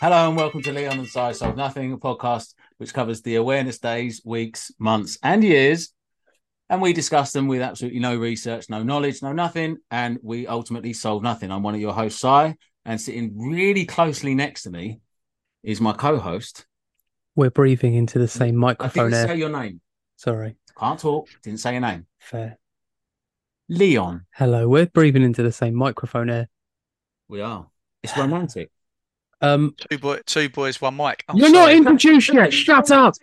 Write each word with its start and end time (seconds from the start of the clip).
Hello 0.00 0.28
and 0.28 0.34
welcome 0.34 0.62
to 0.62 0.72
Leon 0.72 0.98
and 0.98 1.06
Si 1.06 1.32
Solve 1.34 1.58
Nothing, 1.58 1.92
a 1.92 1.98
podcast 1.98 2.54
which 2.78 2.94
covers 2.94 3.20
the 3.20 3.34
awareness 3.34 3.78
days, 3.78 4.22
weeks, 4.24 4.72
months, 4.78 5.18
and 5.22 5.44
years. 5.44 5.92
And 6.70 6.80
we 6.80 6.94
discuss 6.94 7.32
them 7.32 7.48
with 7.48 7.60
absolutely 7.60 8.00
no 8.00 8.16
research, 8.16 8.70
no 8.70 8.82
knowledge, 8.82 9.22
no 9.22 9.34
nothing. 9.34 9.76
And 9.90 10.18
we 10.22 10.46
ultimately 10.46 10.94
solve 10.94 11.22
nothing. 11.22 11.52
I'm 11.52 11.62
one 11.62 11.74
of 11.74 11.82
your 11.82 11.92
hosts, 11.92 12.18
Si, 12.22 12.54
and 12.86 12.98
sitting 12.98 13.34
really 13.36 13.84
closely 13.84 14.34
next 14.34 14.62
to 14.62 14.70
me 14.70 15.00
is 15.62 15.82
my 15.82 15.92
co 15.92 16.18
host. 16.18 16.64
We're 17.36 17.50
breathing 17.50 17.92
into 17.92 18.18
the 18.18 18.26
same 18.26 18.56
microphone. 18.56 19.02
I 19.02 19.08
didn't 19.10 19.20
air. 19.20 19.26
say 19.26 19.36
your 19.36 19.50
name. 19.50 19.82
Sorry. 20.16 20.56
Can't 20.78 20.98
talk. 20.98 21.28
Didn't 21.42 21.60
say 21.60 21.72
your 21.72 21.82
name. 21.82 22.06
Fair. 22.18 22.58
Leon. 23.68 24.24
Hello. 24.34 24.66
We're 24.66 24.86
breathing 24.86 25.24
into 25.24 25.42
the 25.42 25.52
same 25.52 25.74
microphone 25.74 26.30
air. 26.30 26.48
We 27.28 27.42
are. 27.42 27.66
It's 28.02 28.16
romantic. 28.16 28.70
Um, 29.40 29.74
Two 29.90 29.98
boy, 29.98 30.20
two 30.26 30.48
boys, 30.50 30.80
one 30.80 30.96
mic. 30.96 31.24
Oh, 31.28 31.36
you're 31.36 31.50
not 31.50 31.64
sorry. 31.64 31.76
introduced 31.78 32.32
yet. 32.32 32.52
Shut 32.52 32.90
up. 32.90 33.14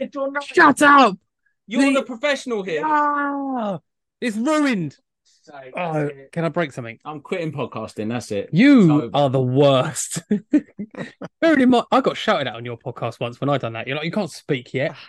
Shut 0.43 0.81
up. 0.81 1.17
You're 1.67 1.81
The- 1.93 1.99
the 1.99 2.03
professional 2.03 2.63
here. 2.63 2.81
Ah, 2.85 3.79
it's 4.21 4.35
ruined. 4.37 4.97
Oh, 5.77 6.09
can 6.33 6.43
I 6.43 6.49
break 6.49 6.73
something? 6.73 6.99
I'm 7.05 7.21
quitting 7.21 7.53
podcasting. 7.53 8.09
That's 8.09 8.31
it. 8.31 8.49
You 8.51 8.87
So- 8.87 9.09
are 9.13 9.29
the 9.29 9.41
worst. 9.41 10.21
Bearing 11.41 11.61
in 11.61 11.69
mind, 11.69 11.85
I 11.91 12.01
got 12.01 12.17
shouted 12.17 12.47
at 12.47 12.55
on 12.55 12.65
your 12.65 12.77
podcast 12.77 13.19
once 13.19 13.39
when 13.39 13.49
I 13.49 13.57
done 13.57 13.73
that. 13.73 13.87
You're 13.87 13.95
like, 13.95 14.05
you 14.05 14.11
can't 14.11 14.31
speak 14.31 14.73
yet. 14.73 14.95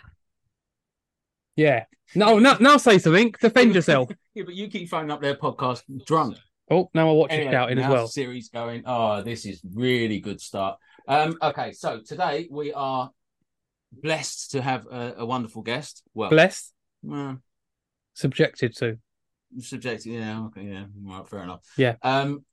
Yeah. 1.57 1.87
No, 2.15 2.39
now, 2.39 2.57
now 2.61 2.77
say 2.77 2.99
something. 2.99 3.35
Defend 3.41 3.75
yourself. 3.75 4.11
Yeah, 4.35 4.45
but 4.45 4.55
you 4.55 4.69
keep 4.69 4.89
phoning 4.89 5.11
up 5.11 5.21
their 5.21 5.35
podcast 5.35 5.83
drunk. 6.07 6.37
Oh, 6.71 6.89
now 6.95 7.09
I 7.09 7.13
watch 7.13 7.33
you 7.33 7.39
Anyway, 7.39 7.51
shouting 7.53 7.79
as 7.81 7.91
well. 7.91 8.07
Siri's 8.07 8.49
going. 8.51 8.85
Oh, 8.87 9.21
this 9.21 9.45
is 9.45 9.61
really 9.75 10.21
good 10.21 10.41
start. 10.41 10.79
Um, 11.09 11.39
okay, 11.43 11.73
so 11.73 12.01
today 12.07 12.47
we 12.51 12.73
are 12.73 13.11
blessed 13.93 14.51
to 14.53 14.63
have 14.63 14.87
a, 14.87 15.15
a 15.19 15.27
wonderful 15.27 15.63
guest. 15.63 16.03
Well, 16.15 16.29
Blessed, 16.31 16.73
well, 17.03 17.39
subjected 18.15 18.77
to. 18.77 18.99
subjective. 19.59 20.13
Yeah, 20.13 20.45
okay, 20.47 20.63
yeah, 20.65 20.85
right, 21.03 21.27
fair 21.27 21.43
enough. 21.43 21.63
Yeah. 21.77 21.97
Um, 22.03 22.45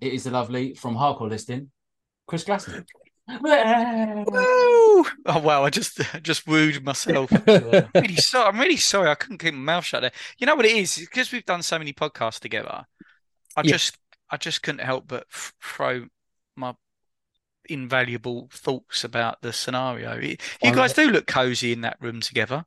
it 0.00 0.12
is 0.12 0.24
the 0.24 0.30
lovely 0.30 0.74
from 0.74 0.94
Hardcore 0.96 1.28
Listing, 1.28 1.70
Chris 2.26 2.44
Glasson. 2.44 2.86
Woo! 3.40 5.04
Oh 5.26 5.38
wow! 5.40 5.64
I 5.64 5.70
just 5.70 6.00
just 6.22 6.46
wooed 6.46 6.84
myself. 6.84 7.30
really 7.46 8.16
sorry. 8.16 8.48
I'm 8.48 8.58
really 8.60 8.76
sorry. 8.76 9.10
I 9.10 9.14
couldn't 9.14 9.38
keep 9.38 9.54
my 9.54 9.60
mouth 9.74 9.84
shut 9.84 10.02
there. 10.02 10.12
You 10.38 10.46
know 10.46 10.54
what 10.56 10.66
it 10.66 10.76
is? 10.76 10.96
Because 10.98 11.30
we've 11.32 11.44
done 11.44 11.62
so 11.62 11.78
many 11.78 11.92
podcasts 11.92 12.40
together. 12.40 12.84
I 13.56 13.62
Yeah. 13.62 13.72
just 13.72 13.98
I 14.30 14.36
just 14.38 14.62
couldn't 14.62 14.80
help 14.84 15.06
but 15.08 15.26
f- 15.32 15.52
throw 15.62 16.06
my 16.56 16.74
invaluable 17.68 18.48
thoughts 18.52 19.04
about 19.04 19.42
the 19.42 19.52
scenario. 19.52 20.14
You 20.18 20.36
guys 20.62 20.92
do 20.92 21.10
look 21.10 21.26
cozy 21.26 21.72
in 21.72 21.80
that 21.82 21.96
room 22.00 22.20
together. 22.20 22.64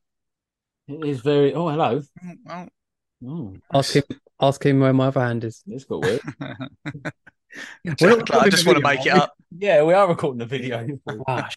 It 0.88 1.04
is 1.06 1.22
very. 1.22 1.54
Oh, 1.54 1.70
hello. 1.70 2.02
Mm, 2.24 2.38
Well, 2.46 2.68
Oh, 3.28 3.56
Ask 3.74 3.96
him. 3.96 4.04
Ask 4.42 4.66
him 4.66 4.80
where 4.82 4.94
my 4.94 5.08
other 5.08 5.22
hand 5.22 5.44
is. 5.46 5.64
it's 5.68 5.86
got 5.86 6.02
weird. 6.04 6.22
I 7.88 8.50
just 8.50 8.66
want 8.66 8.78
to 8.78 8.84
make 8.84 9.06
it 9.06 9.14
up. 9.14 9.34
yeah, 9.58 9.82
we 9.84 9.94
are 9.94 10.08
recording 10.08 10.40
the 10.40 10.46
video. 10.46 10.86
Ah, 11.28 11.50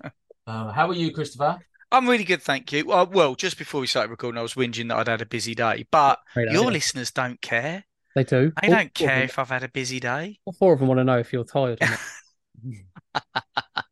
Uh, 0.47 0.73
how 0.73 0.89
are 0.89 0.95
you, 0.95 1.13
Christopher? 1.13 1.59
I'm 1.91 2.09
really 2.09 2.25
good, 2.25 2.43
thank 2.43 2.73
you. 2.73 2.85
Well, 2.87 3.07
well, 3.07 3.35
just 3.35 3.59
before 3.59 3.81
we 3.81 3.87
started 3.87 4.11
recording, 4.11 4.39
I 4.39 4.43
was 4.43 4.55
whinging 4.55 4.89
that 4.89 4.97
I'd 4.99 5.09
had 5.09 5.21
a 5.23 5.27
busy 5.27 5.55
day, 5.55 5.87
but 5.91 6.19
great 6.35 6.51
your 6.53 6.63
idea. 6.65 6.73
listeners 6.73 7.11
don't 7.11 7.41
care. 7.41 7.85
They 8.15 8.25
do. 8.25 8.53
They 8.63 8.69
All 8.69 8.75
don't 8.75 8.95
care 8.95 9.23
if 9.25 9.39
I've 9.39 9.49
had 9.49 9.63
a 9.65 9.69
busy 9.69 9.99
day. 10.01 10.39
all 10.45 10.53
four 10.53 10.73
of 10.73 10.79
them 10.79 10.89
want 10.89 10.99
to 11.01 11.05
know 11.05 11.19
if 11.19 11.33
you're 11.33 11.45
tired. 11.45 11.81
Or 13.15 13.21
not. 13.35 13.85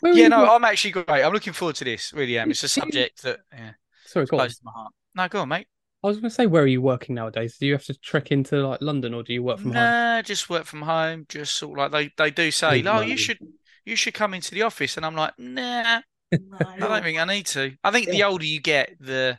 Where 0.00 0.14
Yeah, 0.14 0.28
no? 0.28 0.46
I'm 0.46 0.64
actually 0.64 0.92
great. 0.92 1.08
I'm 1.08 1.32
looking 1.32 1.52
forward 1.52 1.76
to 1.76 1.84
this. 1.84 2.12
Really 2.12 2.38
am. 2.38 2.50
It's 2.50 2.62
a 2.62 2.68
subject 2.68 3.22
that 3.22 3.40
yeah, 3.52 3.72
Sorry, 4.06 4.26
go 4.26 4.36
on. 4.36 4.40
close 4.40 4.58
to 4.58 4.64
my 4.64 4.72
heart. 4.72 4.92
No, 5.14 5.28
go 5.28 5.40
on, 5.42 5.48
mate. 5.48 5.66
I 6.04 6.08
was 6.08 6.16
going 6.16 6.28
to 6.28 6.34
say, 6.34 6.46
where 6.46 6.64
are 6.64 6.66
you 6.66 6.82
working 6.82 7.14
nowadays? 7.14 7.56
Do 7.58 7.66
you 7.66 7.72
have 7.74 7.84
to 7.84 7.94
trek 7.94 8.32
into 8.32 8.66
like 8.66 8.80
London, 8.80 9.14
or 9.14 9.22
do 9.22 9.32
you 9.32 9.42
work 9.42 9.60
from 9.60 9.72
home? 9.72 9.84
Nah, 9.84 10.22
just 10.22 10.50
work 10.50 10.64
from 10.64 10.82
home. 10.82 11.26
Just 11.28 11.54
sort 11.54 11.78
of 11.78 11.92
like 11.92 12.12
they, 12.16 12.24
they 12.24 12.30
do 12.32 12.50
say, 12.50 12.82
no, 12.82 12.94
oh, 12.94 13.00
you 13.00 13.16
should 13.16 13.38
you 13.84 13.94
should 13.94 14.14
come 14.14 14.34
into 14.34 14.52
the 14.52 14.62
office, 14.62 14.96
and 14.96 15.06
I'm 15.06 15.14
like, 15.14 15.34
nah, 15.38 16.00
I 16.32 16.78
don't 16.78 17.02
think 17.02 17.18
I 17.18 17.24
need 17.24 17.46
to. 17.46 17.72
I 17.84 17.92
think 17.92 18.08
the 18.08 18.24
older 18.24 18.44
you 18.44 18.60
get, 18.60 18.96
the 18.98 19.38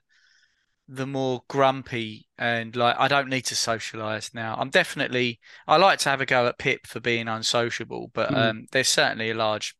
the 0.88 1.08
more 1.08 1.44
grumpy 1.48 2.28
and 2.38 2.76
like 2.76 2.96
I 3.00 3.08
don't 3.08 3.30
need 3.30 3.44
to 3.46 3.56
socialize 3.56 4.34
now. 4.34 4.56
I'm 4.58 4.70
definitely 4.70 5.40
I 5.68 5.78
like 5.78 6.00
to 6.00 6.10
have 6.10 6.22
a 6.22 6.26
go 6.26 6.48
at 6.48 6.58
Pip 6.58 6.88
for 6.88 7.00
being 7.00 7.28
unsociable, 7.28 8.12
but 8.14 8.30
Mm. 8.30 8.38
um, 8.38 8.66
there's 8.72 8.90
certainly 8.90 9.30
a 9.32 9.36
large 9.36 9.76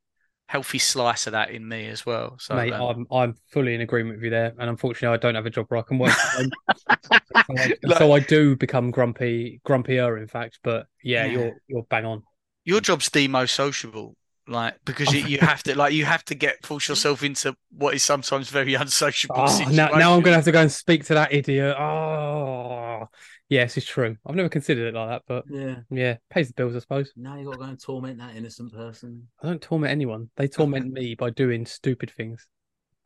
healthy 0.47 0.80
slice 0.80 1.28
of 1.28 1.34
that 1.34 1.52
in 1.52 1.68
me 1.68 1.88
as 1.88 2.06
well. 2.06 2.38
So 2.40 2.56
Mate, 2.56 2.74
um, 2.74 2.90
I'm 2.90 3.08
I'm 3.12 3.34
fully 3.52 3.74
in 3.74 3.81
agreement 3.81 4.18
with 4.18 4.25
you 4.25 4.30
there, 4.30 4.53
and 4.59 4.69
unfortunately, 4.69 5.16
I 5.16 5.18
don't 5.18 5.34
have 5.36 5.46
a 5.47 5.50
job 5.50 5.66
where 5.69 5.80
I 5.80 5.84
can 5.84 5.97
work. 5.97 6.13
so, 7.47 7.58
I, 7.58 7.74
so 7.97 8.12
I 8.12 8.19
do 8.19 8.56
become 8.56 8.92
grumpy, 8.92 9.59
grumpier, 9.66 10.22
in 10.22 10.28
fact. 10.28 10.59
But 10.63 10.88
yeah, 11.03 11.25
Yeah. 11.25 11.34
you're 11.34 11.53
you're 11.68 11.84
bang 11.90 12.06
on. 12.06 12.24
your 12.66 12.81
job's 12.81 13.09
the 13.09 13.28
most 13.28 13.56
sociable 13.56 14.16
like 14.48 14.76
because 14.86 15.14
you, 15.14 15.22
you 15.22 15.38
have 15.40 15.64
to 15.64 15.78
like 15.78 15.94
you 15.94 16.06
have 16.06 16.24
to 16.26 16.36
get 16.36 16.66
force 16.66 16.90
yourself 16.90 17.24
into 17.24 17.56
what 17.78 17.94
is 17.94 18.04
sometimes 18.04 18.50
very 18.50 18.74
unsociable 18.86 19.36
Oh, 19.38 19.48
situations. 19.48 19.78
now, 19.78 19.90
now 19.90 20.14
I'm 20.14 20.22
going 20.22 20.31
to 20.31 20.36
have 20.36 20.46
to 20.46 20.52
go 20.52 20.62
and 20.62 20.72
speak 20.72 21.06
to 21.06 21.14
that 21.14 21.34
idiot. 21.34 21.78
Oh, 21.78 23.08
yes, 23.50 23.78
it's 23.78 23.86
true. 23.86 24.18
I've 24.26 24.36
never 24.36 24.50
considered 24.50 24.88
it 24.88 24.98
like 24.98 25.09
that, 25.09 25.22
but 25.28 25.46
Yeah. 25.50 25.76
yeah, 25.90 26.18
pays 26.30 26.48
the 26.50 26.54
bills, 26.54 26.76
I 26.76 26.80
suppose. 26.80 27.14
Now 27.16 27.38
you 27.38 27.46
got 27.46 27.54
to 27.54 27.58
go 27.58 27.64
and 27.64 27.80
torment 27.80 28.20
that 28.20 28.36
innocent 28.36 28.74
person. 28.74 29.28
I 29.42 29.48
don't 29.48 29.62
torment 29.62 29.92
anyone. 29.92 30.30
They 30.36 30.48
torment 30.48 30.92
me 30.94 31.16
by 31.16 31.30
doing 31.30 31.66
stupid 31.66 32.12
things. 32.12 32.48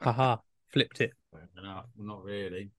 Haha, 0.02 0.38
flipped 0.70 1.02
it. 1.02 1.12
No, 1.56 1.84
not 1.98 2.24
really. 2.24 2.72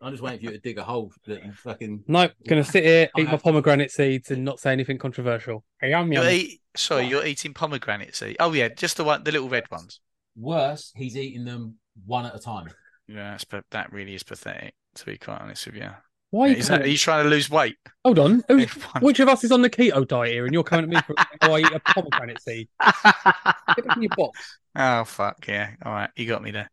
I'm 0.00 0.12
just 0.12 0.22
waiting 0.22 0.40
for 0.40 0.44
you 0.46 0.50
to 0.52 0.58
dig 0.58 0.78
a 0.78 0.84
hole 0.84 1.12
that 1.26 1.44
you 1.44 1.52
fucking. 1.52 2.04
No, 2.06 2.28
gonna 2.48 2.64
sit 2.64 2.84
here, 2.84 3.08
eat 3.18 3.26
my 3.26 3.36
pomegranate 3.36 3.90
seeds, 3.90 4.30
and 4.30 4.44
not 4.44 4.60
say 4.60 4.72
anything 4.72 4.98
controversial. 4.98 5.64
Yum 5.82 6.12
You're 6.12 6.28
eat, 6.28 6.60
sorry, 6.76 7.06
you're 7.06 7.24
eating 7.24 7.54
pomegranate 7.54 8.14
seed. 8.14 8.36
Oh 8.40 8.52
yeah, 8.52 8.68
just 8.68 8.96
the 8.96 9.04
one, 9.04 9.24
the 9.24 9.32
little 9.32 9.48
red 9.48 9.70
ones. 9.70 10.00
Worse, 10.36 10.92
he's 10.94 11.16
eating 11.16 11.44
them 11.44 11.76
one 12.04 12.26
at 12.26 12.34
a 12.34 12.38
time. 12.38 12.68
Yeah, 13.08 13.30
that's, 13.30 13.44
pa- 13.44 13.62
that 13.70 13.92
really 13.92 14.14
is 14.14 14.22
pathetic. 14.22 14.74
To 14.96 15.04
be 15.06 15.18
quite 15.18 15.40
honest 15.40 15.66
with 15.66 15.76
you, 15.76 15.90
Why? 16.30 16.46
Are 16.46 16.50
you 16.50 16.56
is 16.56 16.68
that, 16.68 16.82
are 16.82 16.88
you 16.88 16.96
trying 16.96 17.24
to 17.24 17.30
lose 17.30 17.50
weight? 17.50 17.76
Hold 18.04 18.18
on. 18.18 18.42
Who's, 18.48 18.70
which 19.00 19.20
of 19.20 19.28
us 19.28 19.44
is 19.44 19.52
on 19.52 19.62
the 19.62 19.70
keto 19.70 20.06
diet 20.08 20.32
here? 20.32 20.44
And 20.44 20.54
you're 20.54 20.64
coming 20.64 20.84
at 20.84 20.90
me 20.90 21.00
for 21.06 21.14
how 21.40 21.54
I 21.54 21.60
eat 21.60 21.72
a 21.72 21.80
pomegranate 21.80 22.40
seed? 22.42 22.68
Get 22.82 23.86
back 23.86 23.96
in 23.96 24.02
your 24.02 24.10
box. 24.16 24.58
oh 24.74 25.04
fuck 25.04 25.46
yeah! 25.46 25.72
All 25.84 25.92
right, 25.92 26.10
you 26.16 26.26
got 26.26 26.42
me 26.42 26.50
there. 26.50 26.70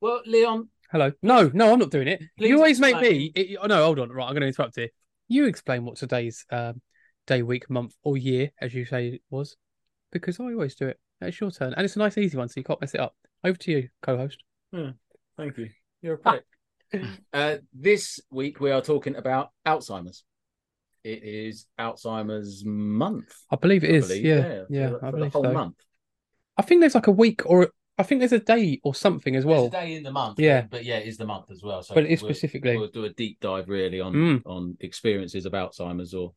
Well, 0.00 0.20
Leon, 0.26 0.68
Hello. 0.90 1.12
No, 1.22 1.50
no, 1.52 1.72
I'm 1.72 1.78
not 1.78 1.90
doing 1.90 2.08
it. 2.08 2.22
Please 2.38 2.48
you 2.48 2.56
always 2.56 2.80
make 2.80 2.94
explain. 2.94 3.18
me. 3.18 3.32
It, 3.34 3.58
oh, 3.60 3.66
no, 3.66 3.84
hold 3.84 3.98
on. 3.98 4.10
Right, 4.10 4.24
I'm 4.24 4.32
going 4.32 4.40
to 4.40 4.46
interrupt 4.46 4.76
here. 4.76 4.88
You 5.28 5.44
explain 5.44 5.84
what 5.84 5.96
today's 5.96 6.46
um, 6.50 6.80
day, 7.26 7.42
week, 7.42 7.68
month, 7.68 7.94
or 8.02 8.16
year, 8.16 8.52
as 8.58 8.72
you 8.72 8.86
say 8.86 9.08
it 9.08 9.22
was, 9.28 9.56
because 10.12 10.40
I 10.40 10.44
always 10.44 10.74
do 10.76 10.88
it. 10.88 10.98
It's 11.20 11.38
your 11.40 11.50
turn, 11.50 11.74
and 11.74 11.84
it's 11.84 11.96
a 11.96 11.98
nice, 11.98 12.16
easy 12.16 12.38
one, 12.38 12.48
so 12.48 12.54
you 12.56 12.64
can't 12.64 12.80
mess 12.80 12.94
it 12.94 13.00
up. 13.00 13.14
Over 13.44 13.58
to 13.58 13.70
you, 13.70 13.88
co-host. 14.00 14.42
thank 14.72 15.58
you. 15.58 15.68
You're 16.00 16.14
a 16.14 16.18
prick. 16.18 16.44
uh, 17.34 17.56
this 17.74 18.20
week 18.30 18.58
we 18.58 18.70
are 18.70 18.80
talking 18.80 19.14
about 19.14 19.50
Alzheimer's. 19.66 20.24
It 21.04 21.22
is 21.22 21.66
Alzheimer's 21.78 22.64
month. 22.64 23.34
I 23.50 23.56
believe 23.56 23.84
it 23.84 23.90
I 23.90 23.94
is. 23.94 24.08
believe, 24.08 24.24
yeah, 24.24 24.62
yeah, 24.70 24.88
for, 24.90 24.96
I 25.04 25.10
for 25.10 25.16
believe 25.16 25.32
the 25.32 25.38
whole 25.38 25.44
so. 25.44 25.52
month. 25.52 25.76
I 26.56 26.62
think 26.62 26.80
there's 26.80 26.94
like 26.94 27.08
a 27.08 27.12
week, 27.12 27.42
or 27.44 27.68
I 27.98 28.02
think 28.04 28.20
there's 28.20 28.32
a 28.32 28.38
day 28.38 28.80
or 28.84 28.94
something 28.94 29.34
as 29.36 29.44
well. 29.44 29.68
There's 29.68 29.82
a 29.82 29.86
day 29.86 29.94
in 29.96 30.02
the 30.04 30.12
month. 30.12 30.38
Yeah. 30.38 30.60
but, 30.62 30.70
but 30.70 30.84
yeah, 30.84 30.98
it 30.98 31.08
is 31.08 31.16
the 31.16 31.26
month 31.26 31.50
as 31.50 31.62
well. 31.62 31.82
So 31.82 31.94
But 31.94 32.04
it 32.04 32.10
is 32.10 32.22
we'll- 32.22 32.32
specifically. 32.32 32.76
We'll 32.76 32.88
do 32.88 33.04
a 33.04 33.10
deep 33.10 33.40
dive 33.40 33.68
really 33.68 34.00
on 34.00 34.12
Mm. 34.14 34.42
on 34.46 34.76
experiences 34.80 35.46
of 35.46 35.52
Alzheimer's 35.52 36.14
or 36.14 36.34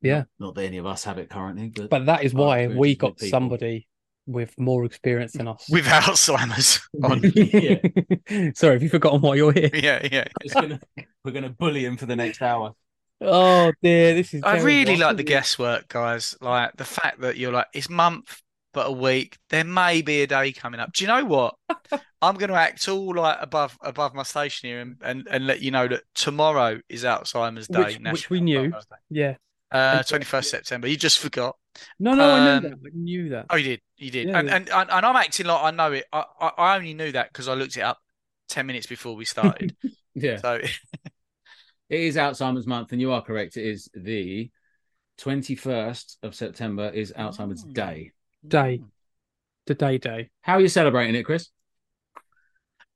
Yeah. 0.00 0.18
Not, 0.18 0.26
not 0.40 0.54
that 0.56 0.64
any 0.64 0.78
of 0.78 0.86
us 0.86 1.04
have 1.04 1.18
it 1.18 1.30
currently, 1.30 1.68
but 1.68 1.88
But 1.90 2.06
that 2.06 2.24
is 2.24 2.34
why 2.34 2.66
we 2.66 2.96
got 2.96 3.16
people. 3.18 3.28
somebody 3.28 3.86
with 4.26 4.56
more 4.58 4.84
experience 4.84 5.32
than 5.32 5.48
us. 5.48 5.68
With 5.70 5.84
Alzheimer's 5.86 6.80
on. 7.02 7.20
Yeah. 7.34 8.50
Sorry, 8.54 8.74
have 8.74 8.82
you 8.82 8.88
forgotten 8.88 9.20
why 9.20 9.36
you're 9.36 9.52
here? 9.52 9.70
yeah, 9.72 10.06
yeah. 10.10 10.24
Gonna, 10.52 10.80
we're 11.24 11.32
gonna 11.32 11.50
bully 11.50 11.84
him 11.84 11.96
for 11.96 12.06
the 12.06 12.16
next 12.16 12.42
hour. 12.42 12.74
Oh 13.20 13.72
dear, 13.80 14.14
this 14.14 14.34
is. 14.34 14.42
I 14.42 14.52
terrible. 14.58 14.66
really 14.66 14.96
like 14.96 15.16
the 15.16 15.22
guesswork, 15.22 15.86
guys. 15.86 16.36
Like 16.40 16.76
the 16.76 16.84
fact 16.84 17.20
that 17.20 17.36
you're 17.36 17.52
like, 17.52 17.66
it's 17.72 17.88
month, 17.88 18.41
but 18.72 18.86
a 18.88 18.92
week. 18.92 19.38
There 19.50 19.64
may 19.64 20.02
be 20.02 20.22
a 20.22 20.26
day 20.26 20.52
coming 20.52 20.80
up. 20.80 20.92
Do 20.92 21.04
you 21.04 21.08
know 21.08 21.24
what? 21.24 21.54
I'm 22.22 22.36
going 22.36 22.50
to 22.50 22.56
act 22.56 22.88
all 22.88 23.14
like 23.14 23.38
above 23.40 23.76
above 23.82 24.14
my 24.14 24.22
station 24.22 24.68
here 24.68 24.80
and, 24.80 24.96
and, 25.02 25.26
and 25.30 25.46
let 25.46 25.60
you 25.60 25.70
know 25.70 25.88
that 25.88 26.02
tomorrow 26.14 26.80
is 26.88 27.04
Alzheimer's 27.04 27.68
Day. 27.68 27.96
Which- 27.98 28.12
which 28.12 28.30
we 28.30 28.40
knew. 28.40 28.72
Yeah. 29.10 29.34
Uh, 29.70 30.00
21st 30.02 30.44
September. 30.44 30.86
You 30.86 30.96
just 30.98 31.18
forgot. 31.18 31.56
No, 31.98 32.14
no, 32.14 32.28
I 32.28 32.56
Um, 32.56 32.62
knew 32.62 32.68
that. 32.68 32.74
I 32.74 32.90
knew 32.92 33.28
that. 33.30 33.46
Oh, 33.48 33.56
you 33.56 33.64
did. 33.64 33.80
You 33.96 34.10
did. 34.10 34.28
Yeah, 34.28 34.38
and, 34.38 34.48
yeah. 34.48 34.56
and 34.56 34.68
and 34.68 34.90
and 34.90 35.06
I'm 35.06 35.16
acting 35.16 35.46
like 35.46 35.62
I 35.64 35.70
know 35.70 35.92
it. 35.92 36.04
I 36.12 36.24
I, 36.40 36.48
I 36.58 36.76
only 36.76 36.92
knew 36.92 37.10
that 37.12 37.32
because 37.32 37.48
I 37.48 37.54
looked 37.54 37.78
it 37.78 37.80
up 37.80 37.98
ten 38.50 38.66
minutes 38.66 38.86
before 38.86 39.16
we 39.16 39.24
started. 39.24 39.74
Yeah, 40.14 40.36
so 40.36 40.56
it 41.88 42.00
is 42.00 42.16
Alzheimer's 42.16 42.66
month, 42.66 42.92
and 42.92 43.00
you 43.00 43.12
are 43.12 43.22
correct. 43.22 43.56
It 43.56 43.64
is 43.64 43.88
the 43.94 44.50
21st 45.18 46.16
of 46.22 46.34
September 46.34 46.90
is 46.90 47.12
Alzheimer's 47.16 47.64
Mm. 47.64 47.72
Day. 47.72 48.12
Day. 48.46 48.82
The 49.66 49.74
day 49.74 49.98
day. 49.98 50.30
How 50.40 50.54
are 50.54 50.60
you 50.60 50.68
celebrating 50.68 51.14
it, 51.14 51.24
Chris? 51.24 51.48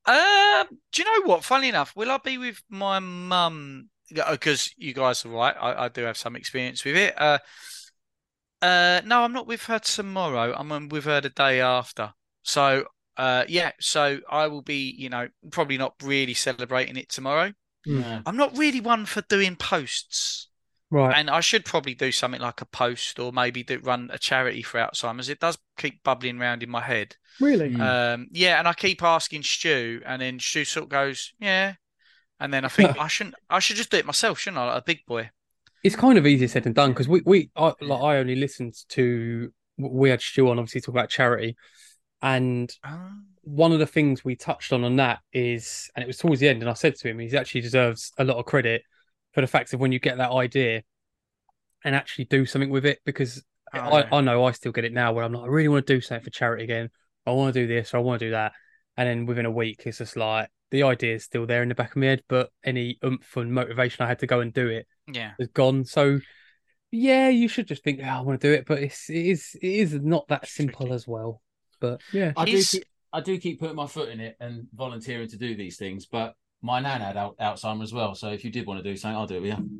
Um, 0.04 0.66
do 0.92 1.02
you 1.02 1.04
know 1.04 1.26
what? 1.26 1.44
Funny 1.44 1.68
enough, 1.68 1.94
will 1.96 2.10
I 2.10 2.18
be 2.18 2.38
with 2.38 2.62
my 2.68 2.98
mum? 2.98 3.88
Because 4.08 4.72
you 4.76 4.94
guys 4.94 5.24
are 5.24 5.30
right, 5.30 5.54
I, 5.60 5.84
I 5.84 5.88
do 5.88 6.02
have 6.02 6.16
some 6.16 6.36
experience 6.36 6.84
with 6.84 6.96
it. 6.96 7.20
Uh, 7.20 7.38
uh, 8.62 9.00
no, 9.04 9.22
I'm 9.22 9.32
not 9.32 9.46
with 9.46 9.64
her 9.64 9.78
tomorrow. 9.78 10.54
I'm 10.56 10.72
um, 10.72 10.88
with 10.88 11.04
her 11.04 11.20
the 11.20 11.30
day 11.30 11.60
after. 11.60 12.12
So, 12.42 12.84
uh, 13.16 13.44
yeah. 13.48 13.72
So 13.80 14.20
I 14.30 14.46
will 14.46 14.62
be, 14.62 14.94
you 14.96 15.08
know, 15.08 15.28
probably 15.50 15.76
not 15.76 15.94
really 16.02 16.34
celebrating 16.34 16.96
it 16.96 17.08
tomorrow. 17.08 17.52
Mm. 17.86 18.00
Yeah. 18.00 18.22
I'm 18.24 18.36
not 18.36 18.56
really 18.56 18.80
one 18.80 19.06
for 19.06 19.22
doing 19.22 19.56
posts, 19.56 20.48
Right. 20.90 21.16
and 21.16 21.28
I 21.28 21.40
should 21.40 21.64
probably 21.64 21.94
do 21.94 22.12
something 22.12 22.40
like 22.40 22.60
a 22.60 22.66
post 22.66 23.18
or 23.18 23.32
maybe 23.32 23.64
do 23.64 23.80
run 23.80 24.08
a 24.12 24.18
charity 24.18 24.62
for 24.62 24.78
Alzheimer's. 24.78 25.28
It 25.28 25.40
does 25.40 25.58
keep 25.76 26.02
bubbling 26.04 26.40
around 26.40 26.62
in 26.62 26.70
my 26.70 26.80
head. 26.80 27.16
really? 27.40 27.70
Mm. 27.70 27.80
Um, 27.80 28.28
yeah, 28.30 28.58
and 28.58 28.68
I 28.68 28.72
keep 28.72 29.02
asking 29.02 29.42
Stu, 29.42 30.00
and 30.06 30.22
then 30.22 30.38
Stu 30.38 30.64
sort 30.64 30.84
of 30.84 30.90
goes, 30.90 31.32
"Yeah," 31.40 31.74
and 32.38 32.54
then 32.54 32.64
I 32.64 32.68
think 32.68 32.96
I 33.00 33.08
shouldn't. 33.08 33.34
I 33.50 33.58
should 33.58 33.76
just 33.76 33.90
do 33.90 33.96
it 33.96 34.06
myself, 34.06 34.38
shouldn't 34.38 34.58
I? 34.58 34.66
Like 34.66 34.82
a 34.82 34.84
big 34.84 35.00
boy. 35.06 35.30
It's 35.82 35.96
kind 35.96 36.18
of 36.18 36.26
easier 36.26 36.48
said 36.48 36.64
than 36.64 36.72
done 36.72 36.92
because 36.92 37.08
we 37.08 37.22
we 37.26 37.50
I, 37.56 37.72
like 37.80 38.02
I 38.02 38.18
only 38.18 38.36
listened 38.36 38.74
to 38.90 39.52
we 39.78 40.10
had 40.10 40.22
Stu 40.22 40.48
on 40.48 40.58
obviously 40.58 40.82
talk 40.82 40.94
about 40.94 41.10
charity, 41.10 41.56
and 42.22 42.72
one 43.42 43.72
of 43.72 43.78
the 43.80 43.86
things 43.86 44.24
we 44.24 44.36
touched 44.36 44.72
on 44.72 44.84
on 44.84 44.96
that 44.96 45.18
is, 45.32 45.90
and 45.94 46.02
it 46.02 46.06
was 46.06 46.18
towards 46.18 46.40
the 46.40 46.48
end, 46.48 46.62
and 46.62 46.70
I 46.70 46.74
said 46.74 46.96
to 46.96 47.08
him, 47.08 47.18
he 47.18 47.36
actually 47.36 47.60
deserves 47.60 48.12
a 48.18 48.24
lot 48.24 48.38
of 48.38 48.44
credit 48.44 48.82
for 49.36 49.42
the 49.42 49.46
fact 49.46 49.74
of 49.74 49.80
when 49.80 49.92
you 49.92 49.98
get 49.98 50.16
that 50.16 50.30
idea 50.30 50.82
and 51.84 51.94
actually 51.94 52.24
do 52.24 52.46
something 52.46 52.70
with 52.70 52.86
it 52.86 53.00
because 53.04 53.44
Oh, 53.74 53.80
I, 53.80 53.98
yeah. 54.00 54.08
I 54.12 54.20
know 54.22 54.44
I 54.46 54.52
still 54.52 54.72
get 54.72 54.86
it 54.86 54.94
now 54.94 55.12
where 55.12 55.22
I'm 55.24 55.32
like, 55.34 55.44
I 55.44 55.48
really 55.48 55.68
want 55.68 55.86
to 55.86 55.94
do 55.94 56.00
something 56.00 56.24
for 56.24 56.30
charity 56.30 56.64
again. 56.64 56.88
I 57.26 57.32
want 57.32 57.52
to 57.52 57.60
do 57.60 57.66
this 57.66 57.92
or 57.92 57.98
I 57.98 58.00
want 58.00 58.20
to 58.20 58.26
do 58.26 58.30
that. 58.30 58.52
And 58.96 59.06
then 59.06 59.26
within 59.26 59.44
a 59.44 59.50
week, 59.50 59.82
it's 59.84 59.98
just 59.98 60.16
like 60.16 60.48
the 60.70 60.84
idea 60.84 61.16
is 61.16 61.24
still 61.24 61.44
there 61.44 61.62
in 61.62 61.68
the 61.68 61.74
back 61.74 61.90
of 61.90 61.96
my 61.96 62.06
head, 62.06 62.22
but 62.28 62.48
any 62.64 62.98
oomph 63.04 63.36
and 63.36 63.52
motivation 63.52 64.06
I 64.06 64.08
had 64.08 64.20
to 64.20 64.26
go 64.26 64.40
and 64.40 64.54
do 64.54 64.68
it 64.68 64.86
Yeah. 65.12 65.32
is 65.38 65.48
gone. 65.48 65.84
So 65.84 66.18
yeah, 66.90 67.28
you 67.28 67.46
should 67.46 67.68
just 67.68 67.84
think, 67.84 68.00
oh, 68.02 68.06
I 68.08 68.20
want 68.22 68.40
to 68.40 68.48
do 68.48 68.54
it, 68.54 68.64
but 68.66 68.78
it's 68.78 69.10
it 69.10 69.26
is 69.26 69.54
it 69.60 69.68
is 69.68 69.92
not 69.92 70.28
that 70.28 70.48
simple 70.48 70.94
as 70.94 71.06
well. 71.06 71.42
But 71.78 72.00
yeah, 72.10 72.32
I 72.38 72.46
do, 72.46 72.62
keep, 72.62 72.84
I 73.12 73.20
do 73.20 73.36
keep 73.36 73.60
putting 73.60 73.76
my 73.76 73.86
foot 73.86 74.08
in 74.08 74.20
it 74.20 74.36
and 74.40 74.68
volunteering 74.74 75.28
to 75.28 75.36
do 75.36 75.54
these 75.54 75.76
things, 75.76 76.06
but 76.06 76.34
my 76.66 76.80
nan 76.80 77.00
had 77.00 77.16
al- 77.16 77.34
Alzheimer's 77.40 77.84
as 77.84 77.92
well. 77.94 78.14
So 78.14 78.30
if 78.30 78.44
you 78.44 78.50
did 78.50 78.66
want 78.66 78.82
to 78.82 78.90
do 78.90 78.96
something, 78.96 79.16
I'll 79.16 79.26
do 79.26 79.36
it 79.36 79.42
with 79.42 79.50
you. 79.58 79.70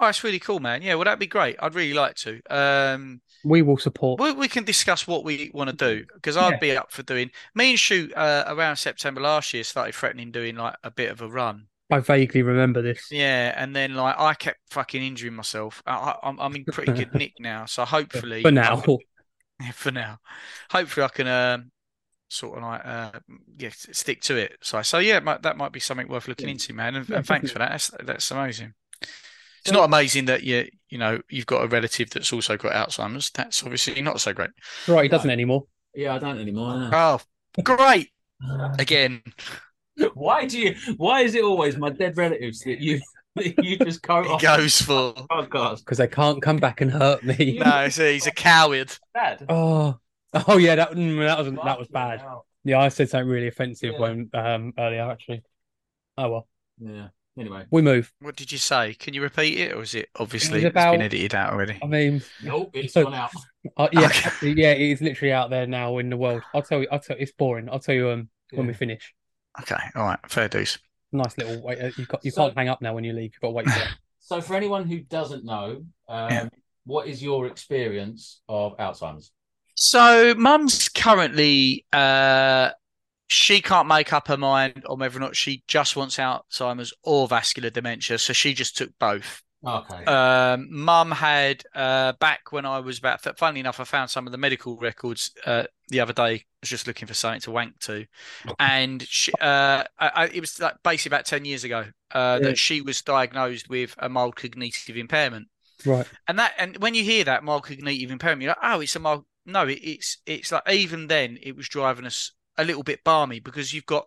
Oh, 0.00 0.06
it's 0.06 0.22
really 0.22 0.38
cool, 0.38 0.60
man. 0.60 0.80
Yeah, 0.82 0.94
well, 0.94 1.04
that'd 1.04 1.18
be 1.18 1.26
great. 1.26 1.56
I'd 1.58 1.74
really 1.74 1.92
like 1.94 2.14
to. 2.16 2.40
Um, 2.50 3.20
we 3.44 3.62
will 3.62 3.78
support. 3.78 4.20
we, 4.20 4.30
we 4.30 4.46
can 4.46 4.62
discuss 4.64 5.08
what 5.08 5.24
we 5.24 5.50
want 5.52 5.70
to 5.70 5.76
do 5.76 6.04
because 6.14 6.36
I'd 6.36 6.52
Yeah. 6.52 6.58
be 6.60 6.76
up 6.76 6.92
for 6.92 7.02
doing. 7.02 7.30
Me 7.56 7.70
and 7.70 7.78
Shoot 7.80 8.14
uh, 8.16 8.44
around 8.46 8.76
September 8.76 9.20
last 9.20 9.52
year 9.52 9.64
started 9.64 9.94
threatening 9.96 10.30
doing 10.30 10.54
like 10.54 10.76
a 10.84 10.90
bit 10.92 11.10
of 11.10 11.20
a 11.20 11.28
run. 11.28 11.66
I 11.90 11.98
vaguely 12.00 12.42
remember 12.42 12.80
this. 12.82 13.08
Yeah, 13.10 13.54
and 13.56 13.74
then 13.74 13.94
like 13.94 14.14
I 14.18 14.34
kept 14.34 14.60
fucking 14.70 15.02
injuring 15.02 15.34
myself. 15.34 15.82
I, 15.86 15.94
I, 15.94 16.28
I'm 16.28 16.38
I'm 16.38 16.54
in 16.54 16.64
pretty 16.66 16.92
good 16.92 17.14
nick 17.20 17.32
now, 17.40 17.64
so 17.64 17.84
hopefully 17.84 18.42
For 18.42 18.52
now, 18.52 18.80
can- 18.80 18.98
Yeah, 19.60 19.70
for 19.72 19.90
now. 19.90 20.18
Hopefully, 20.70 21.04
I 21.04 21.08
can 21.08 21.26
um, 21.26 21.70
sort 22.28 22.58
of 22.58 22.62
like 22.64 22.80
uh, 22.84 23.10
yeah 23.56 23.70
stick 23.72 24.20
to 24.22 24.36
it. 24.36 24.56
So 24.62 24.78
I 24.78 24.82
so 24.82 24.98
yeah, 24.98 25.20
might, 25.20 25.42
that 25.42 25.56
might 25.56 25.72
be 25.72 25.80
something 25.80 26.08
worth 26.08 26.28
looking 26.28 26.46
Yeah. 26.48 26.52
into, 26.52 26.72
man. 26.74 26.96
And, 26.96 27.08
and 27.10 27.26
thanks 27.26 27.50
for 27.50 27.58
that. 27.58 27.70
That's 27.70 27.90
that's 28.04 28.30
amazing. 28.30 28.74
It's 29.64 29.72
not 29.72 29.84
amazing 29.84 30.26
that 30.26 30.42
you 30.44 30.66
you 30.88 30.98
know 30.98 31.20
you've 31.28 31.46
got 31.46 31.64
a 31.64 31.68
relative 31.68 32.10
that's 32.10 32.32
also 32.32 32.56
got 32.56 32.72
Alzheimer's. 32.72 33.30
That's 33.30 33.62
obviously 33.62 34.00
not 34.02 34.20
so 34.20 34.32
great. 34.32 34.50
right? 34.86 35.02
He 35.02 35.08
doesn't 35.08 35.30
anymore. 35.30 35.64
Yeah, 35.94 36.14
I 36.14 36.18
don't 36.18 36.38
anymore. 36.38 36.74
no. 36.74 36.90
Oh, 36.92 37.62
great 37.62 38.10
again. 38.78 39.22
Why 40.14 40.46
do 40.46 40.58
you? 40.58 40.74
Why 40.96 41.22
is 41.22 41.34
it 41.34 41.42
always 41.42 41.76
my 41.76 41.90
dead 41.90 42.16
relatives 42.16 42.60
that 42.60 42.78
you 42.80 43.00
that 43.34 43.62
you 43.64 43.76
just 43.78 44.00
go 44.02 44.22
He 44.22 44.28
off 44.30 44.40
goes 44.42 44.80
for 44.80 45.12
podcast? 45.14 45.78
because 45.80 45.98
they 45.98 46.06
can't 46.06 46.40
come 46.40 46.58
back 46.58 46.80
and 46.80 46.90
hurt 46.90 47.24
me. 47.24 47.58
no. 47.62 47.84
He's 47.84 47.98
a, 47.98 48.12
he's 48.12 48.26
a 48.28 48.30
coward. 48.32 48.96
Dad. 49.14 49.44
Oh, 49.48 49.98
oh 50.34 50.56
yeah, 50.58 50.74
that 50.76 50.92
mm, 50.92 51.18
that 51.20 51.38
was 51.38 51.52
that 51.64 51.78
was 51.78 51.88
bad. 51.88 52.20
hell. 52.20 52.46
Yeah, 52.64 52.80
I 52.80 52.88
said 52.88 53.08
something 53.08 53.28
really 53.28 53.48
offensive 53.48 53.94
Yeah. 53.94 54.00
when 54.00 54.30
um 54.34 54.72
earlier 54.78 55.10
actually. 55.10 55.42
Oh 56.16 56.30
well, 56.30 56.48
Yeah. 56.78 57.08
Anyway, 57.38 57.64
we 57.70 57.82
move. 57.82 58.12
What 58.20 58.34
did 58.34 58.50
you 58.50 58.58
say? 58.58 58.94
Can 58.94 59.14
you 59.14 59.22
repeat 59.22 59.58
it, 59.60 59.72
or 59.72 59.82
is 59.82 59.94
it 59.94 60.08
obviously 60.18 60.64
it's 60.64 60.70
about- 60.70 60.92
been 60.92 61.02
edited 61.02 61.36
out 61.36 61.52
already? 61.52 61.78
I 61.80 61.86
mean, 61.86 62.20
nope, 62.42 62.70
it's 62.74 62.92
So- 62.94 63.04
gone 63.04 63.14
out. 63.14 63.30
uh, 63.76 63.88
yeah, 63.92 64.06
Okay. 64.06 64.54
yeah, 64.56 64.72
it 64.72 64.80
is 64.90 65.00
literally 65.00 65.32
out 65.32 65.48
there 65.48 65.64
now 65.66 65.98
in 65.98 66.10
the 66.10 66.16
world. 66.16 66.42
I'll 66.52 66.62
tell 66.62 66.80
you, 66.80 66.88
I'll 66.90 66.98
tell 66.98 67.16
it's 67.16 67.30
boring. 67.30 67.68
I'll 67.70 67.78
tell 67.78 67.94
you 67.94 68.10
um 68.10 68.28
when 68.50 68.66
we 68.66 68.72
Yeah. 68.72 68.78
finish. 68.78 69.14
Okay, 69.60 69.76
all 69.94 70.02
right, 70.06 70.18
fair 70.28 70.48
dues. 70.48 70.78
Nice 71.12 71.38
little 71.38 71.62
wait. 71.62 71.78
Uh, 71.80 71.90
you 71.96 72.06
got 72.06 72.24
you 72.24 72.32
So- 72.32 72.42
can't 72.46 72.58
hang 72.58 72.68
up 72.68 72.82
now 72.82 72.92
when 72.92 73.04
you 73.04 73.12
leave. 73.12 73.32
You've 73.34 73.40
got 73.40 73.48
to 73.48 73.52
wait 73.52 73.66
for 73.66 73.78
that. 73.78 73.94
So, 74.20 74.42
for 74.42 74.56
anyone 74.56 74.86
who 74.86 74.98
doesn't 75.00 75.44
know, 75.46 75.86
um, 76.06 76.30
Yeah. 76.30 76.48
what 76.84 77.06
is 77.06 77.22
your 77.22 77.46
experience 77.46 78.42
of 78.46 78.76
Alzheimer's? 78.76 79.30
So, 79.80 80.34
mum's 80.36 80.88
currently 80.88 81.84
uh, 81.92 82.70
she 83.28 83.60
can't 83.60 83.86
make 83.86 84.12
up 84.12 84.26
her 84.26 84.36
mind 84.36 84.84
on 84.88 84.98
whether 84.98 85.16
or 85.16 85.20
not 85.20 85.36
she 85.36 85.62
just 85.68 85.94
wants 85.94 86.16
Alzheimer's 86.16 86.92
or 87.04 87.28
vascular 87.28 87.70
dementia. 87.70 88.18
So 88.18 88.32
she 88.32 88.54
just 88.54 88.76
took 88.76 88.90
both. 88.98 89.42
Okay. 89.64 90.04
Um, 90.04 90.68
mum 90.70 91.12
had 91.12 91.62
uh, 91.74 92.14
back 92.20 92.50
when 92.50 92.66
I 92.66 92.80
was 92.80 92.98
about. 92.98 93.20
Funnily 93.38 93.60
enough, 93.60 93.78
I 93.78 93.84
found 93.84 94.10
some 94.10 94.26
of 94.26 94.32
the 94.32 94.38
medical 94.38 94.76
records 94.78 95.30
uh, 95.46 95.64
the 95.88 96.00
other 96.00 96.12
day. 96.12 96.22
I 96.22 96.44
was 96.62 96.70
just 96.70 96.86
looking 96.88 97.06
for 97.06 97.14
something 97.14 97.40
to 97.42 97.50
wank 97.52 97.78
to, 97.80 98.06
and 98.58 99.00
she, 99.02 99.32
uh, 99.40 99.84
I, 99.98 100.08
I, 100.08 100.24
it 100.26 100.40
was 100.40 100.58
like 100.60 100.74
basically 100.82 101.16
about 101.16 101.26
ten 101.26 101.44
years 101.44 101.62
ago 101.62 101.84
uh, 102.12 102.38
Yeah. 102.40 102.48
that 102.48 102.58
she 102.58 102.80
was 102.80 103.02
diagnosed 103.02 103.68
with 103.68 103.94
a 103.98 104.08
mild 104.08 104.34
cognitive 104.34 104.96
impairment. 104.96 105.48
Right. 105.86 106.06
And 106.26 106.38
that, 106.40 106.54
and 106.58 106.76
when 106.78 106.94
you 106.94 107.04
hear 107.04 107.22
that 107.24 107.44
mild 107.44 107.64
cognitive 107.64 108.10
impairment, 108.10 108.42
you're 108.42 108.50
like, 108.50 108.58
oh, 108.74 108.80
it's 108.80 108.96
a 108.96 109.00
mild. 109.00 109.24
No, 109.48 109.66
it, 109.66 109.80
it's 109.82 110.18
it's 110.26 110.52
like 110.52 110.70
even 110.70 111.06
then 111.06 111.38
it 111.42 111.56
was 111.56 111.68
driving 111.68 112.04
us 112.04 112.32
a 112.58 112.64
little 112.64 112.82
bit 112.82 113.02
balmy 113.02 113.40
because 113.40 113.72
you've 113.72 113.86
got 113.86 114.06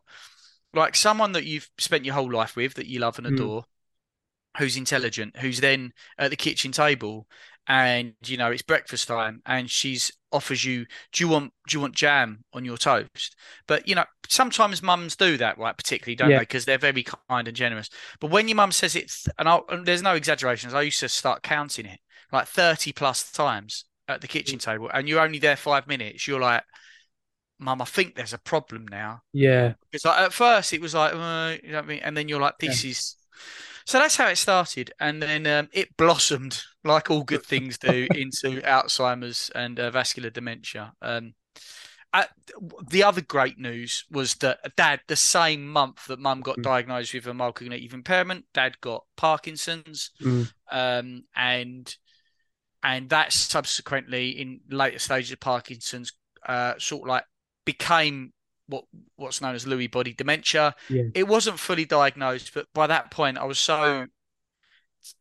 like 0.74 0.95
someone 0.95 1.31
that 1.33 1.45
you've 1.45 1.69
spent 1.77 2.05
your 2.05 2.15
whole 2.15 2.31
life 2.31 2.55
with 2.55 2.75
that 2.75 2.88
you 2.88 3.00
love 3.00 3.17
and 3.17 3.27
Mm. 3.27 3.33
adore, 3.33 3.63
who's 4.57 4.77
intelligent, 4.77 5.38
who's 5.38 5.60
then 5.62 5.93
at 6.17 6.29
the 6.29 6.36
kitchen 6.38 6.71
table, 6.71 7.27
and 7.67 8.13
you 8.25 8.38
know 8.38 8.51
it's 8.51 8.62
breakfast 8.62 9.07
time, 9.07 9.41
and 9.45 9.69
she's 9.69 10.12
offers 10.31 10.63
you, 10.63 10.86
do 11.12 11.24
you 11.24 11.27
want 11.29 11.53
do 11.67 11.75
you 11.77 11.81
want 11.81 11.95
jam 11.95 12.43
on 12.53 12.65
your 12.65 12.77
toast? 12.77 13.36
But 13.67 13.88
you 13.88 13.95
know 13.95 14.05
sometimes 14.29 14.83
mums 14.83 15.15
do 15.15 15.38
that, 15.38 15.57
right? 15.57 15.75
Particularly, 15.77 16.15
don't 16.15 16.29
Yeah. 16.29 16.38
they? 16.38 16.43
Because 16.43 16.65
they're 16.65 16.77
very 16.77 17.03
kind 17.03 17.48
and 17.48 17.57
generous. 17.57 17.89
But 18.19 18.31
when 18.31 18.48
your 18.48 18.57
mum 18.57 18.71
says 18.71 18.95
it, 18.95 19.12
and, 19.39 19.50
I'll, 19.50 19.65
and 19.69 19.86
there's 19.86 20.01
no 20.03 20.15
exaggerations, 20.15 20.74
I 20.74 20.83
used 20.83 21.00
to 21.01 21.10
start 21.10 21.43
counting 21.43 21.86
it 21.86 22.00
like 22.31 22.48
30 22.48 22.93
plus 22.93 23.31
times 23.31 23.86
at 24.08 24.22
the 24.22 24.27
kitchen 24.27 24.60
table, 24.60 24.89
and 24.93 25.08
you're 25.08 25.22
only 25.22 25.39
there 25.39 25.55
five 25.55 25.88
minutes. 25.88 26.27
You're 26.27 26.39
like, 26.41 26.63
Mum, 27.60 27.81
I 27.81 27.86
think 27.86 28.15
there's 28.15 28.34
a 28.34 28.39
problem 28.39 28.88
now. 28.88 29.22
Yeah. 29.34 29.74
It's 29.91 30.03
like 30.05 30.20
at 30.20 30.34
first 30.34 30.74
it 30.74 30.81
was 30.81 30.96
like, 30.96 31.13
uh, 31.13 31.58
you 31.63 31.72
know 31.72 31.77
what 31.77 31.86
I 31.86 31.88
mean? 31.88 32.00
And 32.03 32.17
then 32.17 32.27
you're 32.27 32.41
like, 32.41 32.58
this 32.60 32.84
is. 32.84 33.15
So 33.86 33.98
that's 34.00 34.15
how 34.15 34.27
it 34.27 34.38
started, 34.38 34.91
and 35.00 35.22
then 35.22 35.48
um, 35.48 35.70
it 35.74 35.98
blossomed 35.98 36.62
like 36.84 37.10
all 37.10 37.24
good 37.24 37.43
things 37.43 37.77
do 37.79 38.08
into 38.15 38.62
Alzheimer's 38.62 39.50
and 39.55 39.79
uh, 39.79 39.89
vascular 39.91 40.29
dementia. 40.29 40.93
Um, 41.01 41.34
uh, 42.13 42.25
the 42.89 43.03
other 43.03 43.22
great 43.22 43.58
news 43.58 44.05
was 44.12 44.36
that 44.36 44.60
Dad, 44.75 45.00
the 45.08 45.15
same 45.15 45.67
month 45.67 46.08
that 46.08 46.20
Mum 46.20 46.41
got 46.41 46.58
Mm. 46.58 46.63
diagnosed 46.63 47.13
with 47.13 47.25
a 47.25 47.34
mild 47.34 47.55
cognitive 47.55 47.93
impairment, 47.93 48.46
Dad 48.53 48.79
got 48.81 49.05
Parkinson's, 49.15 50.12
Mm. 50.22 50.51
um, 50.72 51.24
and 51.36 51.96
and 52.83 53.09
that 53.09 53.33
subsequently 53.33 54.29
in 54.29 54.61
later 54.69 55.00
stages 55.00 55.31
of 55.31 55.39
Parkinson's, 55.39 56.13
uh, 56.47 56.73
sort 56.77 57.03
of 57.03 57.07
like 57.07 57.23
became 57.65 58.33
what 58.67 58.85
what's 59.17 59.41
known 59.41 59.55
as 59.55 59.65
Lewy 59.65 59.91
body 59.91 60.13
dementia. 60.13 60.75
Yeah. 60.89 61.03
It 61.13 61.27
wasn't 61.27 61.59
fully 61.59 61.85
diagnosed, 61.85 62.53
but 62.53 62.67
by 62.73 62.88
that 62.88 63.11
point, 63.11 63.38
I 63.38 63.45
was 63.45 63.59
so 63.59 64.07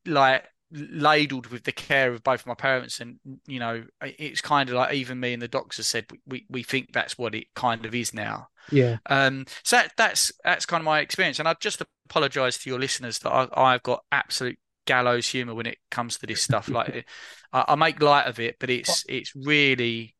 like 0.06 0.44
ladled 0.72 1.48
with 1.48 1.64
the 1.64 1.72
care 1.72 2.12
of 2.12 2.22
both 2.22 2.46
my 2.46 2.54
parents, 2.54 3.00
and 3.00 3.18
you 3.46 3.58
know, 3.58 3.84
it's 4.00 4.40
kind 4.40 4.68
of 4.68 4.76
like 4.76 4.94
even 4.94 5.20
me 5.20 5.32
and 5.32 5.42
the 5.42 5.48
doctor 5.48 5.82
said 5.82 6.06
we 6.26 6.46
we, 6.48 6.62
think 6.62 6.92
that's 6.92 7.18
what 7.18 7.34
it 7.34 7.48
kind 7.54 7.84
of 7.84 7.94
is 7.94 8.14
now. 8.14 8.48
Yeah. 8.70 8.98
Um, 9.06 9.46
so 9.64 9.76
that, 9.76 9.92
that's 9.96 10.32
that's 10.44 10.66
kind 10.66 10.80
of 10.80 10.86
my 10.86 11.00
experience, 11.00 11.38
and 11.38 11.48
I 11.48 11.54
just 11.60 11.82
apologise 12.08 12.58
to 12.58 12.70
your 12.70 12.78
listeners 12.78 13.18
that 13.20 13.30
I, 13.30 13.48
I've 13.54 13.82
got 13.82 14.04
absolute 14.12 14.58
gallows 14.86 15.28
humour 15.28 15.54
when 15.54 15.66
it 15.66 15.78
comes 15.90 16.18
to 16.18 16.26
this 16.26 16.42
stuff. 16.42 16.68
Like, 16.68 17.06
I, 17.52 17.64
I 17.68 17.74
make 17.74 18.00
light 18.02 18.26
of 18.26 18.40
it, 18.40 18.56
but 18.58 18.70
it's 18.70 19.04
it's 19.08 19.34
really 19.34 20.14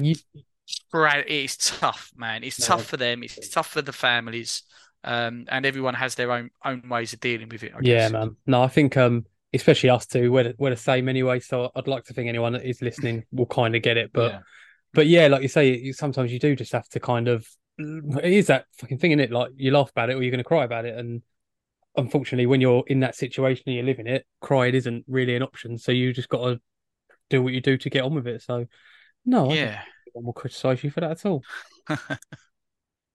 You, 0.00 0.14
it's 0.92 1.78
tough, 1.78 2.10
man. 2.16 2.44
It's 2.44 2.60
No. 2.60 2.66
tough 2.66 2.86
for 2.86 2.96
them. 2.96 3.22
It's 3.22 3.48
tough 3.48 3.68
for 3.68 3.82
the 3.82 3.92
families, 3.92 4.62
um, 5.04 5.46
and 5.48 5.64
everyone 5.64 5.94
has 5.94 6.14
their 6.14 6.30
own 6.32 6.50
own 6.64 6.88
ways 6.88 7.12
of 7.12 7.20
dealing 7.20 7.48
with 7.48 7.62
it. 7.62 7.72
I 7.74 7.78
yeah, 7.82 8.08
man. 8.08 8.36
No, 8.46 8.62
I 8.62 8.68
think 8.68 8.96
um 8.96 9.26
especially 9.54 9.88
us 9.88 10.06
two, 10.06 10.30
we're 10.30 10.44
the, 10.44 10.54
we're 10.58 10.70
the 10.70 10.76
same 10.76 11.08
anyway. 11.08 11.40
So 11.40 11.70
I'd 11.74 11.88
like 11.88 12.04
to 12.04 12.14
think 12.14 12.28
anyone 12.28 12.52
that 12.52 12.64
is 12.64 12.82
listening 12.82 13.24
will 13.32 13.46
kind 13.46 13.74
of 13.74 13.82
get 13.82 13.96
it. 13.96 14.12
But 14.12 14.32
yeah. 14.32 14.40
but 14.92 15.06
yeah, 15.06 15.28
like 15.28 15.42
you 15.42 15.48
say, 15.48 15.92
sometimes 15.92 16.32
you 16.32 16.38
do 16.38 16.54
just 16.54 16.72
have 16.72 16.88
to 16.90 17.00
kind 17.00 17.28
of 17.28 17.48
it 17.78 18.32
is 18.32 18.48
that 18.48 18.66
fucking 18.76 18.98
thing 18.98 19.12
in 19.12 19.20
it. 19.20 19.30
Like 19.30 19.52
you 19.56 19.70
laugh 19.70 19.90
about 19.90 20.10
it 20.10 20.14
or 20.14 20.22
you're 20.22 20.32
going 20.32 20.38
to 20.38 20.44
cry 20.44 20.64
about 20.64 20.84
it, 20.84 20.98
and 20.98 21.22
unfortunately, 21.98 22.46
when 22.46 22.60
you're 22.62 22.84
in 22.86 23.00
that 23.00 23.14
situation 23.14 23.64
and 23.66 23.76
you're 23.76 23.84
living 23.84 24.06
it, 24.06 24.24
crying 24.40 24.74
isn't 24.74 25.04
really 25.06 25.36
an 25.36 25.42
option. 25.42 25.76
So 25.76 25.92
you 25.92 26.12
just 26.14 26.28
got 26.30 26.46
to 26.46 26.60
do 27.28 27.42
what 27.42 27.52
you 27.52 27.60
do 27.60 27.76
to 27.76 27.90
get 27.90 28.04
on 28.04 28.14
with 28.14 28.26
it. 28.26 28.40
So 28.42 28.64
no, 29.26 29.44
I 29.44 29.48
don't 29.48 29.56
Yeah. 29.56 29.70
think 29.82 29.88
anyone 30.14 30.24
will 30.26 30.32
criticise 30.32 30.82
you 30.82 30.90
for 30.90 31.00
that 31.00 31.10
at 31.12 31.26
all. 31.26 31.42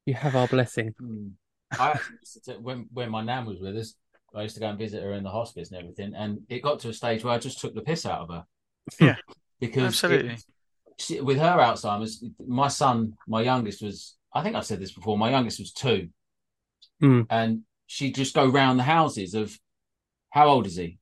You 0.06 0.14
have 0.16 0.36
our 0.36 0.48
blessing. 0.50 0.94
Hmm. 1.00 1.28
I 1.80 1.98
used 2.22 2.44
to, 2.46 2.54
when 2.56 2.88
when 2.92 3.10
my 3.10 3.24
nan 3.24 3.46
was 3.46 3.60
with 3.62 3.78
us, 3.78 3.96
I 4.36 4.42
used 4.44 4.56
to 4.56 4.60
go 4.60 4.68
and 4.68 4.78
visit 4.78 5.02
her 5.02 5.14
in 5.14 5.24
the 5.24 5.30
hospice 5.30 5.72
and 5.72 5.80
everything, 5.80 6.14
and 6.14 6.40
it 6.50 6.62
got 6.62 6.80
to 6.82 6.90
a 6.90 6.94
stage 6.94 7.24
where 7.24 7.34
I 7.34 7.38
just 7.38 7.62
took 7.62 7.74
the 7.74 7.82
piss 7.82 8.06
out 8.06 8.20
of 8.22 8.30
her. 8.30 8.44
Yeah. 9.00 9.16
because 9.62 9.84
Absolutely. 9.84 10.34
it- 10.34 10.44
she, 11.00 11.22
with 11.22 11.38
her 11.38 11.58
Alzheimer's, 11.58 12.24
my 12.46 12.68
son, 12.68 13.14
my 13.28 13.42
youngest 13.42 13.82
was, 13.82 14.16
I 14.34 14.44
think 14.44 14.56
I've 14.56 14.66
said 14.66 14.80
this 14.82 14.92
before, 14.92 15.18
my 15.18 15.30
youngest 15.32 15.60
was 15.60 15.72
two, 15.72 16.10
Hmm. 17.00 17.22
and 17.30 17.62
she'd 17.88 18.16
just 18.16 18.34
go 18.36 18.48
round 18.48 18.80
the 18.80 18.84
houses 18.84 19.34
of, 19.34 19.58
how 20.30 20.48
old 20.48 20.66
is 20.68 20.76
he? 20.76 20.98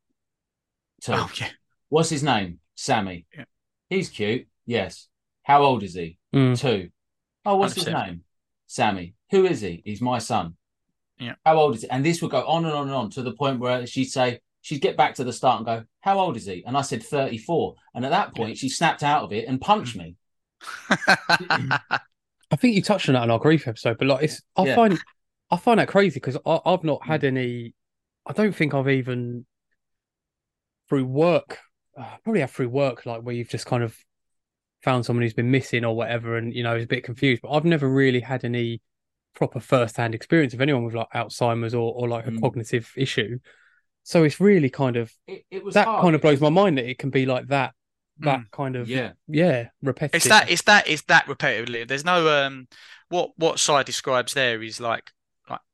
Two. 1.02 1.14
Oh 1.16 1.30
yeah. 1.36 1.50
What's 1.90 2.10
his 2.10 2.24
name? 2.24 2.60
Sammy. 2.76 3.26
Yeah. 3.36 3.46
He's 3.90 4.10
cute. 4.10 4.48
Yes. 4.66 5.08
How 5.44 5.64
old 5.64 5.84
is 5.84 5.94
he? 5.94 6.18
Mm. 6.34 6.58
Two. 6.60 6.90
Oh, 7.46 7.56
what's 7.58 7.74
his 7.76 7.88
name? 7.88 8.24
Sammy. 8.68 9.16
Who 9.32 9.46
is 9.46 9.62
he? 9.62 9.82
He's 9.86 10.02
my 10.02 10.20
son. 10.20 10.56
Yeah. 11.20 11.34
How 11.46 11.58
old 11.58 11.76
is 11.76 11.82
he? 11.82 11.90
And 11.90 12.06
this 12.06 12.22
would 12.22 12.32
go 12.32 12.46
on 12.46 12.66
and 12.66 12.74
on 12.74 12.88
and 12.88 12.96
on 12.96 13.10
to 13.12 13.22
the 13.24 13.34
point 13.34 13.60
where 13.60 13.86
she'd 13.88 14.06
say, 14.06 14.40
she'd 14.62 14.82
get 14.82 14.96
back 14.98 15.16
to 15.16 15.24
the 15.24 15.34
start 15.34 15.58
and 15.58 15.66
go, 15.66 15.84
How 16.02 16.20
old 16.20 16.38
is 16.38 16.46
he? 16.46 16.64
And 16.66 16.78
I 16.78 16.82
said 16.82 17.04
34. 17.04 17.76
And 17.96 18.06
at 18.06 18.12
that 18.12 18.36
point, 18.36 18.58
she 18.58 18.70
snapped 18.70 19.04
out 19.04 19.24
of 19.24 19.34
it 19.34 19.48
and 19.48 19.60
punched 19.60 19.96
me. 19.96 20.16
I 20.90 22.56
think 22.58 22.76
you 22.76 22.82
touched 22.82 23.08
on 23.10 23.14
that 23.14 23.24
in 23.24 23.32
our 23.32 23.40
grief 23.40 23.68
episode, 23.68 23.98
but 23.98 24.08
like 24.08 24.24
it's 24.24 24.42
I 24.56 24.66
Yeah. 24.66 24.76
find 24.76 25.00
I 25.52 25.58
find 25.58 25.80
that 25.80 25.88
crazy 25.90 26.16
because 26.16 26.38
I've 26.46 26.84
not 26.84 27.06
had 27.06 27.24
any. 27.24 27.74
I 28.26 28.34
don't 28.34 28.56
think 28.56 28.74
I've 28.74 28.88
even 28.90 29.46
through 30.88 31.06
work, 31.06 31.60
uh, 31.98 32.18
probably 32.24 32.42
have 32.42 32.52
through 32.52 32.70
work, 32.70 33.06
like 33.06 33.22
where 33.22 33.36
you've 33.36 33.50
just 33.50 33.66
kind 33.66 33.84
of 33.84 33.96
found 34.82 35.06
someone 35.06 35.24
who's 35.24 35.34
been 35.34 35.52
missing 35.52 35.84
or 35.86 35.96
whatever, 35.96 36.38
and 36.38 36.54
you 36.54 36.64
know 36.64 36.76
is 36.76 36.86
a 36.86 36.88
bit 36.88 37.04
confused. 37.04 37.42
But 37.42 37.52
I've 37.52 37.66
never 37.66 37.90
really 37.90 38.22
had 38.22 38.44
any 38.46 38.82
proper 39.34 39.60
first-hand 39.60 40.14
experience 40.14 40.54
of 40.54 40.62
anyone 40.62 40.84
with 40.84 40.94
like 40.94 41.10
Alzheimer's 41.14 41.74
or 41.74 41.94
or 41.94 42.08
like 42.08 42.28
a 42.28 42.32
Mm. 42.32 42.42
cognitive 42.42 42.92
issue. 42.96 43.40
So 44.04 44.24
it's 44.24 44.40
really 44.40 44.70
kind 44.70 44.98
of 44.98 45.12
It, 45.28 45.46
it 45.52 45.64
was 45.64 45.76
that 45.76 45.86
hard 45.86 46.02
kind 46.02 46.16
of 46.16 46.22
blows 46.22 46.42
my 46.42 46.50
mind 46.50 46.78
that 46.78 46.90
it 46.90 46.98
can 46.98 47.10
be 47.12 47.26
like 47.26 47.48
that, 47.48 47.74
that 48.22 48.42
kind 48.52 48.76
of 48.76 48.90
Yeah. 48.90 49.14
yeah 49.28 49.70
repetitive. 49.82 50.16
It's 50.16 50.28
that 50.30 50.50
it's 50.50 50.62
that 50.64 50.88
it's 50.88 51.02
that 51.04 51.26
repetitively. 51.28 51.88
There's 51.88 52.06
no 52.06 52.46
um 52.46 52.68
what 53.10 53.32
what 53.38 53.60
Si 53.60 53.84
describes 53.84 54.34
there 54.34 54.62
is 54.64 54.80
like 54.80 54.92
like 54.92 55.12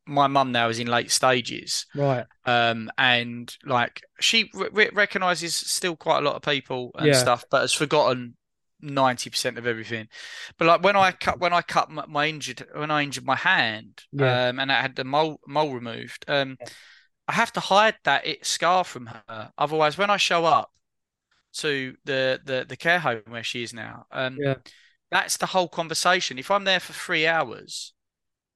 my 0.07 0.27
mum 0.27 0.51
now 0.51 0.69
is 0.69 0.79
in 0.79 0.87
late 0.87 1.11
stages. 1.11 1.85
right. 1.95 2.25
Um 2.45 2.89
and 2.97 3.55
like 3.65 4.01
she 4.19 4.49
re- 4.53 4.69
re- 4.71 4.89
recognizes 4.93 5.55
still 5.55 5.95
quite 5.95 6.19
a 6.19 6.21
lot 6.21 6.35
of 6.35 6.41
people 6.41 6.91
and 6.95 7.07
Yeah. 7.07 7.13
stuff, 7.13 7.45
but 7.51 7.61
has 7.61 7.73
forgotten 7.73 8.35
90% 8.81 9.57
of 9.57 9.67
everything. 9.67 10.07
But 10.57 10.65
like 10.67 10.83
when 10.83 10.95
I 10.95 11.11
cut 11.11 11.39
when 11.39 11.53
I 11.53 11.61
cut 11.61 11.89
my, 11.89 12.05
my 12.07 12.27
injured 12.27 12.65
when 12.73 12.91
I 12.91 13.03
injured 13.03 13.25
my 13.25 13.35
hand 13.35 14.03
Yeah. 14.11 14.49
um 14.49 14.59
and 14.59 14.71
I 14.71 14.81
had 14.81 14.95
the 14.95 15.03
mole 15.03 15.39
mole 15.47 15.73
removed, 15.73 16.25
um 16.27 16.57
I 17.27 17.33
have 17.33 17.51
to 17.53 17.59
hide 17.59 17.95
that 18.03 18.25
it 18.27 18.45
scar 18.45 18.83
from 18.83 19.07
her. 19.07 19.51
Otherwise 19.57 19.97
when 19.97 20.09
I 20.09 20.17
show 20.17 20.45
up 20.45 20.71
to 21.53 21.95
the 22.05 22.39
the 22.45 22.65
the 22.67 22.77
care 22.77 22.99
home 22.99 23.23
where 23.27 23.43
she 23.43 23.63
is 23.63 23.73
now, 23.73 24.05
um 24.11 24.37
Yeah. 24.39 24.55
that's 25.11 25.37
the 25.37 25.47
whole 25.47 25.67
conversation. 25.69 26.37
If 26.37 26.51
I'm 26.51 26.63
there 26.65 26.79
for 26.79 26.93
three 26.93 27.25
hours, 27.27 27.93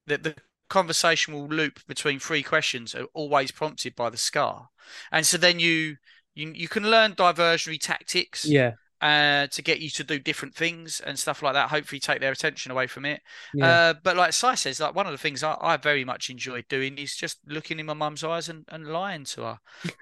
the, 0.07 0.17
the 0.17 0.35
conversation 0.71 1.33
will 1.33 1.47
loop 1.47 1.79
between 1.87 2.19
three 2.19 2.43
questions, 2.43 2.95
are 2.95 3.07
always 3.13 3.51
prompted 3.51 3.95
by 3.95 4.09
the 4.09 4.17
scar. 4.17 4.69
And 5.11 5.25
so 5.25 5.37
then 5.37 5.59
you 5.59 5.97
you 6.35 6.51
you 6.55 6.67
can 6.67 6.89
learn 6.89 7.13
diversionary 7.15 7.79
tactics 7.79 8.45
Yeah. 8.45 8.73
uh, 9.01 9.47
to 9.47 9.61
get 9.61 9.79
you 9.81 9.89
to 9.89 10.03
do 10.03 10.19
different 10.19 10.55
things 10.55 11.01
and 11.01 11.17
stuff 11.19 11.41
like 11.43 11.53
that. 11.53 11.69
Hopefully, 11.69 11.99
take 11.99 12.21
their 12.21 12.31
attention 12.31 12.71
away 12.71 12.87
from 12.87 13.05
it. 13.05 13.21
Yeah. 13.53 13.67
Uh, 13.67 13.93
but 14.03 14.15
like 14.17 14.33
Si 14.33 14.55
says, 14.55 14.79
like 14.79 14.95
one 14.95 15.07
of 15.07 15.11
the 15.11 15.17
things 15.17 15.43
I, 15.43 15.57
I 15.61 15.77
very 15.77 16.05
much 16.05 16.29
enjoyed 16.29 16.65
doing 16.69 16.97
is 16.97 17.15
just 17.15 17.39
looking 17.47 17.79
in 17.79 17.85
my 17.87 17.93
mum's 17.93 18.23
eyes 18.23 18.49
and, 18.49 18.65
and 18.69 18.87
lying 18.87 19.25
to 19.25 19.41
her, 19.43 19.59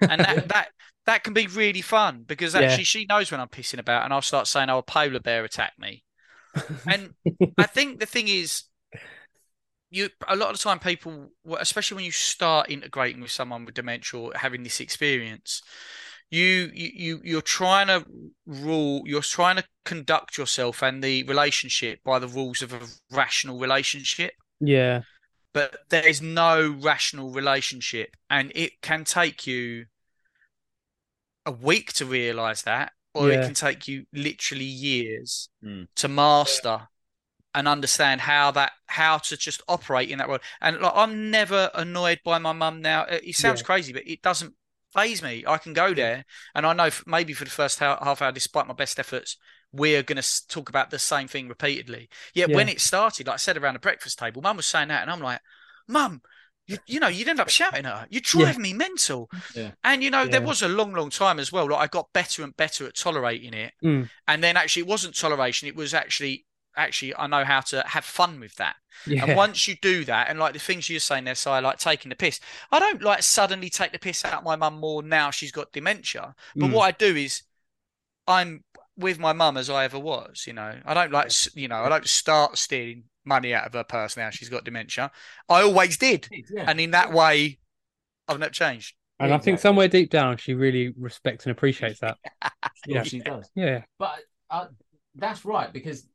and 0.08 0.20
that 0.20 0.48
that 0.48 0.68
that 1.06 1.24
can 1.24 1.32
be 1.34 1.46
really 1.46 1.82
fun 1.82 2.24
because 2.26 2.54
Yeah. 2.54 2.60
actually 2.62 2.84
she 2.84 3.06
knows 3.06 3.30
when 3.30 3.40
I'm 3.40 3.48
pissing 3.48 3.78
about, 3.80 4.04
and 4.04 4.12
I'll 4.12 4.22
start 4.22 4.46
saying, 4.46 4.70
"Oh, 4.70 4.78
a 4.78 4.82
polar 4.82 5.20
bear 5.20 5.44
attacked 5.44 5.78
me," 5.78 6.04
and 6.86 7.14
I 7.58 7.66
think 7.66 8.00
the 8.00 8.06
thing 8.06 8.28
is, 8.28 8.64
you 9.90 10.08
a 10.28 10.36
lot 10.36 10.50
of 10.50 10.56
the 10.56 10.62
time 10.62 10.78
people, 10.78 11.30
especially 11.58 11.96
when 11.96 12.04
you 12.04 12.12
start 12.12 12.70
integrating 12.70 13.20
with 13.20 13.30
someone 13.30 13.64
with 13.64 13.74
dementia 13.74 14.20
or 14.20 14.32
having 14.34 14.62
this 14.62 14.80
experience, 14.80 15.62
you 16.30 16.70
you 16.72 16.90
you- 16.94 17.20
you're 17.24 17.42
trying 17.42 17.88
to 17.88 18.04
rule, 18.46 19.02
you're 19.06 19.22
trying 19.22 19.56
to 19.56 19.64
conduct 19.84 20.38
yourself 20.38 20.82
and 20.82 21.02
the 21.02 21.24
relationship 21.24 22.00
by 22.04 22.18
the 22.18 22.28
rules 22.28 22.62
of 22.62 22.72
a 22.72 22.86
rational 23.10 23.58
relationship. 23.58 24.34
yeah. 24.60 25.02
But 25.52 25.80
there 25.88 26.06
is 26.06 26.22
no 26.22 26.70
rational 26.70 27.32
relationship, 27.32 28.16
and 28.28 28.52
it 28.54 28.80
can 28.82 29.04
take 29.04 29.48
you 29.48 29.86
a 31.44 31.50
week 31.50 31.92
to 31.94 32.06
realize 32.06 32.62
that, 32.62 32.92
or 33.14 33.30
it 33.32 33.44
can 33.44 33.54
take 33.54 33.88
you 33.88 34.06
literally 34.12 34.64
years 34.64 35.48
Mm. 35.64 35.88
to 35.96 36.08
master 36.08 36.88
and 37.54 37.66
understand 37.66 38.20
how 38.20 38.50
that 38.52 38.72
how 38.86 39.18
to 39.18 39.36
just 39.36 39.62
operate 39.68 40.10
in 40.10 40.18
that 40.18 40.28
world. 40.28 40.42
And 40.60 40.80
like, 40.80 40.92
I'm 40.94 41.30
never 41.30 41.70
annoyed 41.74 42.20
by 42.24 42.38
my 42.38 42.52
mum 42.52 42.80
now. 42.80 43.04
It, 43.04 43.34
sounds 43.34 43.60
Yeah. 43.60 43.66
crazy, 43.66 43.92
but 43.92 44.06
it 44.06 44.22
doesn't 44.22 44.54
phase 44.92 45.22
me. 45.22 45.44
I 45.46 45.58
can 45.58 45.72
go 45.72 45.94
there, 45.94 46.24
and 46.54 46.66
I 46.66 46.72
know 46.72 46.90
maybe 47.06 47.32
for 47.32 47.44
the 47.44 47.50
first 47.50 47.78
ha- 47.78 47.98
half 48.02 48.22
hour, 48.22 48.32
despite 48.32 48.66
my 48.66 48.74
best 48.74 48.98
efforts, 48.98 49.36
we're 49.72 50.02
going 50.02 50.20
to 50.20 50.48
talk 50.48 50.68
about 50.68 50.90
the 50.90 50.98
same 50.98 51.28
thing 51.28 51.48
repeatedly. 51.48 52.08
Yet 52.34 52.50
when 52.50 52.68
it 52.68 52.80
started, 52.80 53.26
like 53.28 53.34
I 53.34 53.36
said 53.36 53.56
around 53.56 53.74
the 53.74 53.80
breakfast 53.80 54.18
table, 54.18 54.42
mum 54.42 54.56
was 54.56 54.66
saying 54.66 54.88
that, 54.88 55.02
and 55.02 55.10
I'm 55.10 55.20
like, 55.20 55.40
mum. 55.88 56.22
You, 56.66 56.76
you 56.86 57.00
know, 57.00 57.08
you'd 57.08 57.26
end 57.26 57.40
up 57.40 57.48
shouting 57.48 57.84
at 57.84 57.92
her. 57.92 58.06
You 58.10 58.20
drive 58.20 58.56
me 58.56 58.72
mental. 58.72 59.28
Yeah. 59.56 59.72
And 59.82 60.04
you 60.04 60.10
know, 60.10 60.26
there 60.26 60.40
was 60.40 60.62
a 60.62 60.68
long, 60.68 60.92
long 60.92 61.10
time 61.10 61.40
as 61.40 61.50
well. 61.50 61.68
Like 61.68 61.80
I 61.80 61.86
got 61.88 62.12
better 62.12 62.44
and 62.44 62.56
better 62.56 62.86
at 62.86 62.94
tolerating 62.94 63.54
it. 63.54 63.72
Mm. 63.82 64.08
And 64.28 64.44
then 64.44 64.56
actually, 64.56 64.82
it 64.82 64.88
wasn't 64.88 65.16
toleration. 65.16 65.66
It 65.66 65.74
was 65.74 65.94
actually, 65.94 66.46
actually, 66.76 67.14
I 67.16 67.26
know 67.26 67.44
how 67.44 67.60
to 67.60 67.82
have 67.86 68.04
fun 68.04 68.40
with 68.40 68.54
that. 68.56 68.76
Yeah. 69.06 69.24
And 69.26 69.36
once 69.36 69.66
you 69.68 69.76
do 69.80 70.04
that, 70.04 70.28
and 70.28 70.38
like 70.38 70.52
the 70.52 70.58
things 70.58 70.88
you're 70.88 71.00
saying 71.00 71.24
there, 71.24 71.34
so 71.34 71.52
I 71.52 71.60
like 71.60 71.78
taking 71.78 72.10
the 72.10 72.16
piss, 72.16 72.40
I 72.72 72.78
don't 72.78 73.02
like 73.02 73.22
suddenly 73.22 73.70
take 73.70 73.92
the 73.92 73.98
piss 73.98 74.24
out 74.24 74.34
of 74.38 74.44
my 74.44 74.56
mum 74.56 74.78
more 74.80 75.02
now 75.02 75.30
she's 75.30 75.52
got 75.52 75.72
dementia. 75.72 76.34
But 76.58 76.70
Mm. 76.70 76.72
what 76.72 76.82
I 76.84 76.90
do 76.92 77.16
is, 77.16 77.42
I'm 78.26 78.64
with 78.96 79.18
my 79.18 79.32
mum 79.32 79.56
as 79.56 79.70
I 79.70 79.84
ever 79.84 79.98
was. 79.98 80.44
You 80.46 80.52
know, 80.54 80.78
I 80.84 80.94
don't 80.94 81.12
like, 81.12 81.32
you 81.56 81.68
know, 81.68 81.82
I 81.82 81.88
don't 81.88 82.06
start 82.06 82.58
stealing 82.58 83.04
money 83.24 83.54
out 83.54 83.66
of 83.66 83.72
her 83.74 83.84
purse 83.84 84.16
now 84.16 84.30
she's 84.30 84.48
got 84.48 84.64
dementia. 84.64 85.10
I 85.48 85.62
always 85.62 85.96
did, 85.96 86.28
Yeah. 86.30 86.64
and 86.66 86.80
in 86.80 86.92
that 86.92 87.12
way, 87.12 87.58
I've 88.28 88.38
not 88.38 88.52
changed. 88.52 88.94
And 89.18 89.32
I 89.34 89.36
think 89.38 89.56
Exactly. 89.56 89.68
somewhere 89.68 89.88
deep 89.88 90.10
down, 90.10 90.36
she 90.38 90.54
really 90.54 90.94
respects 90.98 91.44
and 91.44 91.52
appreciates 91.52 92.00
that. 92.00 92.16
Sure 92.86 92.96
Yeah. 92.96 93.02
she 93.02 93.20
does. 93.20 93.50
Yeah. 93.54 93.82
But 93.98 94.20
uh, 94.48 94.68
that's 95.14 95.44
right 95.44 95.70
because 95.72 96.06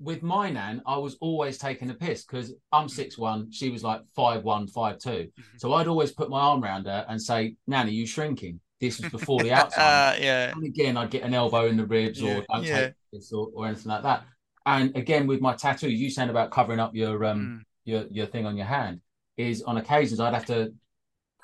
with 0.00 0.22
my 0.22 0.50
nan, 0.50 0.82
I 0.86 0.96
was 0.98 1.16
always 1.20 1.58
taking 1.58 1.90
a 1.90 1.94
piss 1.94 2.24
because 2.24 2.54
I'm 2.72 2.88
six 2.88 3.18
one, 3.18 3.50
she 3.50 3.70
was 3.70 3.82
like 3.82 4.02
five 4.14 4.44
one, 4.44 4.66
five 4.68 4.98
two. 4.98 5.28
So 5.56 5.72
I'd 5.74 5.88
always 5.88 6.12
put 6.12 6.30
my 6.30 6.40
arm 6.40 6.62
around 6.62 6.86
her 6.86 7.04
and 7.08 7.20
say, 7.20 7.56
"Nanny, 7.66 7.92
you 7.92 8.06
shrinking?" 8.06 8.60
This 8.80 8.98
was 8.98 9.08
before 9.18 9.40
the 9.40 9.52
outside. 9.52 10.14
Uh, 10.14 10.16
yeah. 10.20 10.52
and 10.52 10.64
again, 10.64 10.96
I'd 10.96 11.10
get 11.10 11.24
an 11.24 11.34
elbow 11.34 11.66
in 11.66 11.76
the 11.76 11.84
ribs 11.86 12.20
Yeah, 12.20 12.36
or 12.38 12.44
don't 12.52 12.64
yeah. 12.64 12.80
take 12.86 12.94
this 13.12 13.32
or, 13.32 13.48
or 13.54 13.66
anything 13.66 13.90
like 13.90 14.02
that. 14.04 14.24
And 14.66 14.94
again, 14.96 15.26
with 15.26 15.40
my 15.40 15.54
tattoo, 15.54 15.90
you 15.90 16.10
saying 16.10 16.30
about 16.30 16.50
covering 16.50 16.78
up 16.80 16.94
your 16.94 17.24
um 17.24 17.38
Mm. 17.40 17.62
your 17.84 18.04
your 18.10 18.26
thing 18.26 18.46
on 18.46 18.56
your 18.56 18.66
hand 18.66 19.00
is 19.36 19.62
on 19.62 19.76
occasions 19.78 20.20
I'd 20.20 20.34
have 20.34 20.46
to 20.46 20.72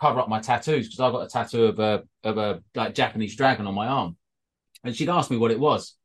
cover 0.01 0.21
up 0.21 0.29
my 0.29 0.41
tattoos 0.41 0.87
because 0.89 1.01
I've 1.01 1.13
got 1.13 1.23
a 1.27 1.29
tattoo 1.29 1.65
of 1.65 1.79
a 1.79 2.03
of 2.23 2.39
a 2.39 2.63
like 2.75 2.95
Japanese 2.95 3.37
dragon 3.37 3.67
on 3.67 3.75
my 3.75 3.87
arm, 3.87 4.17
and 4.85 4.95
she'd 4.95 5.09
ask 5.09 5.31
me 5.31 5.37
what 5.39 5.51
it 5.51 5.59
was, 5.61 5.97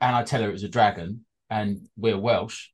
and 0.00 0.14
I'd 0.14 0.26
tell 0.26 0.42
her 0.42 0.48
it 0.48 0.52
was 0.52 0.64
a 0.64 0.68
dragon, 0.68 1.24
and 1.54 1.88
we're 1.96 2.18
Welsh, 2.18 2.68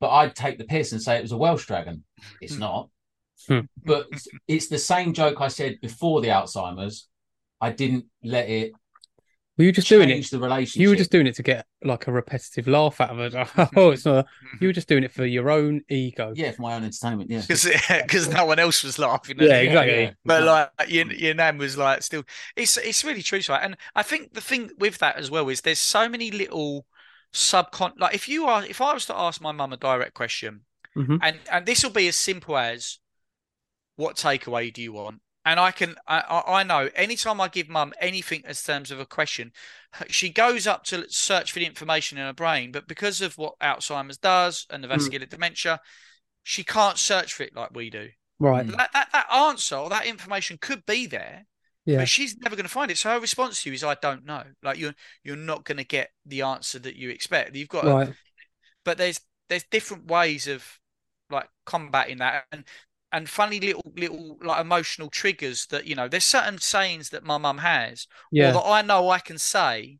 but 0.00 0.10
I'd 0.10 0.34
take 0.34 0.56
the 0.58 0.64
piss 0.64 0.92
and 0.92 1.02
say 1.02 1.16
it 1.18 1.22
was 1.22 1.32
a 1.32 1.36
Welsh 1.36 1.66
dragon. 1.66 2.04
It's 2.40 2.56
not, 2.58 2.88
Hmm. 3.48 3.60
but 3.84 4.06
it's, 4.12 4.28
it's 4.48 4.68
the 4.68 4.78
same 4.78 5.12
joke 5.12 5.40
I 5.40 5.48
said 5.48 5.78
before 5.82 6.20
the 6.22 6.28
Alzheimer's. 6.28 7.08
I 7.60 7.70
didn't 7.70 8.06
let 8.22 8.48
it 8.48 8.72
Were 9.58 9.64
you 9.64 9.72
just 9.72 9.88
doing 9.88 10.08
it? 10.08 10.14
change 10.14 10.30
the 10.30 10.38
relationship. 10.38 10.80
You 10.82 10.88
were 10.88 10.96
just 10.96 11.10
doing 11.12 11.26
it 11.26 11.34
to 11.36 11.42
get 11.42 11.66
like 11.82 12.06
a 12.06 12.12
repetitive 12.12 12.66
laugh 12.66 13.00
out 13.00 13.10
of 13.10 13.18
it. 13.20 13.34
oh, 13.76 13.90
it's 13.90 14.04
not. 14.04 14.26
You 14.60 14.68
were 14.68 14.72
just 14.72 14.88
doing 14.88 15.04
it 15.04 15.12
for 15.12 15.26
your 15.26 15.50
own 15.50 15.82
ego. 15.88 16.32
yeah 16.34 16.50
for 16.52 16.62
my 16.62 16.74
own 16.74 16.84
entertainment. 16.84 17.30
Yeah, 17.30 17.42
because 18.02 18.28
no 18.28 18.46
one 18.46 18.58
else 18.58 18.82
was 18.82 18.98
laughing. 18.98 19.38
at 19.40 19.46
Yeah, 19.46 19.58
it. 19.60 19.66
exactly. 19.66 20.16
But 20.24 20.42
like 20.44 20.70
your 20.88 21.06
your 21.12 21.34
nan 21.34 21.58
was 21.58 21.76
like 21.76 22.02
still 22.02 22.24
it's 22.56 22.76
it's 22.78 23.04
really 23.04 23.22
true, 23.22 23.40
right? 23.48 23.62
And 23.62 23.76
I 23.94 24.02
think 24.02 24.32
the 24.34 24.40
thing 24.40 24.70
with 24.78 24.98
that 24.98 25.16
as 25.16 25.30
well 25.30 25.48
is 25.48 25.60
there's 25.60 25.78
so 25.78 26.08
many 26.08 26.30
little 26.30 26.86
subcon 27.34 27.92
like 27.98 28.14
if 28.14 28.28
you 28.28 28.46
are 28.46 28.64
if 28.64 28.80
I 28.80 28.94
was 28.94 29.06
to 29.06 29.14
ask 29.16 29.40
my 29.40 29.52
mum 29.52 29.72
a 29.72 29.76
direct 29.76 30.14
question, 30.14 30.64
Mhm. 30.96 31.18
and 31.20 31.40
and 31.50 31.66
this 31.66 31.82
will 31.82 31.90
be 31.90 32.08
as 32.08 32.16
simple 32.16 32.56
as 32.56 32.98
what 33.96 34.16
takeaway 34.16 34.72
do 34.72 34.80
you 34.80 34.92
want? 34.92 35.20
And 35.44 35.60
I 35.60 35.72
can 35.72 35.96
I 36.06 36.42
I 36.46 36.62
know 36.62 36.88
anytime 36.94 37.40
I 37.40 37.48
give 37.48 37.68
mum 37.68 37.92
anything 38.00 38.42
as 38.46 38.62
terms 38.62 38.90
of 38.90 38.98
a 39.00 39.04
question, 39.06 39.52
she 40.08 40.30
goes 40.30 40.66
up 40.66 40.84
to 40.84 41.10
search 41.10 41.52
for 41.52 41.58
the 41.58 41.66
information 41.66 42.18
in 42.18 42.24
her 42.24 42.32
brain, 42.32 42.72
but 42.72 42.88
because 42.88 43.20
of 43.20 43.36
what 43.36 43.58
Alzheimer's 43.60 44.16
does 44.16 44.66
and 44.70 44.82
the 44.82 44.88
Mm. 44.88 44.92
vascular 44.96 45.26
dementia, 45.26 45.80
she 46.44 46.64
can't 46.64 46.98
search 46.98 47.34
for 47.34 47.42
it 47.42 47.54
like 47.54 47.74
we 47.74 47.90
do. 47.90 48.10
Right. 48.38 48.66
Mm. 48.66 48.76
That, 48.76 48.92
that 48.92 49.08
that 49.12 49.32
answer 49.32 49.76
or 49.76 49.90
that 49.90 50.06
information 50.06 50.56
could 50.58 50.86
be 50.86 51.06
there, 51.06 51.46
Yeah. 51.86 51.98
but 51.98 52.08
she's 52.08 52.36
never 52.38 52.56
going 52.56 52.64
to 52.64 52.70
find 52.70 52.90
it. 52.90 52.98
So 52.98 53.10
her 53.10 53.20
response 53.20 53.62
to 53.62 53.70
you 53.70 53.74
is, 53.74 53.84
"I 53.84 53.94
don't 53.96 54.24
know." 54.24 54.44
Like 54.62 54.78
you're 54.78 54.94
you're 55.24 55.36
not 55.36 55.64
going 55.64 55.78
to 55.78 55.84
get 55.84 56.10
the 56.26 56.42
answer 56.42 56.78
that 56.80 56.96
you 56.96 57.10
expect. 57.10 57.54
You've 57.56 57.68
got, 57.68 57.88
Right. 57.88 58.14
but 58.84 58.98
there's 58.98 59.20
there's 59.48 59.64
different 59.64 60.06
ways 60.06 60.48
of 60.48 60.80
like 61.30 61.48
combating 61.66 62.18
that, 62.18 62.46
and 62.52 62.64
and 63.12 63.28
funny 63.30 63.60
little 63.60 63.92
little 63.96 64.38
like 64.42 64.60
emotional 64.62 65.10
triggers 65.10 65.66
that 65.68 65.86
you 65.86 65.96
know. 65.96 66.08
There's 66.08 66.24
certain 66.26 66.58
sayings 66.60 67.10
that 67.10 67.24
my 67.24 67.38
mum 67.38 67.58
has, 67.58 68.08
or 68.38 68.52
Yeah. 68.52 68.52
that 68.52 68.62
I 68.64 68.82
know 68.82 69.10
I 69.10 69.20
can 69.20 69.38
say, 69.38 69.98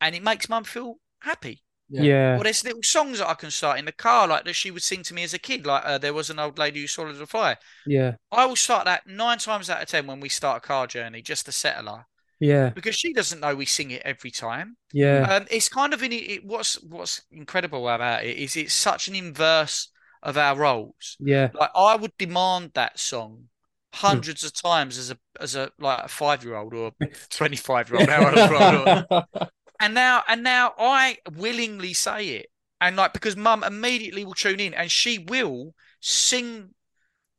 and 0.00 0.14
it 0.16 0.22
makes 0.24 0.48
mum 0.50 0.64
feel 0.64 1.00
happy. 1.20 1.63
Yeah. 1.88 2.38
Or 2.38 2.44
there's 2.44 2.64
little 2.64 2.82
songs 2.82 3.18
that 3.18 3.28
I 3.28 3.34
can 3.34 3.50
start 3.50 3.78
in 3.78 3.84
the 3.84 3.92
car, 3.92 4.26
like 4.26 4.44
that 4.44 4.54
she 4.54 4.70
would 4.70 4.82
sing 4.82 5.02
to 5.04 5.14
me 5.14 5.22
as 5.22 5.34
a 5.34 5.38
kid. 5.38 5.66
Like 5.66 5.84
uh, 5.84 5.98
there 5.98 6.14
was 6.14 6.30
an 6.30 6.38
old 6.38 6.58
lady 6.58 6.80
who 6.80 6.86
swallowed 6.86 7.20
a 7.20 7.26
fly. 7.26 7.56
Yeah. 7.86 8.14
I 8.32 8.46
will 8.46 8.56
start 8.56 8.86
that 8.86 9.06
nine 9.06 9.38
times 9.38 9.70
out 9.70 9.82
of 9.82 9.88
ten 9.88 10.06
when 10.06 10.20
we 10.20 10.28
start 10.28 10.64
a 10.64 10.66
car 10.66 10.86
journey, 10.86 11.22
just 11.22 11.46
to 11.46 11.52
settle 11.52 11.94
her, 11.94 12.06
Yeah. 12.40 12.70
because 12.70 12.94
she 12.94 13.12
doesn't 13.12 13.40
know 13.40 13.54
we 13.54 13.66
sing 13.66 13.90
it 13.90 14.02
every 14.04 14.30
time. 14.30 14.76
Yeah. 14.92 15.26
Um, 15.30 15.46
it's 15.50 15.68
kind 15.68 15.92
of 15.92 16.02
in 16.02 16.12
it, 16.12 16.30
it. 16.30 16.44
What's 16.44 16.82
what's 16.82 17.22
incredible 17.30 17.88
about 17.88 18.24
it 18.24 18.36
is 18.38 18.56
it's 18.56 18.74
such 18.74 19.08
an 19.08 19.14
inverse 19.14 19.90
of 20.22 20.38
our 20.38 20.56
roles. 20.56 21.16
Yeah. 21.20 21.50
Like 21.54 21.70
I 21.74 21.96
would 21.96 22.16
demand 22.18 22.72
that 22.74 22.98
song 22.98 23.48
hundreds 23.92 24.42
of 24.42 24.52
times 24.52 24.98
as 24.98 25.10
a 25.12 25.18
as 25.38 25.54
a 25.54 25.70
like 25.78 26.00
a 26.04 26.08
five 26.08 26.42
year 26.42 26.56
old 26.56 26.74
or 26.74 26.92
twenty 27.30 27.56
five 27.56 27.90
year 27.90 28.00
old, 28.00 28.08
however 28.08 29.04
old. 29.14 29.24
And 29.80 29.94
now 29.94 30.22
and 30.28 30.42
now 30.42 30.74
I 30.78 31.18
willingly 31.32 31.92
say 31.92 32.28
it. 32.28 32.50
And 32.80 32.96
like 32.96 33.12
because 33.12 33.36
mum 33.36 33.64
immediately 33.64 34.24
will 34.24 34.34
tune 34.34 34.60
in 34.60 34.74
and 34.74 34.90
she 34.90 35.18
will 35.18 35.74
sing 36.00 36.74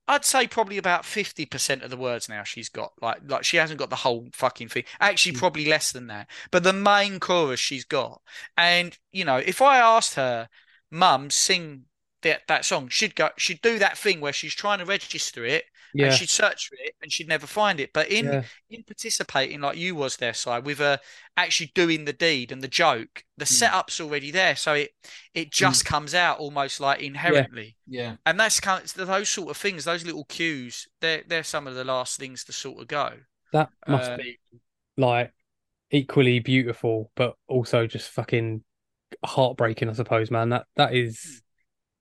I'd 0.08 0.26
say 0.26 0.48
probably 0.48 0.78
about 0.78 1.04
50% 1.06 1.82
of 1.84 1.90
the 1.90 1.98
words 1.98 2.30
now 2.30 2.44
she's 2.44 2.70
got. 2.70 2.94
Like 3.02 3.22
like 3.26 3.44
she 3.44 3.58
hasn't 3.58 3.80
got 3.80 3.90
the 3.90 3.96
whole 3.98 4.28
fucking 4.34 4.70
thing. 4.70 4.84
Actually 5.00 5.34
Mm. 5.34 5.40
probably 5.40 5.66
less 5.66 5.92
than 5.92 6.08
that. 6.08 6.30
But 6.52 6.64
the 6.64 6.74
main 6.74 7.20
chorus 7.20 7.60
she's 7.60 7.86
got. 7.86 8.22
And 8.58 8.98
you 9.12 9.26
know, 9.26 9.38
if 9.38 9.62
I 9.62 9.80
asked 9.80 10.16
her, 10.16 10.50
mum, 10.92 11.30
sing 11.30 11.86
that 12.24 12.42
that 12.48 12.66
song, 12.66 12.90
she'd 12.90 13.16
go 13.16 13.30
she'd 13.38 13.62
do 13.62 13.80
that 13.80 13.98
thing 13.98 14.22
where 14.22 14.34
she's 14.34 14.54
trying 14.56 14.80
to 14.80 14.86
register 14.86 15.46
it 15.46 15.66
and 16.00 16.12
yeah. 16.12 16.12
she'd 16.12 16.30
search 16.30 16.68
for 16.70 16.76
it 16.80 16.94
and 17.02 17.12
she'd 17.12 17.28
never 17.28 17.48
find 17.48 17.80
it. 17.80 17.92
But 17.94 18.10
in 18.10 18.26
Yeah. 18.26 18.44
in 18.70 18.84
participating 18.84 19.62
like 19.62 19.78
you 19.78 19.96
was 19.96 20.18
there, 20.18 20.34
Si, 20.34 20.60
with 20.60 20.82
uh, 20.82 20.98
actually 21.38 21.72
doing 21.76 22.06
the 22.06 22.14
deed 22.14 22.52
and 22.52 22.62
the 22.62 22.68
joke, 22.68 23.24
the 23.38 23.46
Mm. 23.46 23.50
setup's 23.50 24.02
already 24.02 24.32
there, 24.32 24.56
so 24.56 24.74
it 24.74 24.92
it 25.34 25.52
just 25.52 25.86
comes 25.86 26.14
out 26.16 26.40
almost 26.40 26.80
like 26.80 27.02
inherently. 27.02 27.78
yeah. 27.88 28.16
And 28.26 28.40
that's 28.40 28.60
kind 28.60 28.84
of, 28.84 28.94
those 28.94 29.30
sort 29.30 29.50
of 29.50 29.58
things, 29.58 29.86
those 29.86 30.06
little 30.06 30.26
cues. 30.26 30.88
They're 31.02 31.24
they're 31.28 31.44
some 31.44 31.68
of 31.68 31.76
the 31.76 31.84
last 31.84 32.18
things 32.20 32.44
to 32.46 32.52
sort 32.54 32.82
of 32.82 32.88
go. 32.88 33.20
That 33.54 33.70
must 33.88 34.12
Uh, 34.12 34.18
be 34.18 34.40
like 34.98 35.32
equally 35.92 36.40
beautiful, 36.40 37.12
but 37.16 37.36
also 37.48 37.88
just 37.88 38.10
fucking 38.10 38.64
heartbreaking, 39.24 39.90
I 39.90 39.94
suppose, 39.94 40.32
man. 40.32 40.50
That 40.50 40.66
that 40.76 40.94
is 40.94 41.42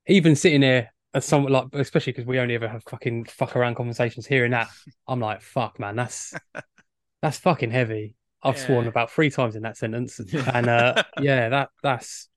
even 0.06 0.36
sitting 0.36 0.60
there 0.60 0.92
as 1.14 1.24
someone 1.24 1.52
like, 1.52 1.66
especially 1.74 2.12
because 2.12 2.26
we 2.26 2.38
only 2.38 2.54
ever 2.54 2.68
have 2.68 2.82
fucking 2.84 3.24
fuck 3.26 3.56
around 3.56 3.76
conversations. 3.76 4.26
here 4.26 4.44
and 4.44 4.54
that, 4.54 4.68
I'm 5.08 5.20
like, 5.20 5.42
fuck, 5.42 5.78
man, 5.78 5.96
that's 5.96 6.34
that's 7.22 7.38
fucking 7.38 7.70
heavy. 7.70 8.16
I've 8.42 8.58
sworn 8.58 8.88
about 8.88 9.10
three 9.10 9.30
times 9.30 9.56
in 9.56 9.62
that 9.62 9.76
sentence, 9.76 10.20
and 10.46 10.68
uh, 10.68 10.96
yeah, 11.16 11.48
that 11.50 11.70
that's 11.82 12.28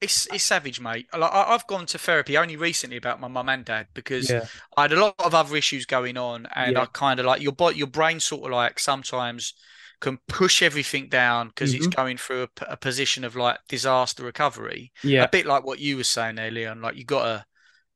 It's 0.00 0.26
it's 0.30 0.44
savage, 0.44 0.80
mate. 0.80 1.06
Like 1.16 1.32
I- 1.32 1.54
I've 1.54 1.66
gone 1.66 1.86
to 1.86 1.98
therapy 1.98 2.36
only 2.36 2.56
recently 2.56 2.96
about 2.96 3.20
my 3.20 3.28
mum 3.28 3.48
and 3.48 3.64
dad 3.64 3.88
because 3.94 4.28
yeah, 4.28 4.48
I 4.76 4.82
had 4.82 4.92
a 4.92 5.00
lot 5.00 5.14
of 5.18 5.34
other 5.34 5.56
issues 5.56 5.86
going 5.86 6.16
on, 6.18 6.46
and 6.54 6.76
Yeah. 6.76 6.82
I 6.82 6.86
kind 6.86 7.18
of 7.20 7.26
like 7.26 7.40
your 7.42 7.54
your 7.72 7.86
brain 7.86 8.20
sort 8.20 8.44
of 8.44 8.52
like 8.56 8.78
sometimes 8.78 9.54
can 10.00 10.18
push 10.28 10.62
everything 10.62 11.08
down 11.08 11.48
because 11.48 11.74
it's 11.74 11.86
going 11.86 12.16
through 12.16 12.48
a 12.68 12.76
position 12.76 13.24
of 13.24 13.36
like 13.36 13.58
disaster 13.68 14.24
recovery. 14.24 14.92
yeah, 15.02 15.20
A 15.20 15.28
bit 15.28 15.46
like 15.46 15.64
what 15.64 15.78
you 15.78 15.96
were 15.96 16.04
saying 16.04 16.36
there, 16.36 16.50
Leon. 16.50 16.80
Like 16.82 16.96
you 16.96 17.04
gotta 17.04 17.44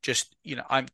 just, 0.03 0.35
you 0.43 0.55
know, 0.55 0.65
I'm 0.69 0.87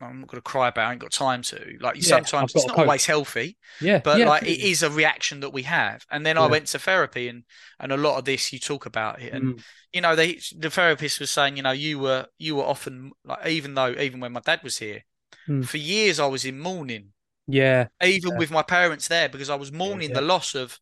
I'm 0.00 0.20
not 0.20 0.28
gonna 0.28 0.40
cry 0.42 0.68
about. 0.68 0.82
it, 0.82 0.86
I 0.88 0.92
ain't 0.92 1.00
got 1.00 1.12
time 1.12 1.42
to. 1.42 1.76
Like 1.80 1.96
Yeah, 1.98 2.02
sometimes 2.02 2.54
it's 2.54 2.66
not 2.66 2.74
cope. 2.74 2.76
always 2.76 3.04
healthy, 3.06 3.58
yeah, 3.80 4.02
but 4.02 4.22
yeah, 4.22 4.24
like 4.24 4.44
it 4.46 4.60
absolutely. 4.60 4.70
is 4.70 4.82
a 4.82 4.90
reaction 4.90 5.40
that 5.40 5.50
we 5.52 5.62
have. 5.64 6.04
And 6.10 6.24
then 6.24 6.38
I 6.38 6.46
went 6.46 6.66
to 6.68 6.78
therapy, 6.78 7.28
and 7.28 7.44
and 7.78 7.92
a 7.92 7.96
lot 7.96 8.18
of 8.18 8.24
this 8.24 8.52
you 8.52 8.58
talk 8.58 8.86
about 8.86 9.20
it, 9.20 9.32
and 9.32 9.52
Mm, 9.52 9.62
you 9.92 10.00
know, 10.00 10.16
they 10.16 10.40
the 10.56 10.70
therapist 10.70 11.20
was 11.20 11.30
saying, 11.30 11.56
you 11.56 11.62
know, 11.62 11.72
you 11.72 11.98
were 11.98 12.26
you 12.38 12.56
were 12.56 12.64
often 12.64 13.12
like 13.24 13.46
even 13.46 13.74
though 13.74 13.90
even 13.98 14.20
when 14.20 14.32
my 14.32 14.40
dad 14.40 14.60
was 14.62 14.78
here, 14.78 15.04
Hmm. 15.46 15.64
for 15.64 15.76
years 15.78 16.20
I 16.20 16.26
was 16.26 16.44
in 16.44 16.58
mourning, 16.60 17.12
yeah, 17.52 17.88
even 18.02 18.32
Yeah. 18.32 18.36
with 18.36 18.50
my 18.50 18.62
parents 18.62 19.08
there, 19.08 19.28
because 19.28 19.50
I 19.50 19.54
was 19.56 19.72
mourning 19.72 20.12
yeah. 20.12 20.14
the 20.14 20.20
loss 20.22 20.54
of, 20.54 20.78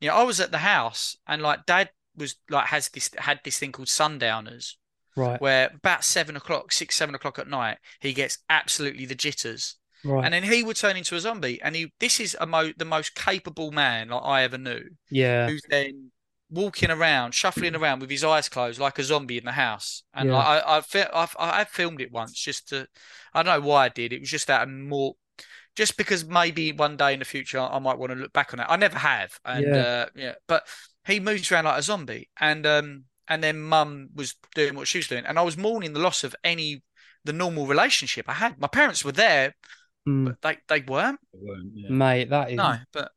you 0.00 0.08
know, 0.08 0.16
I 0.16 0.22
was 0.24 0.40
at 0.40 0.50
the 0.52 0.58
house 0.58 1.16
and 1.26 1.42
like 1.42 1.66
dad 1.66 1.90
was 2.16 2.36
like 2.48 2.66
has 2.68 2.88
this 2.90 3.10
had 3.18 3.40
this 3.44 3.58
thing 3.58 3.72
called 3.72 3.88
sundowners, 3.88 4.78
right, 5.16 5.40
where 5.40 5.70
about 5.74 6.04
seven 6.04 6.36
o'clock, 6.36 6.72
six, 6.72 6.96
seven 6.96 7.14
o'clock 7.14 7.38
at 7.38 7.48
night, 7.48 7.78
he 8.00 8.12
gets 8.12 8.38
absolutely 8.50 9.06
the 9.06 9.14
jitters. 9.14 9.76
right, 10.04 10.26
And 10.26 10.34
then 10.34 10.42
he 10.44 10.62
would 10.62 10.76
turn 10.76 10.96
into 10.96 11.16
a 11.16 11.20
zombie. 11.20 11.60
And 11.62 11.76
he 11.76 11.92
this 12.00 12.20
is 12.20 12.36
a 12.40 12.46
mo- 12.46 12.72
the 12.76 12.84
most 12.84 13.14
capable 13.14 13.72
man 13.72 14.08
like 14.10 14.22
I 14.24 14.42
ever 14.42 14.58
knew 14.58 14.82
yeah, 15.10 15.46
who's 15.46 15.62
then 15.68 16.10
walking 16.50 16.90
around, 16.90 17.32
shuffling 17.32 17.76
around 17.76 18.00
with 18.00 18.10
his 18.10 18.24
eyes 18.24 18.48
closed 18.48 18.80
like 18.80 18.98
a 18.98 19.04
zombie 19.04 19.38
in 19.38 19.44
the 19.44 19.52
house. 19.52 20.02
And 20.12 20.30
Yeah. 20.30 20.32
like 20.32 20.64
I, 20.64 20.78
I, 20.78 21.22
I've, 21.22 21.36
I 21.38 21.64
filmed 21.64 22.00
it 22.00 22.10
once 22.10 22.32
just 22.34 22.68
to, 22.70 22.88
I 23.32 23.42
don't 23.42 23.62
know 23.62 23.66
why 23.68 23.84
I 23.84 23.88
did. 23.88 24.12
It 24.12 24.20
was 24.20 24.30
just 24.30 24.48
that 24.48 24.68
more, 24.68 25.14
just 25.80 25.96
because 25.96 26.26
maybe 26.26 26.72
one 26.72 26.96
day 26.96 27.12
in 27.14 27.18
the 27.18 27.24
future 27.24 27.58
I 27.58 27.78
might 27.78 27.98
want 27.98 28.12
to 28.12 28.18
look 28.18 28.34
back 28.34 28.52
on 28.52 28.60
it. 28.60 28.66
I 28.68 28.76
never 28.76 28.98
have, 28.98 29.30
and 29.44 29.64
Yeah. 29.64 29.76
uh, 29.76 30.06
yeah, 30.14 30.34
but 30.46 30.62
he 31.06 31.20
moves 31.20 31.50
around 31.50 31.64
like 31.64 31.78
a 31.78 31.82
zombie, 31.82 32.28
and 32.38 32.66
um, 32.66 33.04
and 33.26 33.42
then 33.42 33.56
Mum 33.62 34.10
was 34.14 34.34
doing 34.54 34.74
what 34.76 34.88
she 34.88 34.98
was 34.98 35.08
doing, 35.08 35.24
and 35.24 35.38
I 35.38 35.42
was 35.42 35.56
mourning 35.56 35.92
the 35.94 36.00
loss 36.08 36.22
of 36.24 36.36
any 36.44 36.82
the 37.24 37.32
normal 37.32 37.66
relationship 37.66 38.28
I 38.28 38.34
had. 38.34 38.60
My 38.60 38.68
parents 38.68 39.04
were 39.04 39.12
there, 39.26 39.54
Mm, 40.08 40.24
but 40.26 40.36
they 40.42 40.56
they 40.68 40.80
weren't. 40.92 41.20
They 41.32 41.40
weren't 41.42 41.72
yeah. 41.74 41.90
mate, 41.90 42.30
that 42.30 42.50
is 42.50 42.56
No, 42.56 42.76
but 42.92 43.12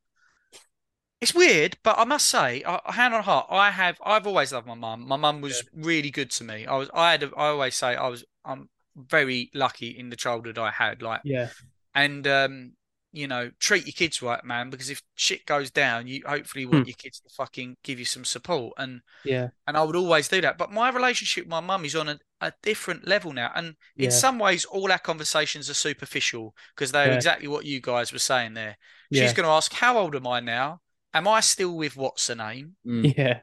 it's 1.21 1.33
weird. 1.33 1.77
But 1.83 1.97
I 1.97 2.03
must 2.05 2.25
say, 2.27 2.63
uh, 2.63 2.79
hand 2.91 3.13
on 3.13 3.23
heart, 3.23 3.47
I 3.49 3.71
have. 3.71 3.97
I've 4.03 4.27
always 4.27 4.51
loved 4.51 4.67
my 4.67 4.75
mum. 4.75 5.07
My 5.07 5.15
mum 5.15 5.41
was 5.41 5.63
really 5.73 6.11
good 6.11 6.31
to 6.31 6.43
me. 6.43 6.65
I 6.65 6.75
was. 6.75 6.89
I 6.93 7.11
had. 7.11 7.23
A, 7.23 7.27
I 7.37 7.47
always 7.49 7.75
say 7.75 7.95
I 7.95 8.07
was. 8.07 8.23
I'm 8.45 8.69
very 8.95 9.49
lucky 9.53 9.89
in 9.97 10.09
the 10.09 10.15
childhood 10.15 10.57
I 10.57 10.71
had. 10.71 11.01
Like, 11.01 11.21
yeah, 11.23 11.49
and 11.95 12.27
um, 12.27 12.73
you 13.11 13.27
know, 13.27 13.51
treat 13.59 13.85
your 13.85 13.93
kids 13.93 14.21
right, 14.21 14.43
man. 14.43 14.69
Because 14.69 14.89
if 14.89 15.01
shit 15.15 15.45
goes 15.45 15.71
down, 15.71 16.07
you 16.07 16.23
hopefully 16.25 16.65
want 16.65 16.85
Hmm. 16.85 16.87
your 16.87 16.95
kids 16.97 17.19
to 17.21 17.29
fucking 17.29 17.77
give 17.83 17.99
you 17.99 18.05
some 18.05 18.25
support. 18.25 18.73
And 18.77 19.01
yeah, 19.23 19.49
and 19.67 19.77
I 19.77 19.83
would 19.83 19.95
always 19.95 20.27
do 20.27 20.41
that. 20.41 20.57
But 20.57 20.71
my 20.71 20.89
relationship 20.89 21.45
with 21.45 21.51
my 21.51 21.59
mum 21.61 21.85
is 21.85 21.95
on 21.95 22.09
a, 22.09 22.19
a 22.41 22.53
different 22.63 23.07
level 23.07 23.31
now. 23.33 23.51
And 23.55 23.75
in 23.97 24.11
some 24.11 24.39
ways, 24.39 24.65
all 24.65 24.91
our 24.91 24.99
conversations 24.99 25.69
are 25.69 25.73
superficial 25.75 26.55
because 26.75 26.91
they're 26.91 27.11
Yeah. 27.11 27.15
exactly 27.15 27.47
what 27.47 27.65
you 27.65 27.79
guys 27.81 28.11
were 28.11 28.19
saying 28.19 28.55
there. 28.55 28.77
yeah, 29.09 29.21
She's 29.21 29.33
going 29.33 29.45
to 29.45 29.51
ask, 29.53 29.71
How 29.73 29.97
old 29.97 30.15
am 30.15 30.27
I 30.27 30.39
now? 30.41 30.81
Am 31.13 31.27
I 31.27 31.39
still 31.41 31.75
with 31.77 31.95
what's 31.95 32.27
her 32.27 32.35
name? 32.35 32.75
Mm. 32.85 33.13
yeah, 33.17 33.41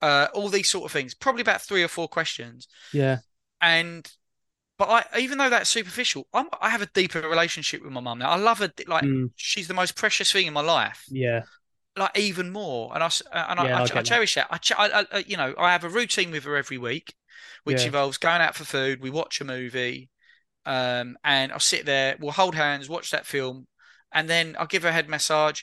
Uh, 0.00 0.26
all 0.34 0.48
these 0.48 0.68
sort 0.68 0.84
of 0.84 0.90
things. 0.92 1.14
Probably 1.14 1.42
about 1.42 1.62
three 1.62 1.82
or 1.82 1.88
four 1.88 2.08
questions. 2.08 2.66
yeah, 2.92 3.20
And, 3.60 4.10
but 4.86 5.08
I, 5.12 5.18
even 5.20 5.38
though 5.38 5.50
that's 5.50 5.70
superficial, 5.70 6.26
I'm, 6.32 6.48
I 6.60 6.70
have 6.70 6.82
a 6.82 6.86
deeper 6.86 7.20
relationship 7.20 7.82
with 7.82 7.92
my 7.92 8.00
mum 8.00 8.18
now. 8.18 8.30
I 8.30 8.36
love 8.36 8.58
her. 8.58 8.72
Like, 8.86 9.04
Mm, 9.04 9.30
she's 9.36 9.68
the 9.68 9.74
most 9.74 9.94
precious 9.96 10.32
thing 10.32 10.46
in 10.46 10.52
my 10.54 10.60
life. 10.62 11.10
yeah, 11.10 11.44
like 11.96 12.16
even 12.18 12.50
more 12.52 12.90
and 12.94 13.02
i 13.02 13.06
uh, 13.06 13.46
and 13.50 13.60
I, 13.60 13.64
Yeah, 13.64 13.74
I, 13.74 13.78
I 13.80 13.98
I 13.98 14.02
that. 14.02 14.02
cherish 14.02 14.34
that 14.36 14.48
I, 14.50 14.58
I, 14.78 15.00
I 15.00 15.06
uh, 15.12 15.22
you 15.26 15.36
know 15.36 15.54
i 15.58 15.72
have 15.72 15.84
a 15.84 15.88
routine 15.90 16.30
with 16.30 16.44
her 16.44 16.56
every 16.56 16.78
week 16.78 17.14
which 17.64 17.84
Yeah. 17.84 17.86
involves 17.86 18.18
going 18.18 18.40
out 18.40 18.54
for 18.56 18.64
food 18.64 19.00
we 19.02 19.10
watch 19.10 19.40
a 19.40 19.44
movie 19.44 20.10
um 20.66 21.16
and 21.24 21.52
i'll 21.52 21.60
sit 21.60 21.86
there 21.86 22.16
we'll 22.20 22.32
hold 22.32 22.54
hands 22.56 22.88
watch 22.88 23.10
that 23.12 23.26
film 23.26 23.66
and 24.12 24.28
then 24.30 24.56
i'll 24.58 24.66
give 24.66 24.84
her 24.84 24.90
a 24.90 24.92
head 24.92 25.08
massage 25.08 25.62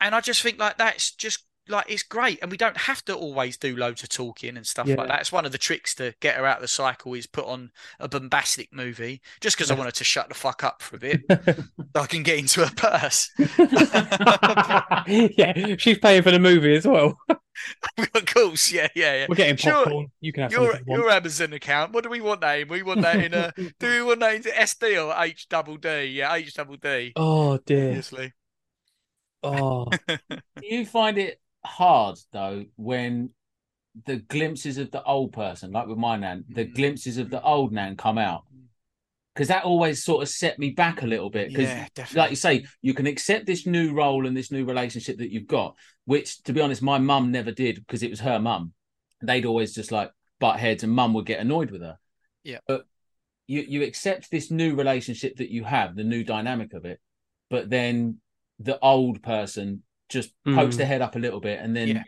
and 0.00 0.14
i 0.14 0.20
just 0.20 0.42
think 0.42 0.58
like 0.58 0.78
that's 0.78 1.12
just 1.12 1.44
like 1.68 1.86
it's 1.90 2.02
great, 2.02 2.38
and 2.42 2.50
we 2.50 2.56
don't 2.56 2.76
have 2.76 3.04
to 3.06 3.14
always 3.14 3.56
do 3.56 3.76
loads 3.76 4.02
of 4.02 4.08
talking 4.08 4.56
and 4.56 4.66
stuff 4.66 4.86
Yeah. 4.86 4.96
like 4.96 5.08
that. 5.08 5.20
It's 5.20 5.32
one 5.32 5.44
of 5.46 5.52
the 5.52 5.58
tricks 5.58 5.94
to 5.96 6.14
get 6.20 6.36
her 6.36 6.46
out 6.46 6.56
of 6.56 6.62
the 6.62 6.68
cycle 6.68 7.14
is 7.14 7.26
put 7.26 7.46
on 7.46 7.70
a 8.00 8.08
bombastic 8.08 8.72
movie 8.72 9.20
just 9.40 9.56
because 9.56 9.70
I 9.70 9.74
wanted 9.74 9.94
to 9.94 10.04
shut 10.04 10.28
the 10.28 10.34
fuck 10.34 10.62
up 10.64 10.82
for 10.82 10.96
a 10.96 10.98
bit, 10.98 11.20
so 11.30 12.02
I 12.02 12.06
can 12.06 12.22
get 12.22 12.38
into 12.38 12.64
her 12.64 12.72
purse. 12.76 13.30
yeah, 15.06 15.76
she's 15.78 15.98
paying 15.98 16.22
for 16.22 16.30
the 16.30 16.38
movie 16.40 16.76
as 16.76 16.86
well. 16.86 17.18
of 18.14 18.26
course, 18.26 18.70
yeah, 18.70 18.88
yeah, 18.94 19.14
yeah. 19.20 19.26
We're 19.28 19.34
getting 19.36 19.56
Sure, 19.56 19.84
popcorn. 19.84 20.06
You 20.20 20.32
can 20.32 20.42
have 20.44 20.52
Your 20.52 20.76
you 20.86 20.96
your 20.96 21.10
Amazon 21.10 21.52
account. 21.52 21.92
What 21.92 22.04
do 22.04 22.10
we 22.10 22.20
want 22.20 22.42
that 22.42 22.60
in? 22.60 22.68
We 22.68 22.82
want 22.82 23.00
that 23.02 23.16
in 23.24 23.32
a. 23.34 23.52
do 23.56 23.90
we 23.90 24.02
want 24.02 24.20
that 24.20 24.42
SD 24.42 25.02
or 25.02 25.14
H 25.22 25.48
double 25.48 25.76
D? 25.76 26.04
Yeah, 26.06 26.34
H 26.34 26.54
double 26.54 26.76
D. 26.76 27.12
Oh 27.16 27.58
dear. 27.58 27.88
Obviously. 27.88 28.32
Oh, 29.42 29.86
Do 30.08 30.18
you 30.62 30.84
find 30.84 31.18
it 31.18 31.40
hard 31.66 32.18
though 32.32 32.64
when 32.76 33.30
the 34.04 34.16
glimpses 34.16 34.78
of 34.78 34.90
the 34.90 35.02
old 35.04 35.32
person, 35.32 35.72
like 35.72 35.86
with 35.86 35.98
my 35.98 36.16
nan, 36.16 36.44
the 36.48 36.66
Mm. 36.66 36.74
glimpses 36.74 37.16
of 37.18 37.30
the 37.30 37.42
old 37.42 37.72
nan 37.72 37.96
come 37.96 38.18
out? 38.18 38.44
Because 39.34 39.48
that 39.48 39.64
always 39.64 40.02
sort 40.02 40.22
of 40.22 40.28
set 40.28 40.58
me 40.58 40.70
back 40.70 41.02
a 41.02 41.06
little 41.06 41.30
bit. 41.30 41.48
Because, 41.48 41.68
Yeah, 41.68 41.88
like 42.14 42.30
you 42.30 42.36
say, 42.36 42.64
you 42.80 42.94
can 42.94 43.06
accept 43.06 43.46
this 43.46 43.66
new 43.66 43.92
role 43.92 44.26
and 44.26 44.36
this 44.36 44.50
new 44.50 44.64
relationship 44.64 45.18
that 45.18 45.30
you've 45.30 45.46
got, 45.46 45.76
which, 46.06 46.42
to 46.44 46.52
be 46.52 46.60
honest, 46.60 46.82
my 46.82 46.98
mum 46.98 47.30
never 47.30 47.52
did 47.52 47.76
because 47.76 48.02
it 48.02 48.10
was 48.10 48.20
her 48.20 48.38
mum. 48.38 48.72
They'd 49.22 49.44
always 49.44 49.74
just 49.74 49.92
like 49.92 50.10
butt 50.40 50.58
heads, 50.58 50.84
and 50.84 50.92
mum 50.92 51.14
would 51.14 51.26
get 51.26 51.40
annoyed 51.40 51.70
with 51.70 51.82
her. 51.82 51.98
Yeah. 52.44 52.58
But 52.66 52.86
you 53.46 53.62
you 53.62 53.82
accept 53.82 54.30
this 54.30 54.50
new 54.50 54.74
relationship 54.74 55.36
that 55.36 55.50
you 55.50 55.64
have, 55.64 55.96
the 55.96 56.04
new 56.04 56.24
dynamic 56.24 56.74
of 56.74 56.84
it, 56.84 57.00
but 57.48 57.70
then 57.70 58.20
the 58.58 58.78
old 58.80 59.22
person 59.22 59.82
just 60.08 60.32
pokes 60.50 60.76
Mm. 60.76 60.78
their 60.78 60.86
head 60.86 61.02
up 61.02 61.16
a 61.16 61.18
little 61.18 61.40
bit, 61.40 61.60
and 61.60 61.74
then 61.76 61.88
Yeah. 61.88 62.04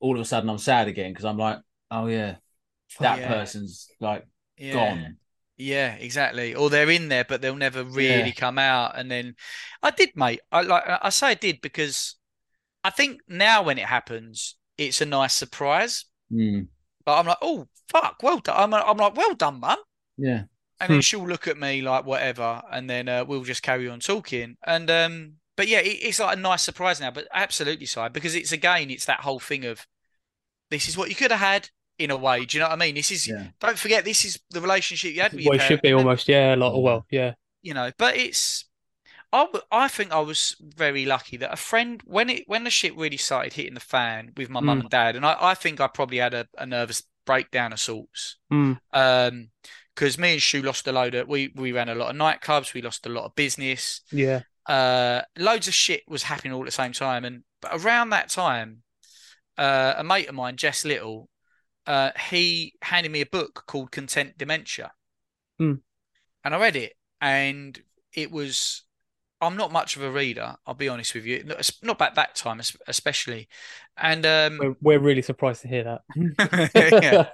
all 0.00 0.14
of 0.16 0.20
a 0.20 0.24
sudden 0.24 0.50
I'm 0.50 0.58
sad 0.58 0.88
again 0.88 1.12
because 1.12 1.24
I'm 1.24 1.38
like, 1.38 1.58
oh 1.90 2.06
yeah, 2.06 2.36
that 3.00 3.18
Yeah. 3.18 3.28
person's 3.28 3.88
like 4.00 4.26
yeah. 4.56 4.72
gone. 4.72 5.16
Yeah, 5.56 5.94
exactly. 5.96 6.54
Or 6.54 6.70
they're 6.70 6.90
in 6.90 7.08
there, 7.08 7.24
but 7.24 7.42
they'll 7.42 7.56
never 7.56 7.84
really 7.84 8.32
come 8.32 8.58
out. 8.58 8.96
And 8.98 9.10
then 9.10 9.34
I 9.82 9.90
did, 9.90 10.10
mate. 10.16 10.40
I 10.52 10.62
like 10.62 10.84
I 10.86 11.08
say 11.10 11.28
I 11.28 11.34
did 11.34 11.60
because 11.60 12.16
I 12.84 12.90
think 12.90 13.22
now 13.28 13.62
when 13.64 13.78
it 13.78 13.86
happens, 13.86 14.56
it's 14.78 15.00
a 15.02 15.06
nice 15.06 15.34
surprise. 15.34 16.06
Mm, 16.30 16.68
But 17.04 17.18
I'm 17.18 17.26
like, 17.26 17.38
oh 17.42 17.68
fuck, 17.88 18.22
well 18.22 18.38
done. 18.40 18.74
I'm, 18.74 18.74
I'm 18.74 18.96
like, 18.98 19.16
well 19.16 19.34
done, 19.34 19.60
mum. 19.60 19.78
yeah, 20.16 20.44
And 20.80 20.92
then 20.92 21.00
Hmm. 21.00 21.00
she'll 21.00 21.26
look 21.26 21.46
at 21.48 21.58
me 21.58 21.82
like 21.82 22.04
whatever, 22.04 22.62
and 22.70 22.88
then 22.88 23.08
uh, 23.08 23.24
we'll 23.24 23.44
just 23.44 23.62
carry 23.62 23.88
on 23.88 24.00
talking. 24.00 24.56
And 24.64 24.90
um, 24.90 25.34
but 25.58 25.68
yeah, 25.68 25.80
it, 25.80 25.98
it's 26.08 26.20
like 26.20 26.36
a 26.38 26.40
nice 26.40 26.62
surprise 26.62 27.00
now. 27.00 27.10
But 27.10 27.28
absolutely, 27.34 27.84
side 27.86 28.14
because 28.14 28.34
it's 28.34 28.52
again, 28.52 28.90
it's 28.90 29.04
that 29.04 29.20
whole 29.20 29.40
thing 29.40 29.66
of 29.66 29.86
this 30.70 30.88
is 30.88 30.96
what 30.96 31.10
you 31.10 31.14
could 31.14 31.30
have 31.32 31.40
had 31.40 31.68
in 31.98 32.10
a 32.10 32.16
way. 32.16 32.44
Do 32.46 32.56
you 32.56 32.62
know 32.62 32.68
what 32.70 32.80
I 32.80 32.84
mean? 32.86 32.94
This 32.94 33.10
is 33.10 33.26
yeah, 33.28 33.48
don't 33.60 33.78
forget 33.78 34.04
this 34.04 34.24
is 34.24 34.40
the 34.50 34.60
relationship 34.60 35.14
you 35.14 35.20
had 35.20 35.32
with 35.32 35.44
well, 35.44 35.56
your 35.56 35.62
it 35.64 35.66
should 35.66 35.82
be 35.82 35.88
parents. 35.88 36.04
almost. 36.04 36.28
Yeah, 36.28 36.54
like 36.56 36.72
oh 36.72 36.76
Yeah. 36.78 36.82
well, 36.84 37.06
yeah. 37.10 37.34
you 37.60 37.74
know 37.74 37.90
but 37.98 38.16
it's 38.16 38.64
I, 39.32 39.46
I 39.70 39.88
think 39.88 40.12
I 40.12 40.20
was 40.20 40.56
very 40.60 41.04
lucky 41.04 41.36
that 41.38 41.52
a 41.52 41.56
friend 41.56 42.00
when 42.06 42.30
it 42.30 42.44
when 42.46 42.64
the 42.64 42.70
shit 42.70 42.96
really 42.96 43.16
started 43.18 43.52
hitting 43.52 43.74
the 43.74 43.80
fan 43.80 44.32
with 44.36 44.48
my 44.48 44.60
mum 44.60 44.78
Mm. 44.78 44.80
and 44.82 44.90
dad 44.90 45.16
and 45.16 45.26
I, 45.26 45.36
I 45.38 45.54
think 45.54 45.80
I 45.80 45.86
probably 45.88 46.18
had 46.18 46.34
a, 46.34 46.46
a 46.56 46.64
nervous 46.66 47.02
breakdown 47.26 47.72
of 47.74 47.80
sorts 47.80 48.38
Mm. 48.50 48.78
um 48.92 49.50
because 49.94 50.16
me 50.16 50.32
and 50.34 50.42
Shu 50.42 50.62
lost 50.62 50.86
a 50.86 50.92
load 50.92 51.14
of 51.16 51.26
we 51.28 51.52
we 51.54 51.72
ran 51.72 51.88
a 51.88 51.94
lot 51.94 52.10
of 52.10 52.16
nightclubs 52.16 52.72
we 52.72 52.80
lost 52.80 53.04
a 53.06 53.10
lot 53.10 53.24
of 53.26 53.34
business 53.34 54.00
Yeah. 54.12 54.42
Uh 54.68 55.22
loads 55.38 55.68
of 55.68 55.74
shit 55.74 56.02
was 56.08 56.24
happening 56.24 56.52
all 56.52 56.60
at 56.60 56.66
the 56.66 56.72
same 56.72 56.92
time 56.92 57.24
and 57.24 57.42
but 57.60 57.70
around 57.74 58.10
that 58.10 58.28
time 58.28 58.82
uh 59.56 59.94
a 59.96 60.04
mate 60.04 60.28
of 60.28 60.34
mine 60.34 60.56
Jess 60.56 60.84
Little 60.84 61.28
uh 61.86 62.10
he 62.30 62.74
handed 62.82 63.10
me 63.12 63.20
a 63.20 63.26
book 63.26 63.64
called 63.66 63.90
Content 63.90 64.36
Dementia 64.38 64.92
Hmm. 65.58 65.80
and 66.44 66.54
I 66.54 66.60
read 66.60 66.76
it 66.76 66.94
and 67.20 67.80
it 68.14 68.30
was 68.30 68.84
I'm 69.40 69.56
not 69.56 69.72
much 69.72 69.96
of 69.96 70.02
a 70.02 70.10
reader 70.10 70.56
I'll 70.66 70.74
be 70.74 70.88
honest 70.88 71.14
with 71.14 71.24
you 71.24 71.44
not 71.82 72.00
at 72.00 72.14
that 72.14 72.34
time 72.34 72.60
especially 72.86 73.48
and 73.96 74.24
um 74.26 74.58
We're, 74.60 74.76
we're 74.80 74.98
really 74.98 75.22
surprised 75.22 75.62
to 75.62 75.68
hear 75.68 75.84
that. 75.84 76.02
yeah 77.02 77.28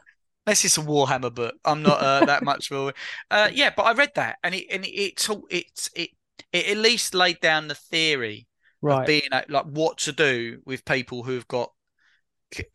Unless 0.47 0.67
it's 0.67 0.77
a 0.77 0.83
Warhammer 0.83 1.35
book, 1.35 1.55
I'm 1.65 1.83
not 1.83 2.01
uh, 2.01 2.27
that 2.27 2.45
much 2.45 2.69
for. 2.69 2.93
Uh, 3.31 3.49
yeah, 3.51 3.71
but 3.75 3.85
I 3.85 3.93
read 3.95 4.11
that, 4.17 4.37
and 4.45 4.55
it 4.55 4.67
and 4.71 4.85
it 4.85 4.91
it, 4.91 5.25
it 5.51 5.91
it 5.95 6.11
it 6.53 6.67
at 6.69 6.77
least 6.77 7.15
laid 7.15 7.41
down 7.41 7.69
the 7.69 7.75
theory 7.75 8.47
of 8.89 8.99
Right. 8.99 9.05
being 9.05 9.29
like 9.49 9.67
what 9.67 9.99
to 9.99 10.13
do 10.13 10.61
with 10.65 10.85
people 10.85 11.23
who've 11.25 11.49
got 11.49 11.73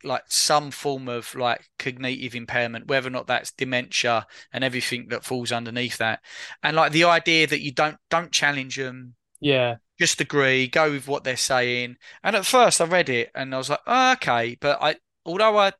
like 0.04 0.24
some 0.28 0.70
form 0.70 1.08
of 1.08 1.34
like 1.34 1.62
cognitive 1.78 2.34
impairment, 2.34 2.86
whether 2.86 3.08
or 3.08 3.10
not 3.10 3.26
that's 3.26 3.52
dementia 3.52 4.26
and 4.52 4.62
everything 4.64 5.08
that 5.08 5.24
falls 5.24 5.52
underneath 5.52 5.98
that, 5.98 6.20
and 6.62 6.76
like 6.76 6.92
the 6.92 7.04
idea 7.04 7.46
that 7.46 7.60
you 7.62 7.72
don't 7.72 7.96
don't 8.10 8.32
challenge 8.32 8.76
them, 8.76 9.14
Yeah. 9.40 9.76
just 10.00 10.20
agree, 10.20 10.68
go 10.68 10.90
with 10.92 11.08
what 11.08 11.24
they're 11.24 11.36
saying. 11.36 11.96
And 12.22 12.36
at 12.36 12.46
first, 12.46 12.80
I 12.80 12.84
read 12.86 13.08
it 13.08 13.30
and 13.34 13.54
I 13.54 13.58
was 13.58 13.70
like, 13.70 13.80
oh, 13.86 14.12
okay, 14.14 14.56
but 14.60 14.78
I 14.82 14.96
although 15.26 15.58
I 15.58 15.72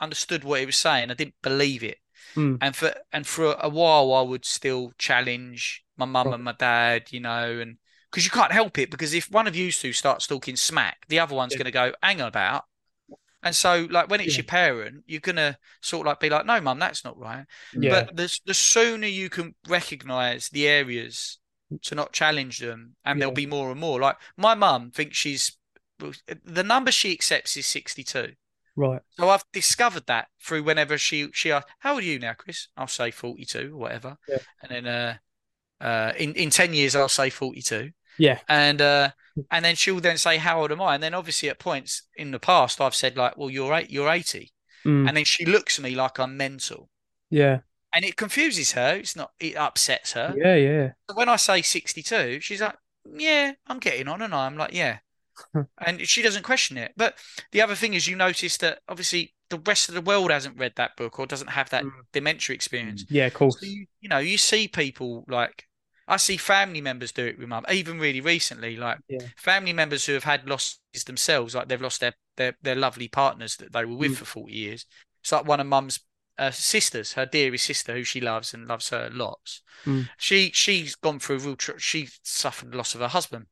understood 0.00 0.44
what 0.44 0.60
he 0.60 0.66
was 0.66 0.76
saying, 0.76 1.10
I 1.10 1.14
didn't 1.14 1.36
believe 1.42 1.84
it. 1.84 1.98
Mm. 2.36 2.58
And 2.60 2.76
for 2.76 2.94
and 3.12 3.26
for 3.26 3.56
a 3.60 3.68
while, 3.68 4.12
I 4.14 4.22
would 4.22 4.44
still 4.44 4.92
challenge 4.98 5.84
my 5.96 6.04
mum 6.06 6.26
Right. 6.28 6.34
and 6.34 6.44
my 6.44 6.52
dad, 6.52 7.10
you 7.10 7.20
know, 7.20 7.58
and 7.58 7.78
because 8.10 8.24
you 8.24 8.30
can't 8.30 8.52
help 8.52 8.78
it, 8.78 8.90
because 8.90 9.14
if 9.14 9.30
one 9.30 9.46
of 9.46 9.56
you 9.56 9.72
two 9.72 9.92
starts 9.92 10.26
talking 10.26 10.56
smack, 10.56 11.06
the 11.08 11.18
other 11.20 11.34
one's 11.34 11.52
Yeah. 11.52 11.58
going 11.58 11.64
to 11.66 11.70
go, 11.72 11.92
hang 12.02 12.20
on 12.20 12.28
about. 12.28 12.64
And 13.42 13.54
so, 13.54 13.86
like 13.90 14.08
when 14.10 14.20
it's 14.20 14.34
Yeah. 14.34 14.38
your 14.38 14.44
parent, 14.46 15.04
you're 15.06 15.20
gonna 15.20 15.58
sort 15.80 16.06
of 16.06 16.10
like 16.10 16.20
be 16.20 16.30
like, 16.30 16.46
no, 16.46 16.60
mum, 16.60 16.78
that's 16.78 17.04
not 17.04 17.18
right. 17.18 17.46
Yeah. 17.72 17.90
But 18.06 18.16
the 18.16 18.40
the 18.44 18.54
sooner 18.54 19.06
you 19.06 19.30
can 19.30 19.54
recognize 19.68 20.48
the 20.48 20.66
areas 20.66 21.38
to 21.82 21.94
not 21.94 22.12
challenge 22.12 22.58
them, 22.58 22.96
and 23.04 23.20
there'll 23.20 23.34
be 23.34 23.46
more 23.46 23.70
and 23.70 23.80
more. 23.80 24.00
Like 24.00 24.16
my 24.36 24.54
mum 24.54 24.90
thinks 24.90 25.16
she's 25.16 25.56
the 26.44 26.64
number 26.64 26.90
she 26.92 27.12
accepts 27.12 27.56
is 27.56 27.66
62. 27.66 28.34
Right. 28.76 29.00
So 29.12 29.28
I've 29.30 29.44
discovered 29.52 30.04
that 30.06 30.28
through 30.42 30.62
whenever 30.62 30.98
she 30.98 31.28
she 31.32 31.50
asks, 31.50 31.70
how 31.78 31.94
old 31.94 32.02
are 32.02 32.06
you 32.06 32.18
now, 32.18 32.34
Chris? 32.34 32.68
I'll 32.76 32.86
say 32.86 33.10
42 33.10 33.74
or 33.74 33.78
whatever. 33.78 34.16
Yeah. 34.28 34.38
And 34.62 34.70
then 34.70 34.86
uh 34.86 35.16
uh 35.80 36.12
in, 36.18 36.34
in 36.34 36.50
10 36.50 36.74
years 36.74 36.94
I'll 36.94 37.08
say 37.08 37.30
42. 37.30 37.90
Yeah. 38.18 38.38
And 38.48 38.80
uh 38.82 39.10
and 39.50 39.64
then 39.64 39.76
she'll 39.76 40.00
then 40.00 40.18
say, 40.18 40.36
How 40.36 40.60
old 40.60 40.72
am 40.72 40.82
I? 40.82 40.94
And 40.94 41.02
then 41.02 41.14
obviously 41.14 41.48
at 41.48 41.58
points 41.58 42.02
in 42.16 42.30
the 42.30 42.38
past 42.38 42.80
I've 42.80 42.94
said 42.94 43.16
like, 43.16 43.36
Well, 43.36 43.50
you're 43.50 43.72
eight 43.72 43.90
you're 43.90 44.10
80. 44.10 44.52
Mm. 44.84 45.08
And 45.08 45.16
then 45.16 45.24
she 45.24 45.46
looks 45.46 45.78
at 45.78 45.84
me 45.84 45.94
like 45.94 46.18
I'm 46.18 46.36
mental. 46.36 46.90
Yeah. 47.30 47.60
And 47.94 48.04
it 48.04 48.16
confuses 48.16 48.72
her. 48.72 48.96
It's 48.96 49.16
not 49.16 49.30
it 49.40 49.56
upsets 49.56 50.12
her. 50.12 50.34
Yeah. 50.36 50.54
Yeah. 50.56 50.92
So 51.08 51.16
when 51.16 51.30
I 51.30 51.36
say 51.36 51.62
62, 51.62 52.40
she's 52.40 52.60
like, 52.60 52.76
Yeah, 53.10 53.52
I'm 53.66 53.78
getting 53.78 54.08
on 54.08 54.20
and 54.20 54.34
I'm 54.34 54.58
like, 54.58 54.74
Yeah. 54.74 54.98
and 55.86 56.00
she 56.06 56.22
doesn't 56.22 56.42
question 56.42 56.76
it. 56.76 56.92
But 56.96 57.14
the 57.52 57.62
other 57.62 57.74
thing 57.74 57.94
is 57.94 58.06
you 58.06 58.16
notice 58.16 58.56
that 58.58 58.80
obviously 58.88 59.34
the 59.50 59.58
rest 59.60 59.88
of 59.88 59.94
the 59.94 60.00
world 60.00 60.30
hasn't 60.30 60.58
read 60.58 60.72
that 60.76 60.96
book 60.96 61.18
or 61.18 61.26
doesn't 61.26 61.50
have 61.50 61.70
that 61.70 61.84
Mm. 61.84 61.90
dementia 62.12 62.54
experience. 62.54 63.04
Yeah. 63.08 63.26
Of 63.26 63.34
course. 63.34 63.60
So 63.60 63.66
you, 63.66 63.86
you 64.00 64.08
know, 64.08 64.18
you 64.18 64.38
see 64.38 64.68
people 64.68 65.24
like 65.28 65.64
I 66.08 66.18
see 66.18 66.36
family 66.36 66.80
members 66.80 67.10
do 67.10 67.26
it 67.26 67.36
with 67.38 67.48
mum, 67.48 67.64
even 67.70 67.98
really 67.98 68.20
recently, 68.20 68.76
like 68.76 68.98
Yeah. 69.08 69.26
family 69.36 69.72
members 69.72 70.06
who 70.06 70.12
have 70.14 70.24
had 70.24 70.48
losses 70.48 70.78
themselves, 71.06 71.54
like 71.54 71.68
they've 71.68 71.80
lost 71.80 72.00
their 72.00 72.14
their, 72.36 72.56
their 72.62 72.76
lovely 72.76 73.08
partners 73.08 73.56
that 73.56 73.72
they 73.72 73.84
were 73.84 73.96
with 73.96 74.12
Mm. 74.12 74.16
for 74.18 74.24
40 74.24 74.52
years. 74.52 74.86
It's 75.22 75.32
like 75.32 75.46
one 75.46 75.58
of 75.60 75.66
mum's 75.66 76.00
uh, 76.38 76.50
sisters, 76.50 77.14
her 77.14 77.24
dearest 77.24 77.64
sister, 77.64 77.94
who 77.94 78.04
she 78.04 78.20
loves 78.20 78.52
and 78.52 78.68
loves 78.68 78.90
her 78.90 79.08
lots. 79.10 79.62
Mm. 79.86 80.08
She 80.18 80.50
she's 80.52 80.94
gone 80.94 81.18
through 81.18 81.36
a 81.36 81.38
real. 81.38 81.56
Tr- 81.56 81.78
she 81.78 82.08
suffered 82.22 82.72
the 82.72 82.76
loss 82.76 82.94
of 82.94 83.00
her 83.00 83.08
husband 83.08 83.46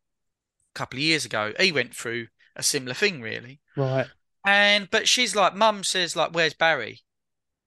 couple 0.75 0.99
of 0.99 1.03
years 1.03 1.25
ago. 1.25 1.53
He 1.59 1.73
went 1.73 1.95
through 1.95 2.27
a 2.57 2.63
similar 2.63 2.95
thing, 2.95 3.21
really. 3.21 3.61
Right. 3.77 4.07
And 4.47 4.91
but 4.91 5.09
she's 5.09 5.35
like, 5.35 5.55
mum 5.55 5.85
says 5.85 6.17
like, 6.17 6.33
"Where's 6.33 6.55
Barry?" 6.55 7.01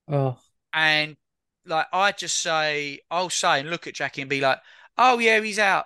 Oh. 0.08 0.38
And 0.74 1.18
like 1.66 1.88
I 1.92 2.12
just 2.12 2.38
say, 2.38 3.00
I'll 3.10 3.30
say 3.30 3.60
and 3.60 3.70
look 3.70 3.88
at 3.88 3.96
Jackie 3.96 4.22
and 4.22 4.30
be 4.30 4.42
like, 4.42 4.60
"Oh 4.98 5.20
yeah, 5.20 5.40
he's 5.42 5.60
out." 5.60 5.86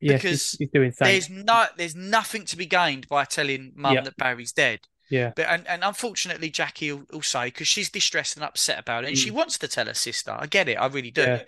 Yeah. 0.00 0.14
Because 0.14 0.52
He's, 0.52 0.58
he's 0.58 0.70
doing 0.70 0.92
things. 0.92 1.26
There's 1.28 1.44
no, 1.44 1.64
there's 1.76 1.96
nothing 1.96 2.44
to 2.46 2.56
be 2.56 2.66
gained 2.66 3.08
by 3.08 3.24
telling 3.24 3.72
mum 3.74 3.94
Yeah. 3.94 4.02
that 4.02 4.16
Barry's 4.16 4.52
dead. 4.52 4.80
Yeah. 5.10 5.32
But 5.34 5.46
and, 5.48 5.66
and 5.66 5.82
unfortunately, 5.82 6.50
Jackie 6.50 6.92
will, 6.92 7.04
will 7.10 7.22
say 7.22 7.46
because 7.46 7.66
she's 7.66 7.90
distressed 7.90 8.36
and 8.36 8.44
upset 8.44 8.78
about 8.78 9.04
it, 9.04 9.08
and 9.08 9.18
she 9.18 9.30
wants 9.30 9.58
to 9.58 9.68
tell 9.68 9.86
her 9.86 9.94
sister. 9.94 10.36
I 10.38 10.46
get 10.46 10.68
it, 10.68 10.74
I 10.74 10.86
really 10.86 11.10
do. 11.10 11.22
Mm. 11.22 11.38
Yeah. 11.38 11.42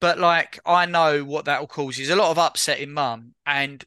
But 0.00 0.18
like, 0.18 0.60
I 0.66 0.86
know 0.86 1.24
what 1.24 1.46
that 1.46 1.60
will 1.60 1.66
cause 1.66 1.98
is 1.98 2.10
a 2.10 2.16
lot 2.16 2.30
of 2.30 2.38
upset 2.38 2.78
in 2.78 2.92
mum, 2.92 3.34
and 3.46 3.82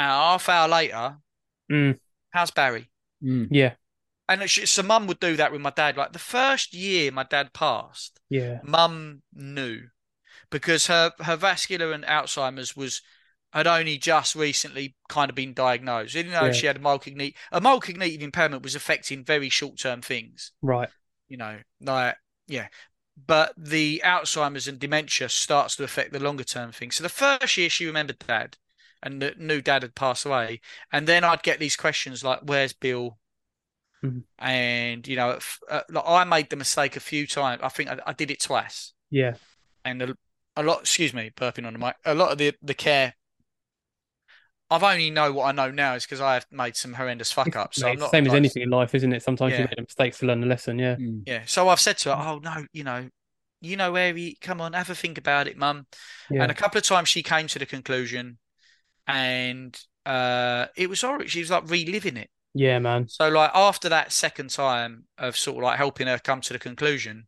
half 0.00 0.48
hour 0.48 0.68
later, 0.68 1.18
Mm. 1.70 1.98
how's 2.30 2.50
Barry? 2.50 2.90
Mm. 3.22 3.48
Yeah. 3.50 3.74
And 4.28 4.48
she, 4.48 4.66
so 4.66 4.82
mum 4.82 5.06
would 5.06 5.20
do 5.20 5.36
that 5.36 5.52
with 5.52 5.60
my 5.60 5.70
dad. 5.70 5.96
Like 5.96 6.12
the 6.12 6.18
first 6.18 6.72
year 6.74 7.10
my 7.12 7.24
dad 7.24 7.52
passed, 7.52 8.20
Yeah. 8.30 8.60
mum 8.62 9.22
knew 9.32 9.88
because 10.50 10.86
her 10.86 11.12
her 11.20 11.36
vascular 11.36 11.92
and 11.92 12.04
Alzheimer's 12.04 12.76
was 12.76 13.02
had 13.52 13.66
only 13.66 13.98
just 13.98 14.34
recently 14.34 14.96
kind 15.08 15.30
of 15.30 15.36
been 15.36 15.54
diagnosed. 15.54 16.16
Even 16.16 16.32
though 16.32 16.46
Yeah. 16.46 16.52
she 16.52 16.66
had 16.66 16.76
a 16.76 16.80
mild 16.80 17.02
cognitive 17.04 17.38
a 17.52 17.60
mild 17.60 17.84
cognitive 17.84 18.22
impairment 18.22 18.62
was 18.62 18.74
affecting 18.74 19.24
very 19.24 19.48
short 19.48 19.78
term 19.78 20.02
things. 20.02 20.52
Right. 20.60 20.88
You 21.28 21.36
know, 21.36 21.60
like 21.80 22.16
yeah. 22.46 22.68
But 23.26 23.54
the 23.56 24.02
Alzheimer's 24.04 24.66
and 24.66 24.78
dementia 24.80 25.28
starts 25.28 25.76
to 25.76 25.84
affect 25.84 26.12
the 26.12 26.18
longer 26.18 26.44
term 26.44 26.72
things. 26.72 26.96
So 26.96 27.02
the 27.04 27.08
first 27.08 27.56
year 27.56 27.70
she 27.70 27.86
remembered 27.86 28.18
dad 28.18 28.56
and 29.04 29.20
kn- 29.20 29.34
knew 29.38 29.60
dad 29.62 29.82
had 29.82 29.94
passed 29.94 30.26
away. 30.26 30.60
And 30.92 31.06
then 31.06 31.22
I'd 31.22 31.42
get 31.44 31.60
these 31.60 31.76
questions 31.76 32.24
like, 32.24 32.40
Where's 32.42 32.72
Bill? 32.72 33.18
Mhm. 34.04 34.24
And 34.38 35.06
you 35.06 35.14
know, 35.16 35.38
uh, 35.70 35.80
like 35.88 36.04
I 36.06 36.24
made 36.24 36.50
the 36.50 36.56
mistake 36.56 36.96
a 36.96 37.00
few 37.00 37.26
times. 37.26 37.60
I 37.62 37.68
think 37.68 37.88
I, 37.90 37.98
I 38.06 38.12
did 38.12 38.30
it 38.32 38.40
twice 38.40 38.92
Yeah. 39.10 39.34
and 39.84 40.02
a, 40.02 40.16
a 40.56 40.62
lot 40.62 40.80
excuse 40.80 41.12
me 41.14 41.30
burping 41.36 41.66
on 41.66 41.72
the 41.72 41.78
mic 41.78 41.96
a 42.04 42.14
lot 42.14 42.30
of 42.32 42.38
the 42.38 42.52
the 42.62 42.74
care 42.74 43.14
i've 44.70 44.82
only 44.82 45.10
know 45.10 45.32
what 45.32 45.44
i 45.46 45.52
know 45.52 45.70
now 45.70 45.94
is 45.94 46.04
because 46.04 46.20
i 46.20 46.34
have 46.34 46.46
made 46.50 46.76
some 46.76 46.92
horrendous 46.94 47.32
fuck 47.32 47.54
ups 47.56 47.78
so 47.80 47.86
Mate, 47.86 47.98
not 47.98 48.10
the 48.10 48.16
same 48.16 48.26
as 48.26 48.34
anything 48.34 48.62
in 48.62 48.70
life, 48.70 48.94
isn't 48.94 49.12
it? 49.12 49.22
Sometimes 49.22 49.52
Yeah. 49.52 49.62
you 49.62 49.64
make 49.64 49.78
mistakes 49.80 50.18
to 50.18 50.26
learn 50.26 50.42
a 50.42 50.46
lesson. 50.46 50.78
Yeah. 50.78 50.96
Mm. 50.96 51.22
yeah 51.26 51.42
so 51.46 51.68
i've 51.68 51.80
said 51.80 51.98
to 51.98 52.14
her 52.14 52.22
oh 52.30 52.38
no 52.38 52.66
you 52.72 52.84
know 52.84 53.08
you 53.60 53.76
know 53.76 53.90
where 53.92 54.14
he 54.14 54.36
come 54.40 54.60
on 54.60 54.72
have 54.74 54.90
a 54.90 54.94
think 54.94 55.18
about 55.18 55.48
it 55.48 55.56
mum 55.56 55.86
Yeah. 56.30 56.42
and 56.42 56.50
a 56.52 56.54
couple 56.54 56.78
of 56.78 56.84
times 56.84 57.08
she 57.08 57.22
came 57.22 57.46
to 57.48 57.58
the 57.58 57.66
conclusion 57.66 58.38
and 59.06 59.78
uh 60.06 60.66
it 60.76 60.88
was 60.88 61.00
horrible 61.00 61.26
she 61.26 61.40
was 61.40 61.50
like 61.50 61.68
reliving 61.68 62.16
it 62.16 62.30
Yeah, 62.54 62.78
man. 62.78 63.08
so 63.08 63.28
like 63.28 63.50
after 63.54 63.88
that 63.88 64.12
second 64.12 64.50
time 64.50 65.04
of 65.18 65.36
sort 65.36 65.58
of 65.58 65.62
like 65.64 65.78
helping 65.78 66.06
her 66.06 66.18
come 66.18 66.40
to 66.42 66.52
the 66.52 66.58
conclusion 66.58 67.26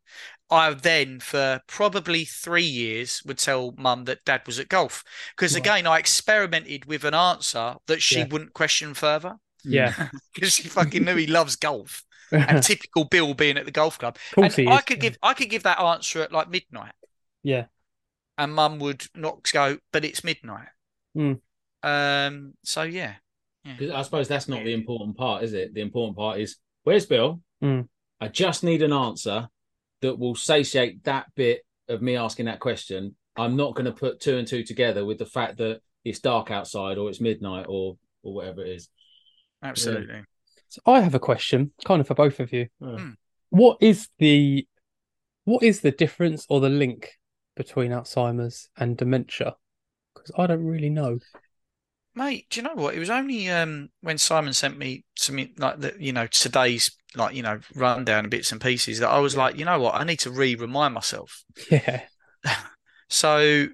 I 0.48 0.74
then, 0.74 1.18
for 1.18 1.60
probably 1.66 2.24
three 2.24 2.62
years, 2.62 3.20
would 3.26 3.38
tell 3.38 3.74
mum 3.76 4.04
that 4.04 4.24
dad 4.24 4.42
was 4.46 4.60
at 4.60 4.68
golf. 4.68 5.02
Because 5.36 5.54
Right. 5.54 5.58
again, 5.58 5.86
I 5.88 5.98
experimented 5.98 6.84
with 6.84 7.02
an 7.04 7.14
answer 7.14 7.74
that 7.88 8.00
she 8.00 8.20
Yeah. 8.20 8.26
wouldn't 8.30 8.54
question 8.54 8.94
further 8.94 9.38
Yeah. 9.64 9.92
because 10.34 10.54
she 10.54 10.68
fucking 10.68 11.04
knew 11.04 11.16
he 11.16 11.26
loves 11.26 11.56
golf. 11.56 12.04
And 12.30 12.62
typical 12.62 13.04
Bill 13.06 13.34
being 13.34 13.58
at 13.58 13.64
the 13.64 13.72
golf 13.72 13.98
club. 13.98 14.18
And 14.36 14.54
I 14.68 14.82
could 14.82 15.00
give 15.00 15.16
I 15.20 15.34
could 15.34 15.50
give 15.50 15.64
that 15.64 15.80
answer 15.80 16.22
at 16.22 16.30
like 16.32 16.48
midnight, 16.48 16.92
Yeah. 17.42 17.66
and 18.38 18.54
mum 18.54 18.78
would 18.78 19.06
not 19.14 19.50
go, 19.52 19.78
but 19.92 20.04
it's 20.04 20.22
midnight. 20.24 20.68
Mm. 21.16 21.40
Um. 21.86 22.54
So 22.64 22.82
yeah, 22.82 23.14
I 23.64 24.02
suppose 24.02 24.28
that's 24.28 24.48
not 24.48 24.64
the 24.64 24.74
important 24.74 25.16
part, 25.16 25.42
is 25.42 25.52
it? 25.52 25.74
The 25.74 25.80
important 25.80 26.16
part 26.16 26.40
is 26.40 26.56
where's 26.84 27.06
Bill? 27.06 27.40
Mm. 27.62 27.88
I 28.20 28.28
just 28.28 28.64
need 28.64 28.82
an 28.82 28.92
answer 28.92 29.48
that 30.02 30.18
will 30.18 30.34
satiate 30.34 31.04
that 31.04 31.26
bit 31.34 31.62
of 31.88 32.02
me 32.02 32.16
asking 32.16 32.46
that 32.46 32.60
question. 32.60 33.14
I'm 33.36 33.56
not 33.56 33.74
going 33.74 33.86
to 33.86 33.92
put 33.92 34.20
two 34.20 34.38
and 34.38 34.46
two 34.46 34.62
together 34.62 35.04
with 35.04 35.18
the 35.18 35.26
fact 35.26 35.58
that 35.58 35.80
it's 36.04 36.20
dark 36.20 36.50
outside 36.50 36.98
or 36.98 37.08
it's 37.08 37.20
midnight 37.20 37.66
or 37.68 37.96
or 38.22 38.34
whatever 38.34 38.64
it 38.64 38.70
is. 38.70 38.88
Absolutely. 39.62 40.22
So 40.68 40.80
I 40.86 41.00
have 41.00 41.14
a 41.14 41.20
question, 41.20 41.72
kind 41.84 42.00
of 42.00 42.06
for 42.06 42.14
both 42.14 42.40
of 42.40 42.52
you. 42.52 42.66
Hmm. 42.80 43.10
What 43.50 43.78
is 43.80 44.08
the 44.18 44.66
what 45.44 45.62
is 45.62 45.80
the 45.80 45.92
difference 45.92 46.46
or 46.48 46.60
the 46.60 46.68
link 46.68 47.12
between 47.56 47.92
Alzheimer's 47.92 48.68
and 48.76 48.96
dementia? 48.96 49.56
Because 50.14 50.32
I 50.36 50.46
don't 50.46 50.64
really 50.64 50.90
know. 50.90 51.18
Mate, 52.16 52.46
do 52.50 52.58
you 52.60 52.64
know 52.66 52.74
what? 52.74 52.94
It 52.94 52.98
was 52.98 53.10
only 53.10 53.48
um 53.50 53.90
when 54.00 54.18
Simon 54.18 54.52
sent 54.54 54.78
me 54.78 55.04
some 55.16 55.36
like 55.58 55.78
the 55.80 55.94
you 55.98 56.12
know 56.12 56.26
today's 56.26 56.90
like 57.14 57.34
you 57.36 57.42
know 57.42 57.60
rundown 57.74 58.20
and 58.24 58.30
bits 58.30 58.50
and 58.52 58.60
pieces 58.60 58.98
that 59.00 59.08
I 59.10 59.18
was 59.20 59.34
Yeah. 59.34 59.40
like, 59.42 59.58
you 59.58 59.64
know 59.66 59.78
what? 59.78 59.94
I 59.94 60.02
need 60.04 60.18
to 60.20 60.30
re-remind 60.30 60.94
myself. 60.94 61.44
Yeah. 61.70 62.02
So, 63.08 63.66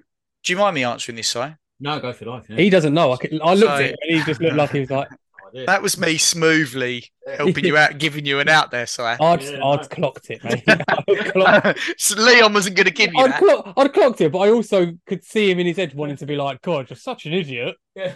do 0.43 0.53
you 0.53 0.57
mind 0.57 0.75
me 0.75 0.83
answering 0.83 1.15
this, 1.15 1.29
Si? 1.29 1.41
No, 1.79 1.99
go 1.99 2.13
for 2.13 2.25
life. 2.25 2.45
Yeah. 2.47 2.57
He 2.57 2.69
doesn't 2.69 2.93
know. 2.93 3.13
I, 3.13 3.17
could, 3.17 3.39
I 3.41 3.55
looked 3.55 3.61
So- 3.61 3.67
at 3.75 3.81
him 3.81 3.95
and 4.03 4.19
he 4.19 4.23
just 4.25 4.39
looked 4.41 4.55
like 4.55 4.71
he 4.71 4.81
was 4.81 4.91
like, 4.91 5.07
Idea. 5.49 5.65
That 5.67 5.81
was 5.83 5.97
me 5.99 6.17
smoothly 6.17 7.05
helping 7.35 7.65
you 7.65 7.75
out, 7.83 7.97
giving 7.97 8.25
you 8.25 8.39
an 8.39 8.49
out 8.49 8.69
there, 8.71 8.85
Si. 8.85 9.01
I'd, 9.01 9.41
Yeah, 9.41 9.63
I'd 9.63 9.81
no. 9.81 9.87
clocked 9.87 10.29
it, 10.29 10.43
mate. 10.43 10.63
I'd, 10.67 11.31
clocked, 11.33 11.79
so 11.97 12.19
Leon 12.21 12.53
wasn't 12.53 12.75
going 12.75 12.85
to 12.87 12.91
give 12.93 13.11
you 13.13 13.19
I'd, 13.23 13.31
that. 13.31 13.39
clock, 13.39 13.73
I'd 13.75 13.93
clocked 13.93 14.21
it, 14.21 14.31
but 14.31 14.39
I 14.39 14.49
also 14.51 14.91
could 15.07 15.23
see 15.23 15.49
him 15.51 15.59
in 15.59 15.67
his 15.67 15.77
head 15.77 15.93
wanting 15.95 16.17
to 16.17 16.25
be 16.25 16.35
like, 16.35 16.61
God, 16.61 16.89
you're 16.89 16.97
such 16.97 17.25
an 17.25 17.33
idiot. 17.33 17.75
I 17.97 18.01
was 18.01 18.15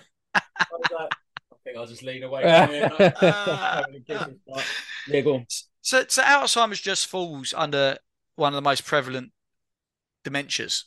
like, 0.91 1.11
I 1.51 1.55
think 1.63 1.77
I'll 1.77 1.87
just 1.87 2.03
lean 2.03 2.23
away 2.23 2.41
from 2.43 2.69
here. 2.69 2.89
Having 3.19 3.95
a 3.95 3.99
kiss 4.05 4.21
and 4.21 4.39
start. 4.47 4.65
yeah, 5.07 5.21
go 5.21 5.35
on. 5.35 5.45
So, 5.81 6.03
so 6.07 6.21
Alzheimer's 6.23 6.81
just 6.81 7.07
falls 7.07 7.53
under 7.55 7.97
one 8.35 8.53
of 8.53 8.55
the 8.55 8.61
most 8.61 8.85
prevalent 8.85 9.31
dementias. 10.25 10.83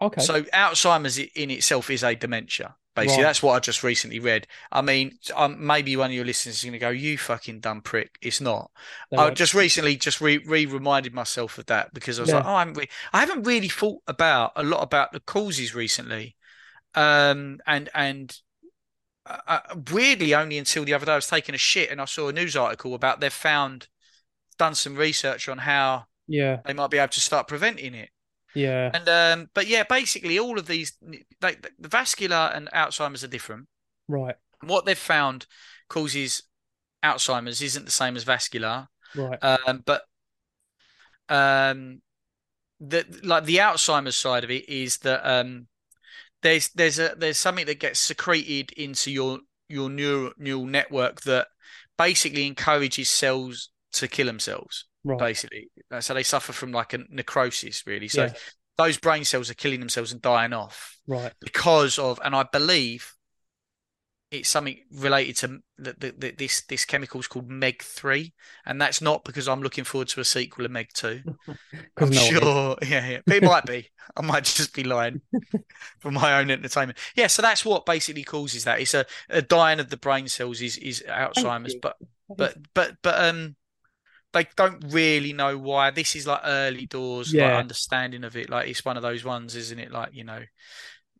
Okay. 0.00 0.20
So 0.20 0.42
Alzheimer's 0.42 1.18
in 1.18 1.50
itself 1.50 1.90
is 1.90 2.02
a 2.02 2.14
dementia. 2.14 2.76
Basically, 2.96 3.24
Right. 3.24 3.28
that's 3.30 3.42
what 3.42 3.54
I 3.54 3.58
just 3.58 3.82
recently 3.82 4.20
read. 4.20 4.46
I 4.70 4.80
mean, 4.80 5.18
um, 5.34 5.64
maybe 5.66 5.96
one 5.96 6.10
of 6.10 6.14
your 6.14 6.24
listeners 6.24 6.56
is 6.58 6.62
going 6.62 6.74
to 6.74 6.78
go, 6.78 6.90
"You 6.90 7.18
fucking 7.18 7.58
dumb 7.58 7.80
prick." 7.80 8.16
It's 8.22 8.40
not. 8.40 8.70
So, 9.12 9.18
I 9.20 9.30
just 9.30 9.52
recently 9.52 9.96
just 9.96 10.20
re, 10.20 10.38
re 10.38 10.64
reminded 10.66 11.12
myself 11.12 11.58
of 11.58 11.66
that 11.66 11.92
because 11.92 12.20
I 12.20 12.22
was 12.22 12.28
Yeah. 12.30 12.36
like, 12.36 12.46
"Oh, 12.46 12.54
I 12.54 12.58
haven't, 12.60 12.74
re- 12.76 12.88
I 13.12 13.18
haven't 13.20 13.42
really 13.42 13.66
thought 13.68 14.00
about 14.06 14.52
a 14.54 14.62
lot 14.62 14.82
about 14.84 15.10
the 15.10 15.18
causes 15.18 15.74
recently." 15.74 16.36
Um, 16.94 17.58
and 17.66 17.88
and 17.94 18.38
uh, 19.26 19.60
weirdly, 19.90 20.34
only 20.34 20.58
until 20.58 20.84
the 20.84 20.94
other 20.94 21.06
day, 21.06 21.12
I 21.12 21.16
was 21.16 21.26
taking 21.26 21.54
a 21.54 21.58
shit 21.58 21.90
and 21.90 22.00
I 22.00 22.04
saw 22.04 22.28
a 22.28 22.32
news 22.32 22.56
article 22.56 22.94
about 22.94 23.20
they've 23.20 23.32
found, 23.32 23.88
done 24.58 24.74
some 24.74 24.96
research 24.96 25.48
on 25.48 25.58
how 25.58 26.04
yeah, 26.26 26.60
they 26.64 26.72
might 26.72 26.90
be 26.90 26.98
able 26.98 27.08
to 27.08 27.20
start 27.20 27.48
preventing 27.48 27.94
it. 27.94 28.10
yeah, 28.54 28.90
And 28.94 29.08
um, 29.08 29.50
but 29.54 29.66
yeah, 29.66 29.82
basically 29.82 30.38
all 30.38 30.58
of 30.58 30.66
these, 30.66 30.92
like 31.42 31.66
the 31.78 31.88
vascular 31.88 32.50
and 32.54 32.68
Alzheimer's 32.72 33.24
are 33.24 33.28
different. 33.28 33.66
right, 34.08 34.36
What 34.62 34.84
they've 34.84 34.96
found 34.96 35.46
causes 35.88 36.42
Alzheimer's 37.04 37.60
isn't 37.60 37.84
the 37.84 37.90
same 37.90 38.16
as 38.16 38.24
vascular, 38.24 38.88
right, 39.14 39.38
um, 39.42 39.82
but 39.84 40.02
um, 41.28 42.00
the 42.80 43.04
like 43.22 43.44
the 43.44 43.56
Alzheimer's 43.56 44.16
side 44.16 44.44
of 44.44 44.50
it 44.50 44.68
is 44.68 44.98
that 44.98 45.28
um, 45.28 45.66
there's 46.44 46.68
there's 46.74 46.98
a 47.00 47.14
there's 47.16 47.38
something 47.38 47.66
that 47.66 47.80
gets 47.80 47.98
secreted 47.98 48.70
into 48.72 49.10
your 49.10 49.40
your 49.68 49.90
neural 49.90 50.32
neural 50.38 50.66
network 50.66 51.22
that 51.22 51.48
basically 51.98 52.46
encourages 52.46 53.10
cells 53.10 53.70
to 53.94 54.06
kill 54.06 54.26
themselves. 54.26 54.86
right. 55.04 55.18
Basically, 55.18 55.70
Uh, 55.90 56.00
so 56.00 56.14
they 56.14 56.22
suffer 56.22 56.52
from 56.52 56.70
like 56.70 56.92
a 56.92 56.98
necrosis, 57.08 57.86
really. 57.86 58.08
So 58.08 58.24
Yeah. 58.24 58.32
those 58.76 58.98
brain 58.98 59.24
cells 59.24 59.50
are 59.50 59.54
killing 59.54 59.80
themselves 59.80 60.12
and 60.12 60.20
dying 60.20 60.52
off 60.52 60.98
Right. 61.06 61.32
because 61.40 61.98
of, 61.98 62.20
and 62.24 62.34
I 62.36 62.44
believe 62.52 63.12
it's 64.30 64.48
something 64.48 64.78
related 64.92 65.36
to 65.36 65.58
the, 65.78 66.14
the, 66.18 66.34
this 66.36 66.62
this 66.62 66.84
chemical 66.84 67.20
is 67.20 67.28
called 67.28 67.48
Meg 67.48 67.82
three, 67.82 68.34
and 68.66 68.80
that's 68.80 69.00
not 69.00 69.24
because 69.24 69.48
I'm 69.48 69.62
looking 69.62 69.84
forward 69.84 70.08
to 70.08 70.20
a 70.20 70.24
sequel 70.24 70.64
of 70.64 70.70
Meg 70.70 70.88
two. 70.92 71.22
I'm 71.96 72.10
no, 72.10 72.20
sure, 72.20 72.76
yeah, 72.82 73.06
yeah, 73.06 73.18
but 73.26 73.36
it 73.36 73.44
might 73.44 73.64
be. 73.64 73.88
I 74.16 74.22
might 74.22 74.44
just 74.44 74.74
be 74.74 74.84
lying 74.84 75.22
for 76.00 76.10
my 76.10 76.38
own 76.38 76.50
entertainment. 76.50 76.98
Yeah, 77.16 77.28
so 77.28 77.42
that's 77.42 77.64
what 77.64 77.86
basically 77.86 78.24
causes 78.24 78.64
that. 78.64 78.80
It's 78.80 78.94
a, 78.94 79.06
a 79.30 79.40
dying 79.42 79.80
of 79.80 79.88
the 79.90 79.96
brain 79.96 80.28
cells 80.28 80.60
is 80.60 80.76
is 80.78 81.02
Alzheimer's, 81.08 81.74
but 81.74 81.96
but 82.28 82.56
but 82.74 82.96
but 83.02 83.20
um 83.20 83.56
they 84.34 84.46
don't 84.56 84.84
really 84.88 85.32
know 85.32 85.56
why 85.56 85.90
this 85.90 86.16
is 86.16 86.26
like 86.26 86.40
early 86.44 86.86
doors 86.86 87.32
like 87.32 87.52
understanding 87.52 88.24
of 88.24 88.36
it 88.36 88.50
like 88.50 88.68
it's 88.68 88.84
one 88.84 88.96
of 88.96 89.02
those 89.02 89.24
ones 89.24 89.54
isn't 89.54 89.78
it 89.78 89.92
like 89.92 90.10
you 90.12 90.24
know 90.24 90.42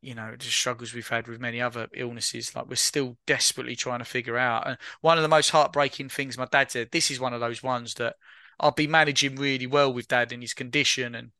you 0.05 0.14
know 0.14 0.35
the 0.38 0.45
struggles 0.45 0.95
we've 0.95 1.09
had 1.09 1.27
with 1.29 1.40
many 1.40 1.61
other 1.61 1.88
illnesses 1.95 2.55
like 2.55 2.69
we're 2.69 2.77
still 2.77 3.17
desperately 3.27 3.77
trying 3.77 3.99
to 4.01 4.05
figure 4.05 4.37
out 4.37 4.67
and 4.67 4.79
one 5.01 5.19
of 5.19 5.23
the 5.23 5.29
most 5.29 5.51
heartbreaking 5.51 6.09
things 6.09 6.38
my 6.38 6.47
dad 6.51 6.71
said 6.71 6.88
this 6.93 7.11
is 7.11 7.21
one 7.21 7.33
of 7.35 7.40
those 7.40 7.62
ones 7.62 7.95
that 7.95 8.17
I'll 8.61 8.71
be 8.71 8.87
managing 8.87 9.37
really 9.37 9.67
well 9.67 9.93
with 9.93 10.09
dad 10.09 10.33
in 10.33 10.40
his 10.40 10.55
condition 10.55 11.14
and 11.14 11.31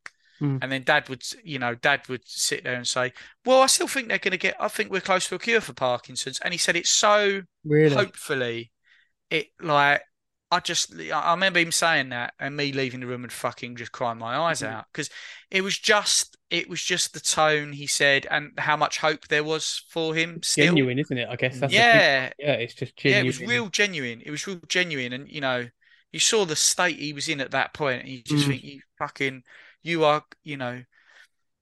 Mm. 0.41 0.59
and 0.61 0.69
then 0.69 0.83
dad 0.83 1.07
would 1.07 1.23
you 1.45 1.59
know 1.59 1.75
dad 1.75 2.09
would 2.09 2.27
sit 2.27 2.65
there 2.65 2.73
and 2.75 2.85
say 2.85 3.13
well 3.45 3.61
I 3.61 3.67
still 3.67 3.87
think 3.87 4.09
they're 4.09 4.17
going 4.17 4.33
to 4.33 4.37
get 4.37 4.57
I 4.59 4.67
think 4.67 4.91
we're 4.91 4.99
close 4.99 5.29
to 5.29 5.35
a 5.35 5.39
cure 5.39 5.61
for 5.61 5.71
Parkinson's 5.71 6.39
and 6.41 6.53
he 6.53 6.57
said 6.57 6.75
it's 6.75 6.89
so 6.89 7.43
really. 7.63 7.95
hopefully 7.95 8.73
it 9.29 9.47
like 9.61 10.01
I 10.51 10.59
just 10.59 10.93
I 10.99 11.31
remember 11.31 11.59
him 11.59 11.71
saying 11.71 12.09
that 12.09 12.33
and 12.39 12.55
me 12.55 12.71
leaving 12.71 12.99
the 12.99 13.07
room 13.07 13.23
and 13.23 13.33
fucking 13.33 13.75
just 13.77 13.91
crying 13.91 14.19
my 14.19 14.37
eyes 14.37 14.61
Mhm. 14.61 14.67
out 14.67 14.85
because 14.91 15.09
it 15.49 15.61
was 15.61 15.77
just 15.77 16.37
it 16.49 16.69
was 16.69 16.81
just 16.83 17.13
the 17.13 17.19
tone 17.19 17.73
he 17.73 17.87
said 17.87 18.27
and 18.29 18.51
how 18.59 18.77
much 18.77 18.99
hope 18.99 19.27
there 19.27 19.43
was 19.43 19.83
for 19.89 20.13
him 20.13 20.41
still. 20.43 20.65
genuine, 20.67 20.99
isn't 20.99 21.17
it? 21.17 21.27
I 21.29 21.35
guess 21.35 21.59
that's 21.59 21.73
yeah, 21.73 22.31
yeah. 22.37 22.53
It's 22.53 22.75
just 22.75 22.93
yeah, 23.03 23.11
genuine. 23.21 23.25
it 23.25 23.27
was 23.27 23.39
real 23.41 23.67
genuine. 23.69 24.21
It 24.21 24.31
was 24.31 24.45
real 24.47 24.61
genuine, 24.67 25.13
and 25.13 25.27
you 25.29 25.41
know, 25.41 25.67
you 26.11 26.19
saw 26.19 26.45
the 26.45 26.55
state 26.55 26.99
he 26.99 27.11
was 27.11 27.27
in 27.27 27.41
at 27.41 27.51
that 27.51 27.73
point, 27.73 28.01
and 28.03 28.09
you 28.09 28.21
just 28.21 28.45
Mm. 28.45 28.47
think 28.49 28.63
you 28.63 28.81
fucking 28.99 29.43
you 29.81 30.05
are, 30.05 30.23
you 30.43 30.57
know. 30.57 30.83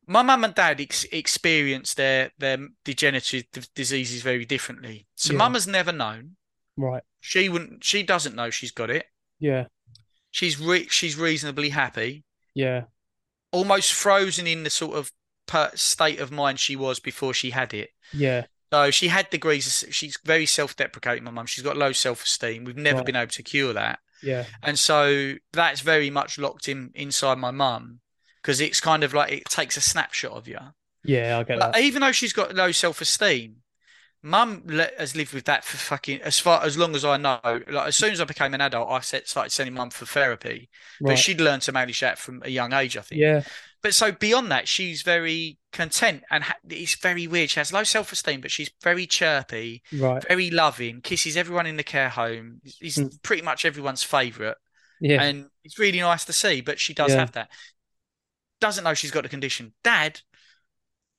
My 0.06 0.22
mum 0.22 0.44
and 0.44 0.54
dad 0.54 0.82
ex- 0.82 1.06
experienced 1.06 1.96
their 1.96 2.32
their 2.38 2.58
degenerative 2.84 3.46
d- 3.54 3.62
diseases 3.74 4.22
very 4.22 4.44
differently. 4.46 5.08
So 5.16 5.32
Yeah. 5.32 5.38
mum 5.40 5.54
has 5.54 5.66
never 5.68 5.94
known. 5.94 6.36
Right. 6.78 7.04
She 7.20 7.50
wouldn't. 7.50 7.84
She 7.84 8.04
doesn't 8.04 8.36
know 8.36 8.50
she's 8.50 8.72
got 8.72 8.90
it. 8.90 9.06
Yeah. 9.40 9.66
She's 10.32 10.60
re- 10.60 10.88
she's 10.90 11.16
reasonably 11.18 11.70
happy, 11.70 12.24
Yeah. 12.56 12.86
almost 13.52 13.94
frozen 13.94 14.48
in 14.48 14.64
the 14.64 14.70
sort 14.70 14.96
of 14.98 15.12
per- 15.46 15.72
state 15.76 16.20
of 16.20 16.32
mind 16.32 16.60
she 16.60 16.76
was 16.76 17.00
before 17.00 17.34
she 17.34 17.52
had 17.52 17.74
it. 17.74 17.92
Yeah. 18.12 18.46
So 18.72 18.90
she 18.90 19.10
had 19.10 19.30
degrees. 19.30 19.86
She's 19.92 20.18
very 20.26 20.48
self-deprecating. 20.48 21.24
My 21.24 21.30
mum. 21.32 21.46
She's 21.46 21.64
got 21.64 21.78
low 21.78 21.92
self-esteem. 21.92 22.64
We've 22.64 22.76
never 22.76 22.98
Right. 22.98 23.06
been 23.06 23.16
able 23.16 23.30
to 23.32 23.44
cure 23.44 23.74
that, 23.74 24.00
Yeah. 24.24 24.46
and 24.64 24.80
so 24.80 25.36
that's 25.52 25.82
very 25.82 26.10
much 26.10 26.40
locked 26.40 26.68
in 26.68 26.92
inside 26.96 27.38
my 27.38 27.52
mum 27.52 28.00
because 28.42 28.60
it's 28.60 28.82
kind 28.82 29.04
of 29.04 29.14
like 29.14 29.32
it 29.32 29.46
takes 29.46 29.78
a 29.78 29.82
snapshot 29.82 30.32
of 30.32 30.48
you. 30.48 30.58
Yeah, 31.04 31.38
I 31.38 31.44
get 31.44 31.60
that. 31.60 31.78
even 31.78 32.02
though 32.02 32.12
she's 32.14 32.34
got 32.34 32.56
low 32.56 32.72
self-esteem, 32.72 33.58
mum 34.24 34.64
le- 34.66 34.90
has 34.98 35.16
lived 35.16 35.34
with 35.34 35.46
that 35.46 35.64
for 35.66 35.78
fucking 35.78 36.22
as 36.22 36.40
far 36.40 36.64
as 36.64 36.78
long 36.78 36.96
as 36.96 37.04
I 37.06 37.18
know. 37.18 37.40
Like 37.44 37.88
as 37.90 37.98
soon 37.98 38.12
as 38.14 38.22
I 38.22 38.24
became 38.24 38.54
an 38.54 38.62
adult, 38.62 38.90
I 38.90 39.02
set, 39.02 39.28
started 39.28 39.52
sending 39.52 39.74
mum 39.76 39.90
for 39.90 40.06
therapy. 40.06 40.70
But 41.02 41.20
she'd 41.20 41.42
learned 41.42 41.62
to 41.64 41.72
manage 41.74 42.00
that 42.00 42.18
from 42.18 42.42
a 42.44 42.50
young 42.50 42.74
age, 42.74 42.98
I 42.98 43.02
think. 43.02 43.20
Yeah. 43.22 43.44
But 43.82 43.94
so 43.94 44.14
beyond 44.14 44.50
that, 44.52 44.70
she's 44.70 45.02
very 45.02 45.58
content 45.74 46.24
and 46.32 46.46
ha- 46.46 46.56
it's 46.70 46.96
very 46.96 47.28
weird. 47.28 47.50
She 47.50 47.60
has 47.60 47.74
low 47.74 47.84
self-esteem, 47.84 48.40
but 48.40 48.50
she's 48.50 48.72
very 48.82 49.06
chirpy, 49.06 49.84
Right. 49.92 50.26
very 50.26 50.50
loving, 50.50 51.02
kisses 51.02 51.36
everyone 51.36 51.66
in 51.66 51.76
the 51.76 51.84
care 51.84 52.08
home. 52.08 52.62
He's 52.80 52.96
Mm. 52.96 53.22
pretty 53.24 53.42
much 53.42 53.66
everyone's 53.66 54.02
favourite, 54.04 54.56
Yeah. 55.02 55.22
and 55.22 55.50
it's 55.66 55.78
really 55.78 56.00
nice 56.00 56.24
to 56.26 56.34
see. 56.34 56.62
But 56.62 56.80
she 56.80 56.94
does 56.94 57.12
Yeah. 57.12 57.20
have 57.20 57.34
that. 57.34 57.52
Doesn't 58.62 58.86
know 58.86 58.94
she's 58.94 59.12
got 59.12 59.24
the 59.24 59.30
condition. 59.30 59.74
Dad, 59.84 60.22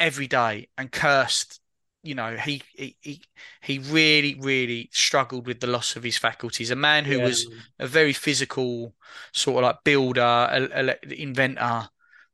every 0.00 0.26
day 0.26 0.68
and 0.78 0.90
cursed. 0.90 1.60
You 2.04 2.14
know, 2.14 2.36
he 2.36 2.62
he 2.74 3.22
he, 3.62 3.78
really 3.80 4.36
really 4.40 4.90
struggled 4.92 5.46
with 5.46 5.60
the 5.60 5.66
loss 5.68 5.96
of 5.96 6.02
his 6.04 6.18
faculties. 6.18 6.70
A 6.70 6.76
man 6.76 7.06
who 7.06 7.18
Yeah, 7.18 7.22
was 7.22 7.48
a 7.78 7.86
very 7.86 8.12
physical 8.12 8.94
sort 9.32 9.64
of 9.64 9.68
like 9.68 9.84
builder, 9.84 10.20
a, 10.22 10.90
a- 10.90 11.14
inventor 11.22 11.88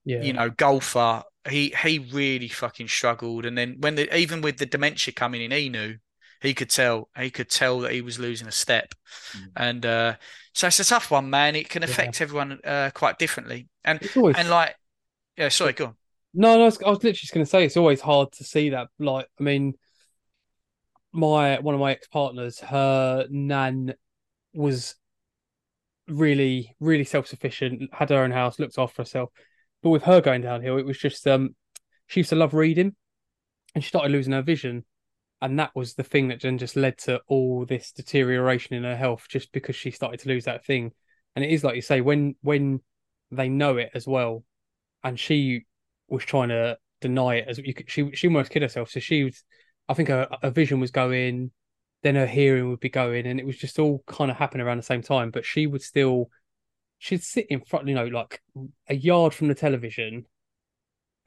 yeah. 0.05 0.19
you 0.19 0.33
know, 0.33 0.51
golfer. 0.51 1.23
He 1.49 1.75
he 1.83 1.99
really 1.99 2.49
fucking 2.49 2.89
struggled, 2.89 3.47
and 3.47 3.57
then 3.57 3.77
when 3.81 3.95
the 3.95 4.15
even 4.17 4.43
with 4.43 4.59
the 4.59 4.67
dementia 4.67 5.15
coming 5.15 5.41
in, 5.43 5.51
he 5.53 5.69
knew 5.71 5.97
he 6.43 6.55
could 6.55 6.71
tell 6.71 7.09
he 7.17 7.31
could 7.31 7.49
tell 7.51 7.81
that 7.81 7.93
he 7.93 8.03
was 8.03 8.19
losing 8.19 8.47
a 8.49 8.53
step, 8.53 8.95
Mm. 9.35 9.51
and 9.57 9.87
uh, 9.87 10.17
so 10.55 10.67
it's 10.69 10.81
a 10.81 10.85
tough 10.85 11.11
one, 11.11 11.31
man. 11.31 11.57
It 11.57 11.69
can 11.71 11.83
Yeah. 11.85 12.13
affect 12.13 12.21
everyone 12.21 12.61
uh, 12.65 12.91
quite 12.95 13.19
differently, 13.19 13.69
and 13.85 14.01
always 14.15 14.37
and 14.37 14.51
like 14.51 14.77
yeah, 15.37 15.49
sorry, 15.51 15.73
go 15.75 15.87
on. 15.87 15.97
No, 16.33 16.57
no, 16.57 16.63
I 16.63 16.65
was, 16.67 16.83
I 16.83 16.91
was 16.91 16.99
literally 16.99 17.13
just 17.15 17.35
going 17.35 17.45
to 17.45 17.51
say 17.51 17.65
it's 17.65 17.77
always 17.77 18.01
hard 18.01 18.31
to 18.33 18.45
see 18.45 18.71
that. 18.71 18.89
Like, 18.99 19.27
I 19.39 19.43
mean, 19.43 19.75
my 21.13 21.59
one 21.59 21.75
of 21.75 21.81
my 21.81 21.91
ex-partners, 21.91 22.61
her 22.61 23.27
nan 23.31 23.95
was 24.55 24.95
really, 26.07 26.77
really 26.79 27.05
self-sufficient, 27.05 27.93
had 27.93 28.11
her 28.11 28.23
own 28.23 28.31
house, 28.31 28.59
looked 28.59 28.79
after 28.79 29.03
herself. 29.03 29.31
But 29.83 29.91
with 29.91 30.05
her 30.05 30.21
going 30.21 30.43
downhill, 30.43 30.79
it 30.79 30.87
was 30.87 30.99
just 30.99 31.27
um, 31.27 31.57
she 32.07 32.21
used 32.21 32.31
to 32.31 32.37
love 32.37 32.55
reading, 32.55 32.95
and 33.75 33.83
she 33.83 33.89
started 33.89 34.13
losing 34.13 34.33
her 34.33 34.43
vision, 34.43 34.85
and 35.43 35.59
that 35.59 35.75
was 35.75 35.95
the 35.95 36.05
thing 36.05 36.29
that 36.29 36.43
then 36.43 36.59
just 36.59 36.77
led 36.77 36.99
to 36.99 37.21
all 37.27 37.65
this 37.65 37.91
deterioration 37.91 38.77
in 38.77 38.85
her 38.85 38.97
health, 38.97 39.27
just 39.29 39.51
because 39.53 39.75
she 39.75 39.91
started 39.91 40.21
to 40.21 40.29
lose 40.29 40.45
that 40.45 40.65
thing. 40.65 40.93
And 41.35 41.45
it 41.45 41.51
is 41.51 41.65
like 41.65 41.75
you 41.75 41.83
say, 41.83 42.01
when 42.01 42.37
when 42.41 42.83
they 43.33 43.49
know 43.49 43.79
it 43.79 43.91
as 43.95 44.07
well, 44.07 44.45
and 45.03 45.19
she 45.19 45.65
was 46.11 46.25
trying 46.25 46.49
to 46.49 46.79
deny 47.01 47.37
it 47.37 47.49
as 47.49 47.59
you 47.59 47.75
could, 47.75 47.91
she 47.91 48.11
she 48.13 48.27
almost 48.27 48.51
killed 48.51 48.63
herself. 48.63 48.91
So 48.91 49.01
she 49.01 49.25
was, 49.25 49.43
I 49.89 49.95
think 49.95 50.09
her, 50.09 50.29
her 50.43 50.51
vision 50.51 50.81
was 50.81 50.91
going, 50.91 51.51
then 52.03 52.15
her 52.15 52.27
hearing 52.27 52.71
would 52.71 52.81
be 52.81 52.89
going, 52.89 53.27
and 53.27 53.41
it 53.41 53.47
was 53.47 53.57
just 53.57 53.79
all 53.79 54.03
kind 54.07 54.31
of 54.31 54.37
happening 54.37 54.67
around 54.67 54.79
the 54.79 54.83
same 54.83 55.03
time. 55.03 55.31
But 55.31 55.45
she 55.45 55.67
would 55.67 55.83
still, 55.83 56.31
she'd 56.99 57.23
sit 57.23 57.47
in 57.51 57.61
front, 57.63 57.89
you 57.89 57.95
know, 57.95 58.07
like 58.07 58.41
a 58.89 58.95
yard 58.95 59.35
from 59.35 59.49
the 59.49 59.55
television, 59.55 60.27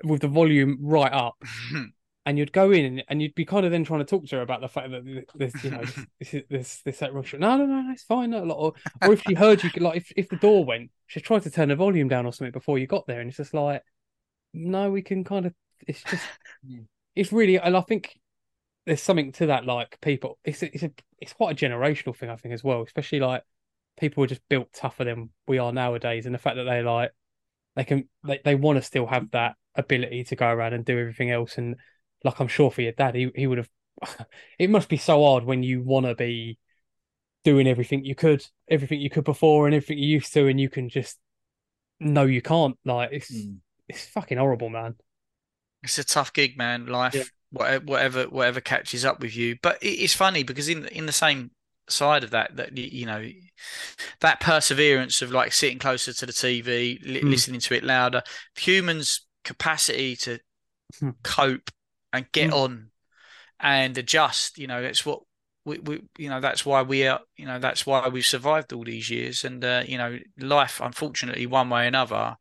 with 0.03 0.21
the 0.21 0.27
volume 0.27 0.77
right 0.81 1.11
up, 1.11 1.35
and 2.25 2.37
you'd 2.37 2.53
go 2.53 2.71
in 2.71 2.85
and, 2.85 3.03
and 3.09 3.21
you'd 3.21 3.35
be 3.35 3.45
kind 3.45 3.65
of 3.65 3.71
then 3.71 3.83
trying 3.83 3.99
to 3.99 4.05
talk 4.05 4.25
to 4.25 4.37
her 4.37 4.41
about 4.41 4.61
the 4.61 4.67
fact 4.67 4.91
that 4.91 5.25
this, 5.35 5.63
you 5.63 5.71
know, 5.71 5.83
this 6.19 6.33
is 6.33 6.43
this 6.49 6.81
this 6.83 6.99
that 6.99 7.13
wrong. 7.13 7.25
No, 7.33 7.57
no, 7.57 7.65
no, 7.65 7.81
no, 7.81 7.91
it's 7.91 8.03
fine. 8.03 8.31
No, 8.31 8.43
like, 8.43 8.57
or, 8.57 8.73
or 9.05 9.13
if 9.13 9.21
she 9.27 9.33
heard 9.33 9.63
you, 9.63 9.69
like 9.77 9.97
if 9.97 10.11
if 10.15 10.29
the 10.29 10.37
door 10.37 10.65
went, 10.65 10.91
she 11.07 11.19
tried 11.19 11.43
to 11.43 11.51
turn 11.51 11.69
the 11.69 11.75
volume 11.75 12.07
down 12.07 12.25
or 12.25 12.33
something 12.33 12.51
before 12.51 12.79
you 12.79 12.87
got 12.87 13.05
there, 13.07 13.19
and 13.19 13.29
it's 13.29 13.37
just 13.37 13.53
like, 13.53 13.83
no, 14.53 14.91
we 14.91 15.01
can 15.01 15.23
kind 15.23 15.45
of. 15.45 15.53
It's 15.87 16.03
just, 16.03 16.29
it's 17.15 17.31
really, 17.31 17.57
and 17.59 17.75
I 17.77 17.81
think 17.81 18.19
there's 18.85 19.01
something 19.01 19.31
to 19.33 19.47
that. 19.47 19.65
Like 19.65 19.99
people, 20.01 20.39
it's 20.43 20.63
it's 20.63 20.83
a 20.83 20.91
it's 21.19 21.33
quite 21.33 21.61
a 21.61 21.65
generational 21.67 22.15
thing, 22.15 22.29
I 22.29 22.35
think, 22.35 22.53
as 22.53 22.63
well. 22.63 22.83
Especially 22.83 23.19
like 23.19 23.43
people 23.99 24.23
are 24.23 24.27
just 24.27 24.47
built 24.49 24.73
tougher 24.73 25.05
than 25.05 25.29
we 25.47 25.57
are 25.59 25.73
nowadays, 25.73 26.25
and 26.25 26.35
the 26.35 26.39
fact 26.39 26.57
that 26.57 26.65
they 26.65 26.81
like 26.83 27.11
they 27.75 27.83
can 27.83 28.09
they, 28.23 28.39
they 28.43 28.55
want 28.55 28.77
to 28.77 28.81
still 28.81 29.07
have 29.07 29.31
that 29.31 29.55
ability 29.75 30.23
to 30.25 30.35
go 30.35 30.47
around 30.47 30.73
and 30.73 30.85
do 30.85 30.99
everything 30.99 31.31
else 31.31 31.57
and 31.57 31.75
like 32.23 32.39
I'm 32.39 32.47
sure 32.47 32.71
for 32.71 32.81
your 32.81 32.91
dad 32.91 33.15
he, 33.15 33.31
he 33.35 33.47
would 33.47 33.57
have 33.59 33.69
it 34.59 34.69
must 34.69 34.89
be 34.89 34.97
so 34.97 35.23
hard 35.23 35.45
when 35.45 35.63
you 35.63 35.81
want 35.81 36.05
to 36.05 36.15
be 36.15 36.57
doing 37.43 37.67
everything 37.67 38.05
you 38.05 38.15
could 38.15 38.45
everything 38.69 39.01
you 39.01 39.09
could 39.09 39.23
before 39.23 39.65
and 39.65 39.75
everything 39.75 39.97
you 39.97 40.07
used 40.09 40.33
to 40.33 40.47
and 40.47 40.59
you 40.61 40.69
can 40.69 40.89
just 40.89 41.19
no 41.99 42.23
you 42.25 42.41
can't 42.41 42.77
like 42.85 43.09
it's 43.11 43.31
Mm. 43.31 43.59
It's 43.93 44.05
fucking 44.05 44.37
horrible 44.37 44.69
man 44.69 44.95
It's 45.83 45.97
a 45.97 46.03
tough 46.03 46.31
gig, 46.33 46.57
man. 46.57 46.85
Life, 46.87 47.13
Yeah. 47.15 47.23
whatever, 47.51 47.85
whatever, 47.85 48.23
whatever 48.29 48.61
catches 48.61 49.03
up 49.05 49.19
with 49.19 49.35
you. 49.35 49.57
But 49.61 49.77
it's 49.81 50.13
funny 50.13 50.43
because 50.43 50.69
in 50.69 50.85
in 50.87 51.05
the 51.05 51.11
same 51.11 51.51
side 51.89 52.23
of 52.23 52.31
that, 52.31 52.55
that 52.55 52.77
you 52.77 53.05
know, 53.05 53.21
that 54.21 54.39
perseverance 54.39 55.21
of 55.21 55.31
like 55.31 55.51
sitting 55.51 55.79
closer 55.79 56.13
to 56.13 56.25
the 56.25 56.31
TV, 56.31 56.99
li- 57.03 57.21
Mm. 57.21 57.29
listening 57.29 57.59
to 57.59 57.75
it 57.75 57.83
louder, 57.83 58.23
humans' 58.55 59.25
capacity 59.43 60.15
to 60.17 60.39
Hmm. 60.99 61.11
cope 61.23 61.69
and 62.13 62.31
get 62.31 62.51
Mm. 62.51 62.55
on 62.63 62.91
and 63.59 63.97
adjust. 63.97 64.57
You 64.57 64.67
know, 64.67 64.81
that's 64.81 65.05
what 65.05 65.21
we, 65.65 65.77
we 65.79 66.01
you 66.17 66.29
know 66.29 66.39
that's 66.41 66.65
why 66.65 66.81
we 66.81 67.07
are 67.07 67.21
you 67.37 67.45
know 67.45 67.57
that's 67.59 67.85
why 67.85 68.07
we've 68.09 68.25
survived 68.25 68.73
all 68.73 68.83
these 68.83 69.09
years 69.09 69.45
and 69.45 69.63
uh, 69.63 69.81
you 69.87 69.97
know 69.97 70.19
life 70.37 70.81
unfortunately 70.81 71.45
one 71.45 71.69
way 71.69 71.85
or 71.85 71.87
another 71.87 72.35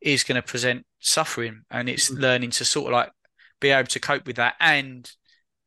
is 0.00 0.24
going 0.24 0.34
to 0.42 0.42
present 0.42 0.84
suffering 1.06 1.62
and 1.70 1.88
it's 1.88 2.10
Mhm. 2.10 2.18
learning 2.20 2.50
to 2.50 2.64
sort 2.64 2.86
of 2.86 2.92
like 2.92 3.10
be 3.60 3.70
able 3.70 3.86
to 3.88 4.00
cope 4.00 4.26
with 4.26 4.36
that 4.36 4.54
and 4.60 5.10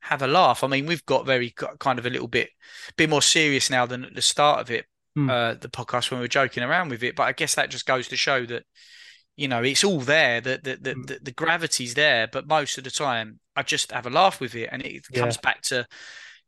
have 0.02 0.22
a 0.22 0.28
laugh 0.28 0.64
i 0.64 0.68
mean 0.68 0.86
we've 0.86 1.06
got 1.06 1.26
very 1.26 1.54
kind 1.80 2.00
of 2.00 2.06
a 2.06 2.10
little 2.10 2.28
bit 2.28 2.50
bit 2.96 3.10
more 3.10 3.22
serious 3.22 3.70
now 3.70 3.86
than 3.86 4.04
at 4.06 4.16
the 4.16 4.22
start 4.22 4.60
of 4.60 4.72
it 4.72 4.86
Hmm. 5.16 5.30
uh 5.30 5.54
the 5.56 5.70
podcast 5.70 6.10
when 6.12 6.20
we 6.20 6.24
were 6.24 6.28
joking 6.28 6.64
around 6.64 6.90
with 6.90 7.04
it 7.04 7.16
but 7.16 7.24
i 7.24 7.32
guess 7.34 7.56
that 7.56 7.70
just 7.70 7.86
goes 7.86 8.08
to 8.10 8.16
show 8.18 8.46
that 8.46 8.64
you 9.36 9.48
know 9.48 9.62
it's 9.64 9.84
all 9.84 10.00
there 10.00 10.42
the 10.42 10.60
the 10.64 10.78
the, 10.82 10.94
Hmm. 10.94 11.02
the, 11.04 11.20
the 11.24 11.32
gravity's 11.32 11.94
there 11.94 12.28
but 12.28 12.48
most 12.48 12.78
of 12.78 12.84
the 12.84 12.92
time 12.92 13.40
i 13.56 13.64
just 13.64 13.92
have 13.92 14.06
a 14.08 14.10
laugh 14.12 14.40
with 14.40 14.56
it 14.56 14.70
and 14.72 14.84
it 14.86 15.04
Yeah. 15.12 15.20
comes 15.22 15.38
back 15.38 15.62
to 15.64 15.86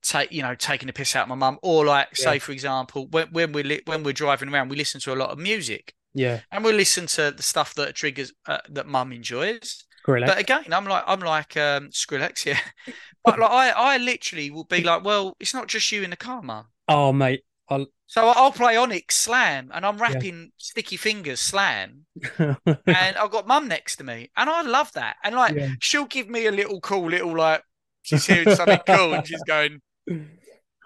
take 0.01 0.31
you 0.31 0.41
know 0.41 0.55
taking 0.55 0.87
the 0.87 0.93
piss 0.93 1.15
out 1.15 1.23
of 1.23 1.29
my 1.29 1.35
mum 1.35 1.59
or 1.61 1.85
like 1.85 2.15
say 2.15 2.39
for 2.39 2.53
example 2.53 3.07
when 3.07 3.27
when 3.31 3.51
we 3.51 3.63
li- 3.63 3.81
when 3.85 4.03
we're 4.03 4.13
driving 4.13 4.49
around 4.49 4.69
we 4.69 4.77
listen 4.77 5.01
to 5.01 5.13
a 5.13 5.15
lot 5.21 5.29
of 5.31 5.37
music 5.37 5.93
yeah. 6.13 6.41
And 6.51 6.63
we 6.63 6.71
listen 6.73 7.05
to 7.07 7.31
the 7.31 7.43
stuff 7.43 7.73
that 7.75 7.95
triggers 7.95 8.31
uh, 8.47 8.59
that 8.69 8.87
mum 8.87 9.11
enjoys. 9.11 9.83
Skrillex. 10.07 10.27
but 10.27 10.39
again 10.39 10.63
i'm 10.71 10.85
like 10.85 11.03
i'm 11.07 11.19
like 11.19 11.57
um 11.57 11.89
skrillex 11.89 12.45
yeah. 12.45 12.57
But 13.25 13.37
like 13.37 13.51
i 13.51 13.69
i 13.69 13.97
literally 13.97 14.49
will 14.49 14.63
be 14.63 14.81
like 14.81 15.03
well 15.03 15.35
it's 15.41 15.53
not 15.53 15.67
just 15.67 15.91
you 15.91 16.03
in 16.03 16.11
the 16.11 16.15
car 16.15 16.41
mum. 16.41 16.67
Oh 16.87 17.11
mate 17.11 17.41
I'll... 17.67 17.85
so 18.07 18.29
i'll 18.29 18.53
play 18.53 18.77
onyx 18.77 19.17
slam 19.17 19.69
and 19.73 19.85
i'm 19.85 19.97
rapping 19.97 20.51
sticky 20.57 20.95
fingers 20.97 21.41
slam. 21.41 22.05
And 22.39 23.17
i've 23.17 23.29
got 23.29 23.45
mum 23.45 23.67
next 23.67 23.97
to 23.97 24.05
me 24.05 24.31
and 24.37 24.49
i 24.49 24.61
love 24.61 24.91
that. 24.93 25.17
And 25.23 25.35
like 25.35 25.53
Yeah. 25.55 25.71
she'll 25.81 26.05
give 26.05 26.29
me 26.29 26.47
a 26.47 26.51
little 26.51 26.79
cool 26.79 27.09
little 27.09 27.35
like 27.37 27.61
she's 28.01 28.25
hearing 28.25 28.55
something 28.55 28.79
cool 28.87 29.13
and 29.13 29.27
she's 29.27 29.43
going 29.43 29.81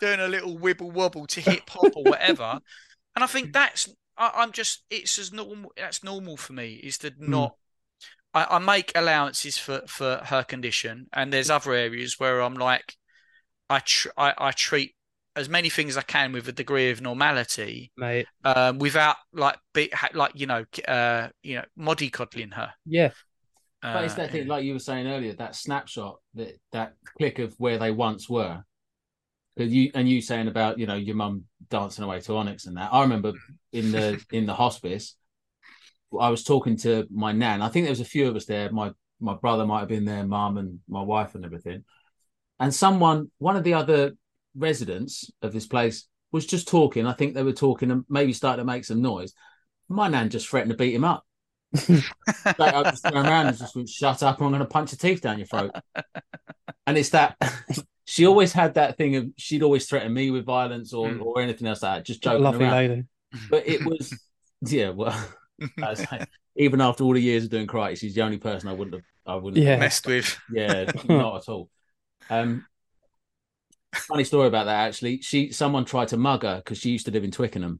doing 0.01 0.19
a 0.19 0.27
little 0.27 0.57
wibble 0.57 0.91
wobble 0.91 1.27
to 1.27 1.39
hip 1.39 1.69
hop 1.69 1.95
or 1.95 2.03
whatever. 2.03 2.59
And 3.15 3.23
I 3.23 3.27
think 3.27 3.53
that's 3.53 3.87
I, 4.17 4.31
I'm 4.35 4.51
just 4.51 4.83
it's 4.89 5.17
as 5.19 5.31
normal. 5.31 5.71
That's 5.77 6.03
normal 6.03 6.37
for 6.37 6.53
me. 6.53 6.75
Is 6.75 6.97
to 6.99 7.13
not. 7.17 7.55
I, 8.33 8.45
I 8.51 8.59
make 8.59 8.91
allowances 8.95 9.57
for 9.57 9.81
for 9.87 10.21
her 10.25 10.43
condition, 10.43 11.07
and 11.13 11.31
there's 11.31 11.49
other 11.49 11.73
areas 11.73 12.19
where 12.19 12.41
I'm 12.41 12.55
like, 12.55 12.95
I 13.69 13.79
tr- 13.79 14.09
I, 14.17 14.33
I 14.37 14.51
treat 14.51 14.95
as 15.35 15.49
many 15.49 15.69
things 15.69 15.91
as 15.91 15.97
I 15.97 16.03
can 16.03 16.31
with 16.33 16.47
a 16.47 16.51
degree 16.51 16.91
of 16.91 17.01
normality, 17.01 17.91
mate 17.97 18.27
um, 18.43 18.79
without 18.79 19.17
like 19.33 19.57
be 19.73 19.89
ha- 19.93 20.09
like 20.13 20.33
you 20.35 20.47
know 20.47 20.65
uh 20.87 21.29
you 21.43 21.55
know 21.57 21.65
mollycoddling 21.79 22.53
her. 22.53 22.73
yeah 22.85 23.11
But 23.81 24.05
it's 24.05 24.13
Uh, 24.13 24.17
that 24.17 24.31
thing, 24.31 24.47
like 24.47 24.63
you 24.63 24.73
were 24.73 24.79
saying 24.79 25.07
earlier, 25.07 25.33
that 25.33 25.55
snapshot, 25.55 26.19
that 26.35 26.53
that 26.71 26.93
click 27.17 27.39
of 27.39 27.53
where 27.59 27.77
they 27.77 27.91
once 27.91 28.29
were. 28.29 28.63
'Cause 29.57 29.69
you 29.69 29.91
and 29.93 30.09
you 30.09 30.21
saying 30.21 30.47
about 30.47 30.79
you 30.79 30.87
know 30.87 30.95
your 30.95 31.15
mum 31.15 31.43
dancing 31.69 32.03
away 32.03 32.19
to 32.21 32.35
Onyx 32.35 32.65
and 32.65 32.77
that. 32.77 32.93
I 32.93 33.01
remember 33.01 33.33
in 33.71 33.91
the 33.91 34.23
in 34.31 34.45
the 34.45 34.53
hospice, 34.53 35.15
I 36.19 36.29
was 36.29 36.43
talking 36.43 36.77
to 36.77 37.07
my 37.11 37.31
nan. 37.31 37.61
I 37.61 37.69
think 37.69 37.85
there 37.85 37.91
was 37.91 37.99
a 37.99 38.05
few 38.05 38.27
of 38.27 38.35
us 38.35 38.45
there. 38.45 38.71
My 38.71 38.91
my 39.19 39.35
brother 39.35 39.65
might 39.65 39.81
have 39.81 39.89
been 39.89 40.05
there, 40.05 40.25
mum 40.25 40.57
and 40.57 40.79
my 40.87 41.01
wife 41.01 41.35
and 41.35 41.45
everything. 41.45 41.83
And 42.59 42.73
someone, 42.73 43.31
one 43.37 43.55
of 43.55 43.63
the 43.63 43.73
other 43.75 44.13
residents 44.55 45.31
of 45.41 45.53
this 45.53 45.67
place, 45.67 46.07
was 46.31 46.45
just 46.45 46.67
talking. 46.67 47.05
I 47.05 47.13
think 47.13 47.33
they 47.33 47.43
were 47.43 47.53
talking 47.53 47.91
and 47.91 48.05
maybe 48.09 48.33
started 48.33 48.61
to 48.61 48.65
make 48.65 48.85
some 48.85 49.01
noise. 49.01 49.33
My 49.89 50.07
nan 50.07 50.29
just 50.29 50.47
threatened 50.47 50.71
to 50.71 50.77
beat 50.77 50.95
him 50.95 51.03
up. 51.03 51.25
like 51.89 52.59
I 52.59 52.83
just 52.83 53.03
turned 53.03 53.27
around 53.27 53.47
and 53.47 53.57
just 53.57 53.75
went, 53.75 53.89
shut 53.89 54.23
up, 54.23 54.39
or 54.39 54.45
I'm 54.45 54.51
going 54.51 54.59
to 54.59 54.65
punch 54.65 54.91
your 54.91 54.97
teeth 54.97 55.21
down 55.21 55.37
your 55.37 55.47
throat. 55.47 55.75
And 56.85 56.97
it's 56.97 57.09
that, 57.09 57.37
she 58.05 58.25
always 58.27 58.51
had 58.53 58.73
that 58.75 58.97
thing 58.97 59.15
of 59.15 59.27
she'd 59.37 59.63
always 59.63 59.87
threaten 59.87 60.13
me 60.13 60.29
with 60.31 60.45
violence 60.45 60.93
or, 60.93 61.09
Mm. 61.09 61.21
or 61.23 61.41
anything 61.41 61.67
else 61.67 61.81
like 61.83 61.99
that, 61.99 62.05
just 62.05 62.25
What 62.25 62.31
a 62.31 62.33
joking 62.35 62.43
lovely 62.43 62.65
around. 62.65 62.73
lady. 62.73 63.03
But 63.49 63.67
it 63.67 63.83
was, 63.83 64.13
yeah, 64.61 64.89
well, 64.89 65.15
I 65.81 65.93
say, 65.93 66.25
even 66.57 66.81
after 66.81 67.03
all 67.03 67.13
the 67.13 67.21
years 67.21 67.45
of 67.45 67.49
doing 67.49 67.67
karate, 67.67 67.97
she's 67.97 68.15
the 68.15 68.21
only 68.21 68.37
person 68.37 68.69
I 68.69 68.73
wouldn't 68.73 68.95
have, 68.95 69.03
I 69.25 69.35
wouldn't, 69.35 69.63
Yeah. 69.63 69.71
have, 69.71 69.79
Messed 69.79 70.05
with. 70.05 70.37
yeah, 70.51 70.91
not 71.07 71.37
at 71.37 71.49
all. 71.49 71.69
Um, 72.29 72.65
funny 73.95 74.23
story 74.23 74.47
about 74.47 74.65
that 74.65 74.87
actually. 74.87 75.21
She, 75.21 75.51
someone 75.51 75.85
tried 75.85 76.09
to 76.09 76.17
mug 76.17 76.43
her 76.43 76.57
because 76.57 76.77
she 76.79 76.89
used 76.91 77.05
to 77.05 77.11
live 77.11 77.23
in 77.23 77.31
Twickenham, 77.31 77.79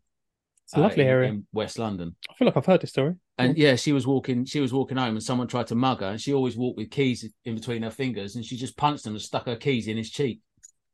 It's 0.65 0.73
a 0.75 0.79
lovely 0.79 1.03
in- 1.03 1.09
area. 1.09 1.29
in 1.29 1.45
West 1.53 1.77
London. 1.79 2.15
I 2.29 2.33
feel 2.35 2.45
like 2.45 2.57
I've 2.57 2.65
heard 2.65 2.81
this 2.81 2.91
story. 2.91 3.15
And 3.37 3.57
yeah, 3.57 3.75
she 3.75 3.91
was 3.91 4.05
walking. 4.07 4.45
She 4.45 4.59
was 4.59 4.71
walking 4.71 4.97
home, 4.97 5.15
and 5.15 5.23
someone 5.23 5.47
tried 5.47 5.67
to 5.67 5.75
mug 5.75 5.99
her. 6.01 6.07
And 6.07 6.21
she 6.21 6.33
always 6.33 6.55
walked 6.55 6.77
with 6.77 6.89
keys 6.91 7.27
in 7.45 7.55
between 7.55 7.81
her 7.83 7.89
fingers, 7.91 8.35
and 8.35 8.45
she 8.45 8.55
just 8.57 8.77
punched 8.77 9.05
him 9.05 9.13
and 9.13 9.21
stuck 9.21 9.45
her 9.47 9.55
keys 9.55 9.87
in 9.87 9.97
his 9.97 10.09
cheek. 10.09 10.39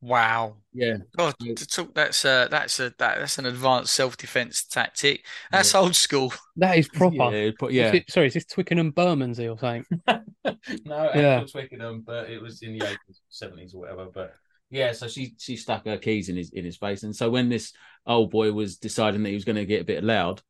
Wow. 0.02 0.56
Yeah, 0.74 0.96
God, 1.18 1.36
to 1.40 1.68
talk, 1.68 1.94
that's 1.94 2.24
a 2.24 2.48
that's 2.50 2.80
a 2.80 2.94
that, 3.00 3.20
that's 3.20 3.38
an 3.38 3.46
advanced 3.46 3.92
self 3.94 4.16
defense 4.16 4.64
tactic. 4.64 5.26
That's 5.52 5.76
old 5.76 5.94
school. 5.94 6.32
That 6.56 6.78
is 6.78 6.88
proper. 6.94 7.36
Yeah, 7.36 7.52
but 7.60 7.74
yeah. 7.74 7.90
Is 7.90 7.96
it- 7.96 8.10
sorry, 8.12 8.28
is 8.28 8.34
this 8.36 8.46
Twickenham 8.46 8.92
Bermondsey 8.92 9.50
or 9.50 9.58
something? 9.60 9.86
no, 10.08 11.12
Yeah. 11.14 11.42
actual 11.42 11.48
Twickenham, 11.50 12.04
but 12.08 12.30
it 12.30 12.42
was 12.42 12.62
in 12.62 12.78
the 12.78 12.86
eighties, 12.86 13.22
seventies, 13.28 13.74
or 13.74 13.82
whatever. 13.82 14.08
But 14.14 14.34
yeah, 14.70 14.92
so 14.92 15.08
she 15.08 15.34
she 15.38 15.56
stuck 15.58 15.86
her 15.86 15.98
keys 15.98 16.30
in 16.30 16.36
his 16.38 16.52
in 16.52 16.66
his 16.66 16.78
face, 16.78 17.04
and 17.04 17.16
so 17.16 17.30
when 17.30 17.50
this 17.50 17.74
old 18.06 18.32
boy 18.32 18.52
was 18.52 18.78
deciding 18.78 19.24
that 19.24 19.30
he 19.30 19.36
was 19.36 19.46
going 19.46 19.56
to 19.56 19.66
get 19.66 19.82
a 19.82 19.86
bit 19.86 20.04
loud, 20.04 20.42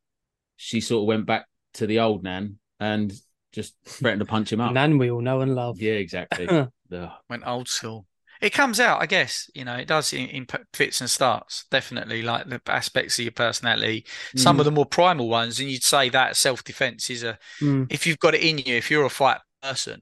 she 0.56 0.80
sort 0.80 1.02
of 1.02 1.08
went 1.08 1.26
back 1.26 1.46
to 1.74 1.86
the 1.86 2.00
old 2.00 2.22
nan 2.22 2.58
and 2.78 3.12
just 3.52 3.74
threatened 3.84 4.20
to 4.20 4.26
punch 4.26 4.52
him 4.52 4.60
up. 4.60 4.72
Nan 4.72 4.98
we 4.98 5.10
all 5.10 5.20
know 5.20 5.40
and 5.40 5.54
love. 5.54 5.80
Yeah, 5.80 5.94
exactly. 5.94 6.46
Ugh. 6.92 7.10
Went 7.28 7.46
old 7.46 7.68
school. 7.68 8.06
It 8.40 8.54
comes 8.54 8.80
out, 8.80 9.02
I 9.02 9.06
guess. 9.06 9.50
You 9.54 9.66
know, 9.66 9.74
it 9.76 9.86
does 9.86 10.14
in, 10.14 10.28
in 10.28 10.46
fits 10.72 11.02
and 11.02 11.10
starts. 11.10 11.66
Definitely, 11.70 12.22
like 12.22 12.48
the 12.48 12.60
aspects 12.68 13.18
of 13.18 13.24
your 13.26 13.32
personality. 13.32 14.06
Some 14.34 14.56
Mm. 14.56 14.60
of 14.60 14.64
the 14.64 14.70
more 14.70 14.86
primal 14.86 15.28
ones, 15.28 15.60
and 15.60 15.68
you'd 15.70 15.82
say 15.82 16.08
that 16.08 16.36
self 16.36 16.64
defense 16.64 17.10
is 17.10 17.22
a. 17.22 17.38
Mm. 17.60 17.86
If 17.90 18.06
you've 18.06 18.18
got 18.18 18.34
it 18.34 18.42
in 18.42 18.58
you, 18.58 18.76
if 18.76 18.90
you're 18.90 19.04
a 19.04 19.10
fight 19.10 19.40
person, 19.62 20.00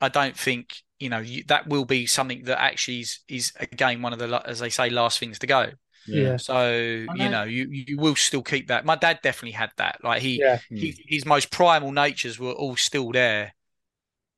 I 0.00 0.08
don't 0.10 0.36
think 0.36 0.76
you 0.98 1.08
know 1.08 1.18
you, 1.18 1.44
that 1.48 1.66
will 1.68 1.84
be 1.84 2.06
something 2.06 2.44
that 2.44 2.60
actually 2.60 3.00
is 3.00 3.20
is 3.28 3.52
again 3.60 4.02
one 4.02 4.12
of 4.12 4.18
the 4.18 4.42
as 4.46 4.60
they 4.60 4.70
say 4.70 4.90
last 4.90 5.18
things 5.18 5.38
to 5.40 5.46
go. 5.46 5.70
Yeah. 6.06 6.36
So 6.36 6.70
you 6.70 7.06
know. 7.06 7.30
know 7.30 7.42
you 7.44 7.68
you 7.70 7.96
will 7.98 8.16
still 8.16 8.42
keep 8.42 8.68
that. 8.68 8.84
My 8.84 8.96
dad 8.96 9.20
definitely 9.22 9.52
had 9.52 9.70
that. 9.76 9.98
Like 10.04 10.20
he, 10.22 10.38
Yeah. 10.38 10.58
he 10.68 10.94
his 11.06 11.24
most 11.24 11.50
primal 11.50 11.92
natures 11.92 12.38
were 12.38 12.52
all 12.52 12.76
still 12.76 13.10
there 13.12 13.54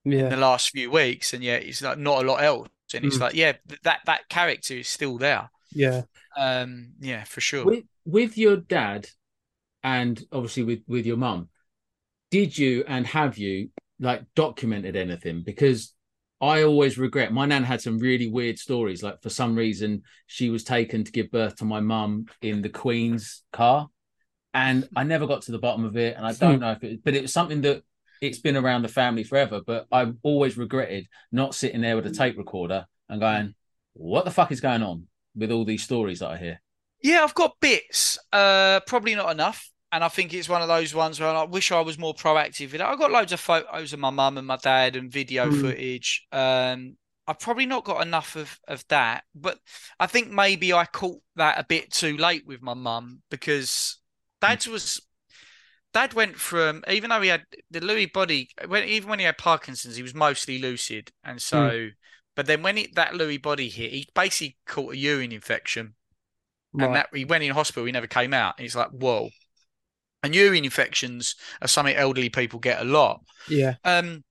in 0.04 0.28
the 0.28 0.36
last 0.36 0.70
few 0.70 0.90
weeks, 0.90 1.34
and 1.34 1.42
yet 1.42 1.64
it's 1.64 1.82
like 1.82 1.98
not 1.98 2.24
a 2.24 2.26
lot 2.26 2.42
else. 2.42 2.68
And 2.94 3.04
it's 3.04 3.16
Mm. 3.16 3.20
like 3.20 3.34
yeah, 3.34 3.52
that 3.82 4.00
that 4.06 4.28
character 4.28 4.74
is 4.74 4.88
still 4.88 5.18
there. 5.18 5.50
Yeah. 5.72 6.02
Um, 6.36 6.92
yeah, 7.00 7.24
for 7.24 7.40
sure. 7.40 7.64
with 7.64 7.84
with 8.04 8.38
your 8.38 8.56
dad 8.56 9.08
and 9.82 10.22
obviously 10.30 10.62
with 10.62 10.80
with 10.86 11.06
your 11.06 11.16
mum 11.16 11.48
did 12.30 12.56
you 12.56 12.84
and 12.86 13.06
have 13.06 13.38
you 13.38 13.70
like 13.98 14.22
documented 14.34 14.96
anything 14.96 15.42
because 15.42 15.94
i 16.40 16.62
always 16.62 16.98
regret 16.98 17.32
my 17.32 17.46
nan 17.46 17.64
had 17.64 17.80
some 17.80 17.98
really 17.98 18.28
weird 18.28 18.58
stories 18.58 19.02
like 19.02 19.20
for 19.22 19.30
some 19.30 19.54
reason 19.56 20.02
she 20.26 20.50
was 20.50 20.64
taken 20.64 21.04
to 21.04 21.12
give 21.12 21.30
birth 21.30 21.56
to 21.56 21.64
my 21.64 21.80
mum 21.80 22.26
in 22.42 22.62
the 22.62 22.68
queen's 22.68 23.42
car 23.52 23.88
and 24.54 24.88
i 24.96 25.02
never 25.02 25.26
got 25.26 25.42
to 25.42 25.52
the 25.52 25.58
bottom 25.58 25.84
of 25.84 25.96
it 25.96 26.16
and 26.16 26.26
i 26.26 26.32
don't 26.32 26.60
know 26.60 26.72
if 26.72 26.82
it 26.84 27.00
but 27.04 27.14
it 27.14 27.22
was 27.22 27.32
something 27.32 27.60
that 27.62 27.82
it's 28.20 28.38
been 28.38 28.56
around 28.56 28.82
the 28.82 28.88
family 28.88 29.24
forever 29.24 29.60
but 29.66 29.86
i've 29.92 30.14
always 30.22 30.56
regretted 30.56 31.06
not 31.32 31.54
sitting 31.54 31.80
there 31.80 31.96
with 31.96 32.06
a 32.06 32.10
tape 32.10 32.36
recorder 32.38 32.86
and 33.08 33.20
going 33.20 33.54
what 33.94 34.24
the 34.24 34.30
fuck 34.30 34.52
is 34.52 34.60
going 34.60 34.82
on 34.82 35.06
with 35.34 35.50
all 35.50 35.64
these 35.64 35.82
stories 35.82 36.18
that 36.20 36.30
i 36.30 36.36
hear 36.36 36.60
Yeah, 37.02 37.22
I've 37.22 37.34
got 37.34 37.60
bits. 37.60 38.18
Uh, 38.32 38.80
probably 38.86 39.14
not 39.14 39.30
enough. 39.30 39.70
And 39.96 40.04
I 40.04 40.08
think 40.08 40.34
it's 40.34 40.46
one 40.46 40.60
of 40.60 40.68
those 40.68 40.94
ones 40.94 41.18
where 41.18 41.30
I 41.30 41.44
wish 41.44 41.72
I 41.72 41.80
was 41.80 41.96
more 41.98 42.12
proactive. 42.12 42.66
with 42.72 42.74
it. 42.74 42.80
I've 42.82 42.98
got 42.98 43.10
loads 43.10 43.32
of 43.32 43.40
photos 43.40 43.94
of 43.94 43.98
my 43.98 44.10
mum 44.10 44.36
and 44.36 44.46
my 44.46 44.58
dad 44.58 44.94
and 44.94 45.10
video 45.10 45.48
Mm. 45.48 45.60
footage. 45.62 46.26
Um, 46.32 46.98
I've 47.26 47.38
probably 47.38 47.64
not 47.64 47.84
got 47.84 48.06
enough 48.06 48.36
of, 48.36 48.60
of 48.68 48.86
that. 48.88 49.24
But 49.34 49.58
I 49.98 50.06
think 50.06 50.30
maybe 50.30 50.70
I 50.74 50.84
caught 50.84 51.22
that 51.36 51.58
a 51.58 51.64
bit 51.64 51.90
too 51.90 52.18
late 52.18 52.46
with 52.46 52.60
my 52.60 52.74
mum 52.74 53.22
because 53.30 53.96
dad's 54.42 54.68
was 54.68 55.00
dad 55.94 56.12
went 56.12 56.36
from 56.36 56.84
even 56.90 57.08
though 57.08 57.22
he 57.22 57.28
had 57.30 57.44
the 57.70 57.80
Lewy 57.80 58.12
body 58.12 58.50
when 58.68 58.84
even 58.84 59.08
when 59.08 59.18
he 59.18 59.24
had 59.24 59.38
Parkinson's, 59.38 59.96
he 59.96 60.02
was 60.02 60.14
mostly 60.14 60.58
lucid. 60.58 61.10
And 61.24 61.40
so 61.40 61.88
but 62.34 62.44
then 62.44 62.62
when 62.62 62.76
it, 62.76 62.96
that 62.96 63.14
Lewy 63.14 63.40
body 63.40 63.70
hit, 63.70 63.92
he 63.92 64.06
basically 64.14 64.58
caught 64.66 64.92
a 64.92 64.98
urine 64.98 65.32
infection 65.32 65.94
and 66.78 66.94
that 66.96 67.08
he 67.14 67.24
went 67.24 67.44
in 67.44 67.52
hospital, 67.52 67.86
he 67.86 67.92
never 67.92 68.06
came 68.06 68.34
out. 68.34 68.56
And 68.58 68.64
he's 68.64 68.76
like, 68.76 68.90
whoa. 68.90 69.30
And 70.26 70.34
urine 70.34 70.64
infections 70.64 71.36
are 71.62 71.68
something 71.68 71.94
elderly 71.94 72.28
people 72.28 72.58
get 72.58 72.80
a 72.80 72.84
lot. 72.84 73.20
yeah. 73.48 73.74
Um, 73.84 74.24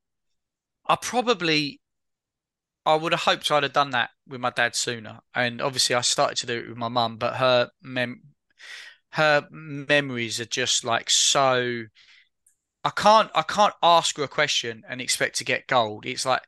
I 0.88 0.98
probably, 1.02 1.80
I 2.86 2.96
would 2.96 3.14
have 3.14 3.22
hoped 3.22 3.50
I'd 3.50 3.64
have 3.64 3.74
done 3.74 3.92
that 3.92 4.10
with 4.28 4.42
my 4.42 4.50
dad 4.50 4.76
sooner. 4.76 5.20
And 5.34 5.62
obviously, 5.62 5.96
I 5.96 6.02
started 6.02 6.38
to 6.40 6.46
do 6.46 6.60
it 6.60 6.70
with 6.70 6.78
my 6.78 6.90
mum, 6.90 7.18
but 7.18 7.36
her 7.36 7.70
mem, 7.82 8.22
her 9.12 9.48
memories 9.50 10.40
are 10.42 10.46
just 10.46 10.84
like 10.84 11.10
so. 11.10 11.84
I 12.84 12.90
can't, 12.90 13.32
I 13.34 13.42
can't 13.42 13.74
ask 13.82 14.18
her 14.18 14.24
a 14.24 14.28
question 14.28 14.84
and 14.88 15.00
expect 15.00 15.38
to 15.38 15.46
get 15.46 15.66
gold. 15.66 16.06
It's 16.06 16.26
like, 16.26 16.42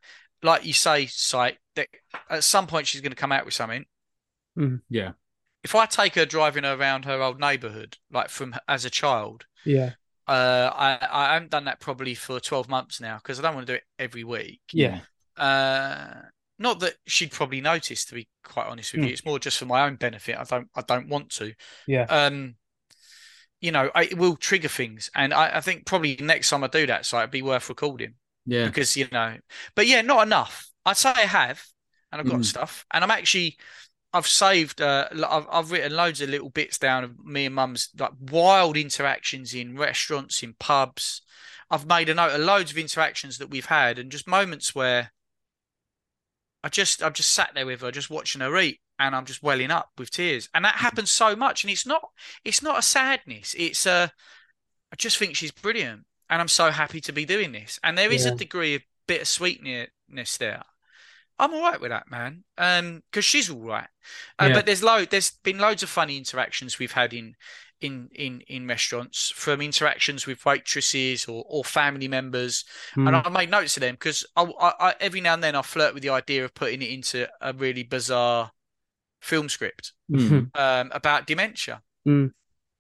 like 0.44 0.66
you 0.66 0.74
say, 0.74 1.08
sight 1.08 1.58
that 1.78 1.88
at 2.30 2.44
some 2.44 2.68
point 2.68 2.88
she's 2.88 3.02
going 3.02 3.12
to 3.12 3.16
come 3.16 3.32
out 3.32 3.46
with 3.46 3.54
something 3.54 3.86
yeah 4.90 5.12
if 5.64 5.76
I 5.76 5.86
take 5.86 6.16
her 6.16 6.26
driving 6.26 6.66
around 6.66 7.06
her 7.06 7.22
old 7.22 7.40
neighborhood, 7.40 7.98
like 8.12 8.30
from 8.30 8.56
as 8.68 8.86
a 8.86 8.90
child, 8.90 9.46
Yeah. 9.66 9.96
uh, 10.28 10.72
I 10.74 11.00
I 11.12 11.34
haven't 11.34 11.52
done 11.52 11.66
that 11.66 11.80
probably 11.80 12.16
for 12.16 12.40
twelve 12.40 12.70
months 12.70 13.00
now 13.02 13.18
because 13.18 13.40
I 13.40 13.44
don't 13.44 13.56
want 13.56 13.68
to 13.68 13.74
do 13.74 13.78
it 13.78 13.84
every 14.00 14.24
week. 14.24 14.62
Yeah. 14.72 15.02
Uh, 15.36 16.22
not 16.60 16.80
that 16.80 16.96
she'd 17.06 17.32
probably 17.32 17.62
notice, 17.62 18.06
to 18.06 18.16
be 18.16 18.28
quite 18.44 18.68
honest 18.68 18.94
with 18.94 19.04
you. 19.04 19.10
Mm. 19.10 19.14
It's 19.14 19.26
more 19.26 19.40
just 19.40 19.58
for 19.60 19.66
my 19.66 19.86
own 19.86 19.96
benefit. 19.96 20.38
I 20.38 20.44
don't 20.44 20.70
I 20.76 20.82
don't 20.82 21.10
want 21.10 21.30
to. 21.32 21.54
Yeah. 21.86 22.08
Um, 22.10 22.56
you 23.60 23.72
know, 23.72 23.90
I, 23.96 24.04
it 24.06 24.18
will 24.18 24.36
trigger 24.36 24.68
things, 24.68 25.10
and 25.16 25.34
I, 25.34 25.58
I 25.58 25.62
think 25.62 25.86
probably 25.86 26.16
next 26.22 26.50
time 26.50 26.64
I 26.64 26.68
do 26.68 26.86
that, 26.88 27.06
so 27.06 27.18
it'd 27.18 27.32
be 27.32 27.42
worth 27.42 27.70
recording 27.70 28.14
yeah 28.46 28.72
because 28.72 28.96
you 28.96 29.08
know, 29.12 29.38
but 29.76 29.88
yeah, 29.88 30.02
not 30.02 30.26
enough. 30.28 30.70
I'd 30.86 30.98
say 30.98 31.10
I 31.10 31.22
have, 31.22 31.64
and 32.12 32.22
I've 32.22 32.28
got 32.28 32.42
Mm. 32.42 32.46
stuff, 32.46 32.86
and 32.94 33.04
I'm 33.04 33.12
actually, 33.12 33.58
I've 34.18 34.28
saved, 34.28 34.82
uh, 34.82 35.08
I've, 35.30 35.48
I've 35.52 35.72
written 35.72 35.96
loads 35.96 36.22
of 36.22 36.30
little 36.30 36.50
bits 36.50 36.78
down 36.78 37.04
of 37.04 37.24
me 37.24 37.46
and 37.46 37.56
Mum's 37.56 37.90
like 37.98 38.14
wild 38.20 38.76
interactions 38.76 39.54
in 39.54 39.78
restaurants, 39.78 40.44
in 40.44 40.56
pubs. 40.60 41.22
I've 41.70 41.86
made 41.86 42.10
a 42.10 42.16
note 42.16 42.32
of 42.32 42.42
loads 42.42 42.72
of 42.72 42.78
interactions 42.78 43.38
that 43.38 43.50
we've 43.50 43.66
had, 43.66 44.00
and 44.00 44.12
just 44.12 44.28
moments 44.28 44.74
where 44.74 45.12
I 46.64 46.70
just, 46.70 47.04
I've 47.04 47.14
just 47.14 47.32
sat 47.32 47.52
there 47.54 47.66
with 47.66 47.82
her, 47.82 47.92
just 47.92 48.10
watching 48.10 48.42
her 48.42 48.58
eat, 48.58 48.80
and 48.98 49.16
I'm 49.16 49.26
just 49.26 49.44
welling 49.44 49.70
up 49.72 49.90
with 49.98 50.10
tears, 50.10 50.50
and 50.54 50.66
that 50.66 50.76
happens 50.76 51.12
so 51.12 51.36
much, 51.36 51.64
and 51.64 51.72
it's 51.72 51.86
not, 51.86 52.10
it's 52.44 52.64
not 52.64 52.80
a 52.80 52.82
sadness, 52.82 53.56
it's 53.58 53.86
a, 53.86 54.12
I 54.92 54.96
just 54.96 55.18
think 55.18 55.36
she's 55.36 55.52
brilliant, 55.52 56.06
and 56.30 56.42
I'm 56.42 56.48
so 56.48 56.72
happy 56.72 57.02
to 57.02 57.14
be 57.14 57.26
doing 57.26 57.52
this, 57.52 57.80
and 57.84 57.98
there 57.98 58.12
is 58.12 58.26
Yeah. 58.26 58.32
a 58.32 58.36
degree 58.36 58.76
of 58.76 58.82
bittersweetness 59.08 60.38
there. 60.40 60.64
I'm 61.40 61.54
all 61.54 61.62
right 61.62 61.80
with 61.80 61.92
that, 61.92 62.10
man. 62.10 62.44
Um, 62.58 63.04
because 63.12 63.26
she's 63.26 63.50
all 63.50 63.60
right. 63.60 63.88
Uh, 64.40 64.46
Yeah. 64.48 64.54
But 64.54 64.66
there's 64.66 64.84
load. 64.84 65.10
There's 65.10 65.32
been 65.32 65.60
loads 65.60 65.84
of 65.84 65.90
funny 65.90 66.18
interactions 66.18 66.80
we've 66.80 66.92
had 66.92 67.14
in 67.14 67.36
in 67.80 68.10
in 68.16 68.42
in 68.48 68.68
restaurants, 68.68 69.30
from 69.30 69.62
interactions 69.62 70.26
with 70.26 70.44
waitresses 70.46 71.26
or 71.26 71.46
or 71.48 71.64
family 71.64 72.08
members, 72.08 72.66
and 72.96 73.08
Mm. 73.10 73.26
I 73.26 73.30
made 73.30 73.52
notes 73.52 73.78
of 73.78 73.82
them 73.82 73.94
because 73.94 74.26
I, 74.36 74.44
I, 74.44 74.74
I 74.90 74.96
every 75.00 75.22
now 75.22 75.36
and 75.36 75.44
then 75.44 75.56
I 75.56 75.62
flirt 75.62 75.94
with 75.94 76.02
the 76.04 76.10
idea 76.10 76.44
of 76.44 76.56
putting 76.56 76.82
it 76.82 76.90
into 76.90 77.28
a 77.40 77.54
really 77.54 77.84
bizarre 77.84 78.52
film 79.22 79.50
script 79.50 79.94
Mm. 80.12 80.50
um 80.60 80.92
about 80.94 81.28
dementia. 81.28 81.82
Mm. 82.08 82.32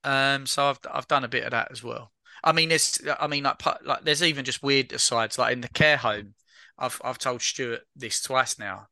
Um, 0.04 0.46
so 0.46 0.70
I've 0.70 0.80
I've 0.92 1.08
done 1.08 1.24
a 1.24 1.28
bit 1.28 1.44
of 1.44 1.52
that 1.52 1.72
as 1.72 1.84
well. 1.84 2.12
I 2.44 2.52
mean, 2.54 2.70
there's 2.70 3.00
I 3.20 3.28
mean 3.28 3.44
like 3.44 3.64
like 3.86 4.04
there's 4.04 4.24
even 4.24 4.46
just 4.46 4.64
weird 4.64 4.94
asides 4.94 5.38
like 5.38 5.54
in 5.54 5.62
the 5.62 5.70
care 5.70 5.98
home. 5.98 6.34
I've 6.78 7.02
I've 7.04 7.18
told 7.18 7.42
Stuart 7.42 7.82
this 7.96 8.22
twice 8.22 8.60
now. 8.60 8.88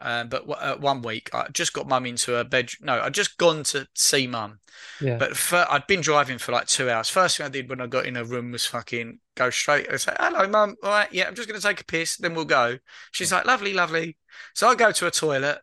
Um, 0.00 0.28
but 0.28 0.46
w- 0.46 0.58
uh, 0.58 0.76
one 0.76 1.02
week 1.02 1.28
I 1.34 1.48
just 1.52 1.72
got 1.72 1.88
mum 1.88 2.06
into 2.06 2.32
her 2.32 2.44
bed. 2.44 2.70
No, 2.80 3.00
I'd 3.00 3.14
just 3.14 3.36
gone 3.36 3.64
to 3.64 3.86
see 3.94 4.26
mum. 4.26 4.60
Yeah. 5.00 5.16
But 5.18 5.36
fir- 5.36 5.66
I'd 5.68 5.86
been 5.88 6.00
driving 6.00 6.38
for 6.38 6.52
like 6.52 6.66
two 6.68 6.88
hours. 6.88 7.08
First 7.08 7.36
thing 7.36 7.46
I 7.46 7.48
did 7.48 7.68
when 7.68 7.80
I 7.80 7.86
got 7.88 8.06
in 8.06 8.14
her 8.14 8.24
room 8.24 8.52
was 8.52 8.64
fucking 8.64 9.18
go 9.36 9.50
straight. 9.50 9.90
I 9.90 9.96
say, 9.96 10.14
"Hello, 10.18 10.46
mum. 10.46 10.76
All 10.82 10.90
right, 10.90 11.12
yeah, 11.12 11.26
I'm 11.26 11.34
just 11.34 11.48
going 11.48 11.60
to 11.60 11.66
take 11.66 11.80
a 11.80 11.84
piss, 11.84 12.16
then 12.16 12.34
we'll 12.34 12.44
go." 12.44 12.78
She's 13.10 13.32
like, 13.32 13.44
"Lovely, 13.44 13.74
lovely." 13.74 14.16
So 14.54 14.68
I 14.68 14.74
go 14.76 14.92
to 14.92 15.06
a 15.06 15.10
toilet, 15.10 15.60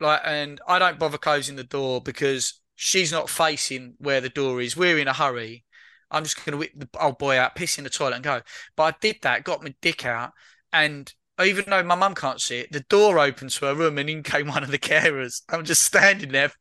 like, 0.00 0.20
and 0.24 0.60
I 0.68 0.78
don't 0.78 0.98
bother 0.98 1.18
closing 1.18 1.56
the 1.56 1.64
door 1.64 2.00
because 2.00 2.60
she's 2.74 3.12
not 3.12 3.30
facing 3.30 3.94
where 3.98 4.20
the 4.20 4.28
door 4.28 4.60
is. 4.60 4.76
We're 4.76 4.98
in 4.98 5.08
a 5.08 5.12
hurry. 5.12 5.64
I'm 6.10 6.24
just 6.24 6.36
going 6.44 6.52
to 6.52 6.58
whip 6.58 6.72
the 6.76 6.88
old 7.00 7.18
boy 7.18 7.38
out, 7.38 7.54
piss 7.54 7.78
in 7.78 7.84
the 7.84 7.90
toilet, 7.90 8.16
and 8.16 8.24
go. 8.24 8.40
But 8.76 8.82
I 8.82 8.96
did 9.00 9.16
that, 9.22 9.44
got 9.44 9.62
my 9.62 9.74
dick 9.80 10.04
out, 10.04 10.32
and 10.74 11.14
even 11.42 11.66
though 11.68 11.84
my 11.84 11.96
mum 11.96 12.16
can't 12.16 12.42
see 12.42 12.60
it, 12.60 12.72
the 12.72 12.80
door 12.82 13.20
opened 13.20 13.52
to 13.52 13.66
her 13.66 13.76
room 13.76 13.98
and 13.98 14.10
in 14.10 14.24
came 14.24 14.48
one 14.48 14.64
of 14.64 14.72
the 14.72 14.80
carers. 14.80 15.42
I'm 15.50 15.64
just 15.66 15.82
standing 15.84 16.32
there 16.32 16.52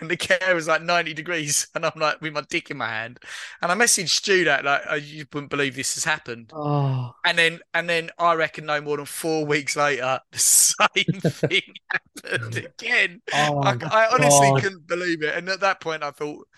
and 0.00 0.10
the 0.10 0.18
care 0.18 0.54
was 0.56 0.68
like 0.68 0.82
90 0.82 1.14
degrees 1.14 1.68
and 1.76 1.86
I'm 1.86 1.92
like 1.98 2.20
with 2.22 2.34
my 2.34 2.44
dick 2.50 2.70
in 2.72 2.78
my 2.78 2.88
hand. 2.90 3.20
And 3.62 3.72
I 3.72 3.76
messaged 3.76 4.10
Stu 4.10 4.44
that 4.46 4.64
like 4.66 4.82
oh, 4.90 4.96
you 4.96 5.26
wouldn't 5.34 5.50
believe 5.50 5.76
this 5.76 5.96
has 5.96 6.04
happened. 6.04 6.52
Oh, 6.52 7.14
And 7.24 7.38
then 7.38 7.60
and 7.74 7.88
then 7.88 8.10
I 8.18 8.34
reckon 8.34 8.66
no 8.66 8.80
more 8.80 8.96
than 8.98 9.06
four 9.06 9.46
weeks 9.46 9.76
later, 9.76 10.20
the 10.32 10.38
same 10.38 11.20
thing 11.50 11.62
happened 11.90 12.56
again. 12.56 13.22
oh 13.32 13.62
I, 13.62 13.74
I 13.90 14.08
honestly 14.14 14.52
God. 14.52 14.52
couldn't 14.52 14.86
believe 14.86 15.22
it. 15.22 15.34
And 15.36 15.48
at 15.48 15.60
that 15.60 15.80
point 15.80 16.02
I 16.04 16.12
thought 16.12 16.48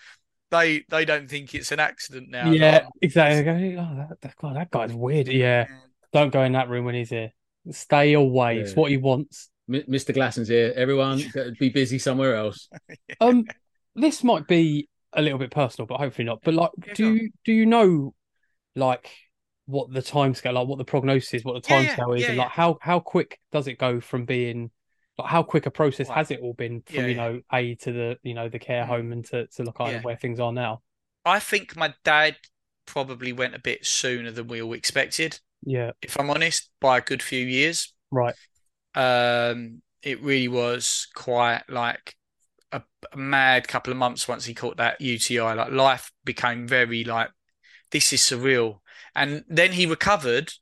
they 0.51 0.85
they 0.89 1.05
don't 1.05 1.29
think 1.29 1.55
it's 1.55 1.71
an 1.71 1.79
accident 1.81 2.29
now. 2.29 2.55
yeah, 2.59 2.79
Like, 2.81 2.87
exactly. 3.01 3.77
Oh, 3.77 3.95
that, 3.95 4.21
that, 4.21 4.35
God, 4.37 4.55
that 4.55 4.71
guy's 4.71 4.93
weird. 4.93 5.27
Yeah, 5.27 5.67
don't 6.13 6.31
go 6.31 6.43
in 6.43 6.53
that 6.53 6.69
room 6.69 6.85
when 6.85 6.95
he's 6.95 7.09
here. 7.09 7.31
Stay 7.71 8.13
away. 8.13 8.59
It's 8.59 8.75
what 8.75 8.91
he 8.91 8.97
wants. 8.97 9.49
M- 9.71 9.83
Mr. 9.89 10.13
Glasson's 10.13 10.47
here. 10.47 10.73
Everyone, 10.75 11.21
be 11.59 11.69
busy 11.69 11.99
somewhere 11.99 12.35
else. 12.35 12.67
Um, 13.19 13.45
this 13.95 14.23
might 14.23 14.47
be 14.47 14.89
a 15.13 15.21
little 15.21 15.37
bit 15.37 15.51
personal, 15.51 15.85
but 15.85 15.99
hopefully 15.99 16.25
not. 16.25 16.39
But 16.43 16.53
like, 16.55 16.71
Yeah, 16.87 16.93
do 16.95 17.13
you 17.13 17.29
do 17.45 17.53
you 17.53 17.65
know 17.65 18.13
like 18.75 19.09
what 19.65 19.91
the 19.93 20.01
timescale, 20.01 20.53
like 20.53 20.67
what 20.67 20.77
the 20.77 20.85
prognosis 20.85 21.33
is, 21.35 21.45
what 21.45 21.61
the 21.61 21.69
Yeah, 21.69 21.81
yeah, 21.81 21.95
timescale 21.95 22.15
is, 22.15 22.21
yeah, 22.23 22.27
and 22.29 22.37
yeah. 22.37 22.43
like 22.43 22.51
how 22.51 22.77
how 22.81 22.99
quick 22.99 23.39
does 23.51 23.67
it 23.67 23.77
go 23.77 23.99
from 24.01 24.25
being 24.25 24.71
like 25.17 25.29
how 25.29 25.43
quick 25.43 25.65
a 25.65 25.71
process 25.71 26.07
Right. 26.09 26.17
has 26.17 26.31
it 26.31 26.39
all 26.41 26.53
been 26.53 26.81
from 26.85 26.95
Yeah, 26.95 27.01
you 27.07 27.07
yeah. 27.15 27.15
know 27.27 27.41
A 27.53 27.75
to 27.75 27.91
the 27.91 28.17
you 28.23 28.33
know 28.33 28.49
the 28.49 28.59
care 28.59 28.83
Mm. 28.83 28.87
home 28.87 29.11
and 29.11 29.25
to 29.25 29.47
to 29.47 29.63
the 29.63 29.71
kind 29.71 29.95
of 29.95 30.01
Yeah. 30.01 30.05
where 30.05 30.15
things 30.17 30.39
are 30.39 30.51
now? 30.53 30.81
I 31.25 31.39
think 31.39 31.75
my 31.75 31.93
dad 32.03 32.37
probably 32.85 33.31
went 33.33 33.53
a 33.55 33.59
bit 33.59 33.85
sooner 33.85 34.31
than 34.31 34.47
we 34.47 34.61
all 34.61 34.73
expected, 34.73 35.39
Yeah, 35.63 35.91
if 36.01 36.19
I'm 36.19 36.29
honest, 36.29 36.69
by 36.79 36.97
a 36.99 37.01
good 37.01 37.23
few 37.23 37.45
years. 37.45 37.93
right. 38.11 38.35
Um, 38.95 39.81
it 40.03 40.21
really 40.21 40.47
was 40.47 41.07
quite 41.15 41.63
like 41.69 42.15
a, 42.71 42.83
a 43.13 43.17
mad 43.17 43.67
couple 43.67 43.91
of 43.91 43.97
months 43.97 44.27
once 44.27 44.45
he 44.45 44.53
caught 44.53 44.77
that 44.77 45.01
UTI. 45.01 45.53
Like 45.55 45.71
life 45.71 46.11
became 46.25 46.67
very 46.67 47.03
like, 47.03 47.31
this 47.91 48.13
is 48.13 48.21
surreal. 48.21 48.79
And 49.15 49.45
then 49.49 49.73
he 49.73 49.85
recovered. 49.85 50.53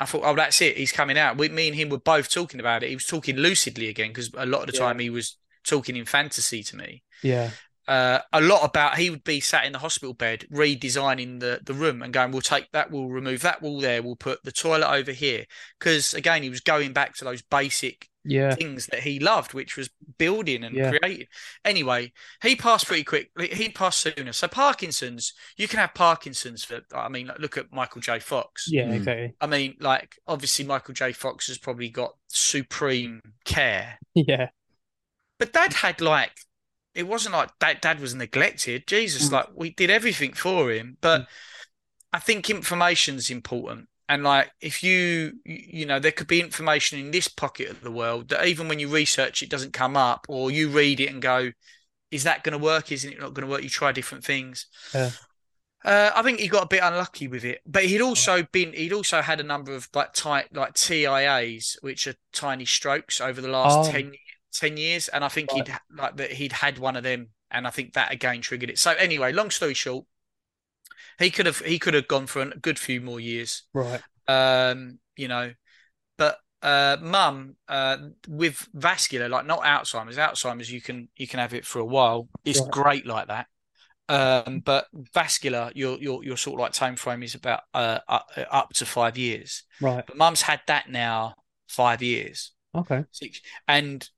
I 0.00 0.06
thought, 0.06 0.22
oh, 0.24 0.34
that's 0.34 0.60
it. 0.60 0.76
He's 0.76 0.92
coming 0.92 1.16
out. 1.16 1.38
We, 1.38 1.48
me 1.48 1.68
and 1.68 1.76
him 1.76 1.88
were 1.88 1.98
both 1.98 2.28
talking 2.30 2.60
about 2.60 2.82
it. 2.82 2.88
He 2.88 2.96
was 2.96 3.06
talking 3.06 3.36
lucidly 3.36 3.88
again 3.88 4.08
because 4.08 4.30
a 4.34 4.46
lot 4.46 4.60
of 4.62 4.66
the 4.66 4.72
Yeah. 4.72 4.80
time 4.84 4.98
he 4.98 5.08
was 5.10 5.36
talking 5.64 5.96
in 5.96 6.04
fantasy 6.04 6.62
to 6.64 6.76
me. 6.76 7.04
Yeah, 7.22 7.54
uh, 7.86 8.18
a 8.32 8.40
lot 8.40 8.64
about 8.64 8.96
he 8.96 9.10
would 9.10 9.24
be 9.24 9.40
sat 9.40 9.64
in 9.66 9.72
the 9.72 9.78
hospital 9.78 10.14
bed 10.14 10.46
redesigning 10.52 11.40
the 11.40 11.60
the 11.64 11.74
room 11.74 12.02
and 12.02 12.12
going 12.12 12.30
we'll 12.32 12.40
take 12.40 12.70
that 12.72 12.90
we'll 12.90 13.08
remove 13.08 13.42
that 13.42 13.60
wall 13.60 13.80
there 13.80 14.02
we'll 14.02 14.16
put 14.16 14.42
the 14.42 14.52
toilet 14.52 14.90
over 14.90 15.12
here. 15.12 15.44
Because 15.78 16.14
again 16.14 16.42
he 16.42 16.50
was 16.50 16.60
going 16.60 16.92
back 16.92 17.14
to 17.16 17.24
those 17.24 17.42
basic 17.42 18.08
yeah, 18.26 18.54
things 18.54 18.86
that 18.86 19.00
he 19.00 19.18
loved 19.20 19.52
which 19.52 19.76
was 19.76 19.90
building 20.16 20.64
and 20.64 20.74
Yeah. 20.74 20.92
creating. 20.92 21.26
Anyway 21.62 22.12
he 22.42 22.56
passed 22.56 22.86
pretty 22.86 23.04
quick 23.04 23.30
he 23.38 23.68
passed 23.68 24.00
sooner. 24.00 24.32
So 24.32 24.48
parkinson's 24.48 25.34
you 25.58 25.68
can 25.68 25.78
have 25.78 25.92
parkinson's 25.92 26.64
for 26.64 26.80
i 26.94 27.08
mean 27.10 27.26
like, 27.26 27.38
look 27.38 27.58
at 27.58 27.70
michael 27.70 28.00
j. 28.00 28.18
Fox. 28.18 28.66
Yeah, 28.70 28.84
Mm. 28.86 28.94
exactly. 28.94 29.34
i 29.42 29.46
mean 29.46 29.76
like 29.80 30.16
obviously 30.26 30.64
michael 30.64 30.94
j. 30.94 31.12
Fox 31.12 31.48
has 31.48 31.58
probably 31.58 31.90
got 31.90 32.12
supreme 32.28 33.20
care. 33.44 33.98
Yeah, 34.14 34.48
but 35.38 35.52
dad 35.52 35.72
had 35.74 36.00
like 36.00 36.32
it 36.94 37.04
wasn't 37.04 37.34
like 37.34 37.50
dad, 37.58 37.80
dad 37.80 38.00
was 38.00 38.14
neglected. 38.14 38.86
Jesus, 38.86 39.28
Mm. 39.28 39.32
like 39.32 39.46
we 39.54 39.70
did 39.70 39.90
everything 39.90 40.32
for 40.32 40.70
him. 40.70 40.96
But 41.00 41.26
I 42.12 42.18
think 42.20 42.48
information's 42.50 43.30
important. 43.30 43.88
And 44.08 44.22
like 44.22 44.50
if 44.60 44.82
you 44.82 45.32
you 45.44 45.86
know, 45.86 45.98
there 45.98 46.12
could 46.12 46.26
be 46.26 46.40
information 46.40 46.98
in 46.98 47.10
this 47.10 47.26
pocket 47.28 47.70
of 47.70 47.80
the 47.80 47.90
world 47.90 48.28
that 48.28 48.46
even 48.46 48.68
when 48.68 48.78
you 48.78 48.88
research 48.88 49.42
it 49.42 49.48
doesn't 49.50 49.72
come 49.72 49.96
up 49.96 50.26
or 50.28 50.50
you 50.50 50.68
read 50.68 51.00
it 51.00 51.08
and 51.10 51.22
go, 51.22 51.50
is 52.10 52.24
that 52.24 52.44
gonna 52.44 52.58
work? 52.58 52.92
Isn't 52.92 53.12
it 53.12 53.20
not 53.20 53.34
gonna 53.34 53.46
work? 53.48 53.62
You 53.62 53.70
try 53.70 53.92
different 53.92 54.24
things. 54.24 54.66
Yeah. 54.94 55.10
Uh, 55.84 56.10
I 56.14 56.22
think 56.22 56.40
he 56.40 56.48
got 56.48 56.62
a 56.64 56.68
bit 56.68 56.82
unlucky 56.82 57.28
with 57.28 57.44
it, 57.44 57.60
but 57.66 57.84
he'd 57.84 58.00
also 58.00 58.42
been 58.52 58.72
he'd 58.72 58.92
also 58.94 59.20
had 59.20 59.38
a 59.40 59.42
number 59.42 59.74
of 59.74 59.88
like 59.94 60.12
tight 60.14 60.54
like 60.54 60.74
TIAs, 60.74 61.76
which 61.82 62.06
are 62.06 62.14
tiny 62.32 62.64
strokes 62.64 63.20
over 63.20 63.40
the 63.42 63.48
last 63.48 63.88
Oh. 63.88 63.92
10, 63.92 64.12
10 64.54 64.76
years, 64.76 65.08
and 65.08 65.24
I 65.24 65.28
think 65.28 65.52
he'd 65.52 65.70
like 65.90 66.16
that 66.18 66.32
he'd 66.32 66.52
had 66.52 66.78
one 66.78 66.96
of 66.96 67.02
them, 67.04 67.28
and 67.50 67.66
I 67.66 67.70
think 67.70 67.94
that 67.94 68.12
again 68.12 68.40
triggered 68.40 68.70
it. 68.70 68.78
So 68.78 68.92
anyway, 68.92 69.32
long 69.32 69.50
story 69.50 69.74
short, 69.74 70.06
he 71.18 71.30
could 71.30 71.46
have 71.46 71.58
he 71.60 71.78
could 71.78 71.94
have 71.94 72.08
gone 72.08 72.26
for 72.26 72.42
a 72.42 72.46
good 72.58 72.78
few 72.78 73.00
more 73.00 73.20
years, 73.20 73.62
right. 73.74 74.02
um, 74.28 74.98
you 75.16 75.28
know, 75.28 75.52
but 76.18 76.38
uh, 76.62 76.96
mum 77.00 77.56
uh, 77.68 77.98
with 78.28 78.68
vascular, 78.74 79.28
like 79.28 79.46
not 79.46 79.62
Alzheimer's, 79.62 80.18
Alzheimer's 80.18 80.70
you 80.72 80.80
can 80.80 81.08
you 81.16 81.26
can 81.28 81.40
have 81.40 81.54
it 81.54 81.66
for 81.66 81.80
a 81.80 81.84
while. 81.84 82.28
It's 82.44 82.60
Right. 82.60 82.68
great 82.70 83.06
like 83.06 83.28
that. 83.28 83.46
Um, 84.08 84.60
but 84.64 84.86
vascular, 85.14 85.72
your 85.74 85.98
your 85.98 86.24
your 86.24 86.36
sort 86.36 86.60
of 86.60 86.64
like 86.64 86.72
time 86.72 86.96
frame 86.96 87.22
is 87.22 87.34
about 87.34 87.62
uh 87.74 88.00
up, 88.08 88.28
up 88.50 88.70
to 88.74 88.86
five 88.86 89.18
years. 89.18 89.64
Right. 89.80 90.04
But 90.06 90.16
mum's 90.16 90.42
had 90.42 90.60
that 90.68 90.90
now 90.90 91.36
five 91.68 92.02
years, 92.02 92.52
Okay. 92.74 93.04
six, 93.12 93.40
and 93.68 94.08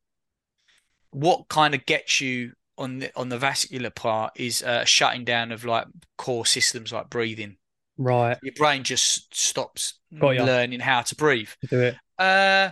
what 1.16 1.48
kind 1.48 1.74
of 1.74 1.86
gets 1.86 2.20
you 2.20 2.52
on 2.76 2.98
the 2.98 3.10
on 3.16 3.30
the 3.30 3.38
vascular 3.38 3.88
part 3.88 4.32
is 4.36 4.62
uh, 4.62 4.84
shutting 4.84 5.24
down 5.24 5.50
of 5.50 5.64
like 5.64 5.86
core 6.18 6.44
systems 6.44 6.92
like 6.92 7.08
breathing. 7.08 7.56
Right. 7.96 8.36
Your 8.42 8.52
brain 8.54 8.82
just 8.84 9.34
stops 9.34 9.94
learning 10.12 10.80
how 10.80 11.00
to 11.00 11.16
breathe. 11.16 11.48
To 11.62 11.66
do 11.68 11.80
it. 11.80 11.96
Uh, 12.18 12.70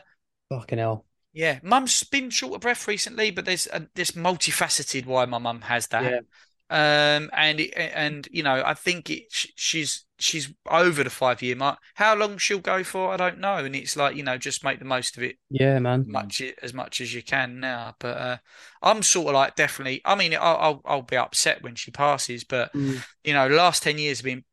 Fucking 0.50 0.78
hell. 0.78 1.06
yeah, 1.32 1.58
mum's 1.62 2.04
been 2.04 2.28
short 2.28 2.56
of 2.56 2.60
breath 2.60 2.86
recently, 2.86 3.30
but 3.30 3.46
there's 3.46 3.66
a, 3.72 3.88
there's 3.94 4.10
multifaceted 4.10 5.06
why 5.06 5.24
my 5.24 5.38
mum 5.38 5.62
has 5.62 5.86
that. 5.86 6.04
Yeah. 6.04 6.20
Um, 6.68 7.30
and 7.32 7.60
it, 7.60 7.72
and 7.74 8.28
you 8.30 8.42
know, 8.42 8.62
I 8.64 8.74
think 8.74 9.08
it 9.08 9.24
she's 9.30 10.04
she's 10.24 10.52
over 10.70 11.04
the 11.04 11.10
five 11.10 11.42
year 11.42 11.56
mark. 11.56 11.78
How 11.94 12.14
long 12.14 12.38
she'll 12.38 12.58
go 12.60 12.84
for, 12.84 13.12
I 13.12 13.16
don't 13.16 13.38
know. 13.40 13.56
And 13.58 13.76
it's 13.76 13.96
like 13.96 14.16
you 14.16 14.22
know, 14.22 14.38
just 14.38 14.64
make 14.64 14.78
the 14.78 14.84
most 14.84 15.16
of 15.16 15.22
it 15.22 15.36
Yeah, 15.50 15.78
man. 15.78 16.06
much 16.06 16.42
as 16.62 16.74
much 16.74 17.00
as 17.00 17.14
you 17.14 17.22
can 17.22 17.60
now. 17.60 17.94
But 17.98 18.16
uh, 18.18 18.36
I'm 18.82 19.02
sort 19.02 19.28
of 19.28 19.34
like 19.34 19.56
definitely. 19.56 20.02
I 20.04 20.14
mean, 20.14 20.34
I'll 20.34 20.56
I'll, 20.56 20.82
I'll 20.84 21.02
be 21.02 21.16
upset 21.16 21.62
when 21.62 21.74
she 21.76 21.90
passes, 21.90 22.44
but 22.44 22.72
Mm. 22.74 23.04
you 23.24 23.32
know, 23.32 23.48
last 23.48 23.82
ten 23.82 23.98
years 23.98 24.18
have 24.18 24.24
been 24.24 24.44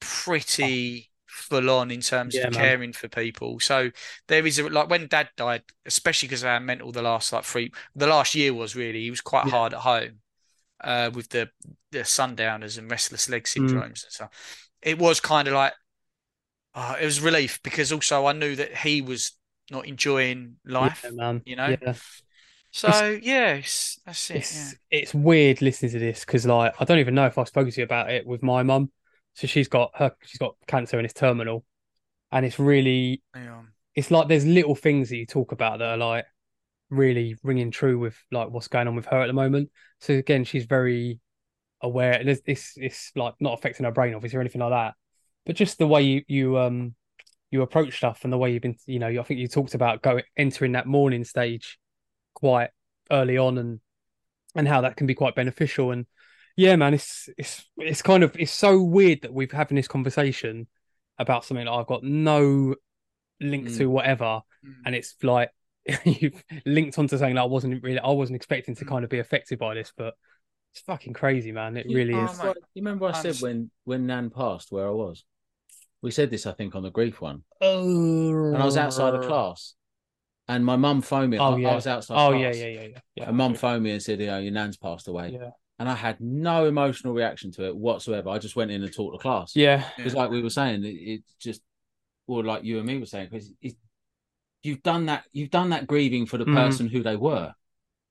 pretty 0.00 1.10
full 1.26 1.70
on 1.70 1.90
in 1.90 2.00
terms 2.00 2.34
Yeah, 2.34 2.44
of 2.44 2.50
man. 2.50 2.58
caring 2.58 2.92
for 2.92 3.08
people. 3.08 3.60
So 3.60 3.90
there 4.28 4.46
is 4.46 4.58
a 4.58 4.68
like 4.68 4.90
when 4.90 5.06
Dad 5.08 5.30
died, 5.36 5.62
especially 5.86 6.28
because 6.28 6.42
of 6.42 6.48
our 6.50 6.60
mental. 6.60 6.92
The 6.92 7.02
last 7.02 7.32
like 7.32 7.44
three, 7.44 7.72
the 7.94 8.06
last 8.06 8.34
year 8.34 8.54
was 8.54 8.76
really 8.76 9.02
he 9.02 9.10
was 9.10 9.20
quite 9.20 9.44
Yeah. 9.44 9.52
hard 9.52 9.74
at 9.74 9.80
home, 9.80 10.20
uh, 10.82 11.10
with 11.14 11.30
the 11.30 11.50
the 11.92 12.04
sundowners 12.04 12.78
and 12.78 12.90
restless 12.90 13.28
leg 13.28 13.44
Mm. 13.56 13.82
syndromes 13.84 14.04
and 14.04 14.12
stuff. 14.12 14.30
It 14.82 14.98
was 14.98 15.20
kind 15.20 15.48
of 15.48 15.54
like. 15.54 15.72
Uh, 16.74 16.96
it 17.00 17.04
was 17.04 17.20
relief 17.20 17.60
because 17.62 17.92
also 17.92 18.26
I 18.26 18.32
knew 18.32 18.54
that 18.56 18.76
he 18.76 19.00
was 19.00 19.32
not 19.70 19.86
enjoying 19.86 20.56
life, 20.64 21.04
Yeah, 21.04 21.38
you 21.44 21.56
know. 21.56 21.76
Yeah. 21.82 21.94
So 22.70 23.18
yeah, 23.22 23.54
it's, 23.54 23.98
that's 24.04 24.30
it. 24.30 24.36
It's 24.36 24.72
Yeah. 24.90 24.98
it's 25.00 25.14
weird 25.14 25.62
listening 25.62 25.92
to 25.92 25.98
this 25.98 26.24
because 26.24 26.46
like 26.46 26.74
I 26.78 26.84
don't 26.84 26.98
even 26.98 27.14
know 27.14 27.26
if 27.26 27.38
I've 27.38 27.48
spoken 27.48 27.72
to 27.72 27.80
you 27.80 27.84
about 27.84 28.10
it 28.10 28.26
with 28.26 28.42
my 28.42 28.62
mum. 28.62 28.92
So 29.34 29.46
she's 29.46 29.68
got 29.68 29.92
her 29.96 30.14
she's 30.22 30.38
got 30.38 30.54
cancer 30.66 30.98
and 30.98 31.04
it's 31.04 31.14
terminal, 31.14 31.64
and 32.30 32.44
it's 32.46 32.58
really 32.58 33.22
it's 33.94 34.10
like 34.10 34.28
there's 34.28 34.46
little 34.46 34.74
things 34.74 35.08
that 35.08 35.16
you 35.16 35.26
talk 35.26 35.52
about 35.52 35.80
that 35.80 35.88
are 35.90 35.96
like 35.96 36.26
really 36.90 37.36
ringing 37.42 37.70
true 37.70 37.98
with 37.98 38.16
like 38.30 38.50
what's 38.50 38.68
going 38.68 38.88
on 38.88 38.96
with 38.96 39.06
her 39.06 39.22
at 39.22 39.26
the 39.26 39.32
moment. 39.32 39.70
So 40.00 40.14
again, 40.14 40.44
she's 40.44 40.66
very 40.66 41.20
aware, 41.80 42.12
and 42.14 42.28
it's 42.28 42.42
it's, 42.46 42.72
it's 42.76 43.12
like 43.16 43.34
not 43.40 43.54
affecting 43.54 43.84
her 43.84 43.92
brain 43.92 44.14
obviously 44.14 44.36
or 44.38 44.40
anything 44.40 44.60
like 44.60 44.70
that, 44.70 44.94
but 45.46 45.56
just 45.56 45.78
the 45.78 45.86
way 45.86 46.02
you 46.02 46.22
you 46.28 46.58
um 46.58 46.94
you 47.50 47.62
approach 47.62 47.96
stuff 47.96 48.20
and 48.24 48.32
the 48.32 48.38
way 48.38 48.52
you've 48.52 48.62
been 48.62 48.76
you 48.86 48.98
know 48.98 49.08
I 49.08 49.22
think 49.22 49.40
you 49.40 49.48
talked 49.48 49.74
about 49.74 50.02
going 50.02 50.22
entering 50.36 50.72
that 50.72 50.86
mourning 50.86 51.24
stage 51.24 51.78
quite 52.34 52.70
early 53.10 53.38
on 53.38 53.58
and 53.58 53.80
and 54.54 54.68
how 54.68 54.82
that 54.82 54.96
can 54.96 55.06
be 55.06 55.14
quite 55.14 55.34
beneficial 55.34 55.90
and 55.92 56.06
yeah 56.56 56.76
man 56.76 56.94
it's 56.94 57.28
it's 57.38 57.64
it's 57.78 58.02
kind 58.02 58.22
of 58.22 58.34
it's 58.38 58.52
so 58.52 58.82
weird 58.82 59.22
that 59.22 59.32
we've 59.32 59.50
having 59.52 59.76
this 59.76 59.88
conversation 59.88 60.66
about 61.18 61.44
something 61.44 61.64
that 61.66 61.72
I've 61.72 61.86
got 61.86 62.02
no 62.04 62.74
link 63.40 63.68
Mm. 63.68 63.76
to 63.78 63.86
whatever 63.86 64.40
and 64.84 64.94
it's 64.94 65.14
like 65.22 65.50
you've 66.04 66.42
linked 66.66 66.98
onto 66.98 67.16
something 67.16 67.36
that 67.36 67.42
I 67.42 67.46
wasn't 67.46 67.82
really 67.82 67.98
I 67.98 68.10
wasn't 68.10 68.36
expecting 68.36 68.74
to 68.76 68.84
Mm. 68.84 68.88
kind 68.88 69.04
of 69.04 69.10
be 69.10 69.20
affected 69.20 69.58
by 69.58 69.74
this 69.74 69.92
but 69.96 70.14
it's 70.78 70.84
fucking 70.86 71.12
crazy 71.12 71.52
man 71.52 71.76
it 71.76 71.86
You- 71.86 71.96
really 71.96 72.14
Oh, 72.14 72.24
is 72.24 72.38
mate. 72.42 72.56
You 72.74 72.82
remember 72.82 73.06
I 73.06 73.08
I'm 73.10 73.14
said 73.22 73.34
s- 73.34 73.42
when 73.42 73.70
when 73.84 74.06
Nan 74.06 74.30
passed 74.30 74.70
where 74.70 74.86
I 74.86 74.90
was? 74.90 75.24
We 76.00 76.12
said 76.12 76.30
this, 76.30 76.46
I 76.46 76.52
think, 76.52 76.76
on 76.76 76.82
the 76.84 76.90
grief 76.90 77.20
one, 77.20 77.42
oh 77.60 78.52
and 78.54 78.56
I 78.62 78.64
was 78.64 78.76
outside 78.76 79.14
of 79.14 79.26
class, 79.26 79.74
and 80.46 80.64
my 80.64 80.76
mum 80.76 81.02
phoned 81.02 81.30
me. 81.30 81.38
Oh, 81.38 81.42
I, 81.42 81.54
I 81.54 81.56
yeah. 81.58 81.74
was 81.74 81.86
outside. 81.88 82.14
oh 82.14 82.30
class, 82.30 82.56
yeah 82.56 82.66
yeah 82.66 82.80
yeah 82.80 82.86
yeah 82.88 82.98
yeah 83.16 83.28
And 83.28 83.36
mum 83.36 83.54
phoned 83.54 83.82
me 83.82 83.90
and 83.90 84.02
said, 84.02 84.20
"You 84.20 84.26
know, 84.28 84.38
your 84.38 84.52
nan's 84.52 84.76
passed 84.76 85.08
away," 85.08 85.30
yeah 85.32 85.50
and 85.80 85.88
I 85.88 85.94
had 85.94 86.20
no 86.20 86.66
emotional 86.66 87.14
reaction 87.14 87.50
to 87.52 87.66
it 87.66 87.76
whatsoever. 87.76 88.30
I 88.30 88.38
just 88.38 88.56
went 88.56 88.70
in 88.70 88.82
and 88.82 88.92
talked 88.92 89.14
to 89.16 89.22
class. 89.22 89.54
yeah 89.56 89.88
because 89.96 90.14
like 90.14 90.30
we 90.30 90.40
were 90.42 90.50
saying, 90.50 90.84
it, 90.84 90.88
it 90.88 91.22
just, 91.40 91.62
or 92.28 92.44
like 92.44 92.62
you 92.64 92.78
and 92.78 92.86
me 92.86 92.98
were 92.98 93.06
saying, 93.06 93.28
because 93.30 93.52
you've 94.62 94.82
done 94.82 95.06
that 95.06 95.24
you've 95.32 95.50
done 95.50 95.70
that 95.70 95.86
grieving 95.86 96.26
for 96.26 96.36
the 96.38 96.44
Mm. 96.44 96.54
person 96.54 96.88
who 96.88 97.02
they 97.02 97.16
were 97.16 97.52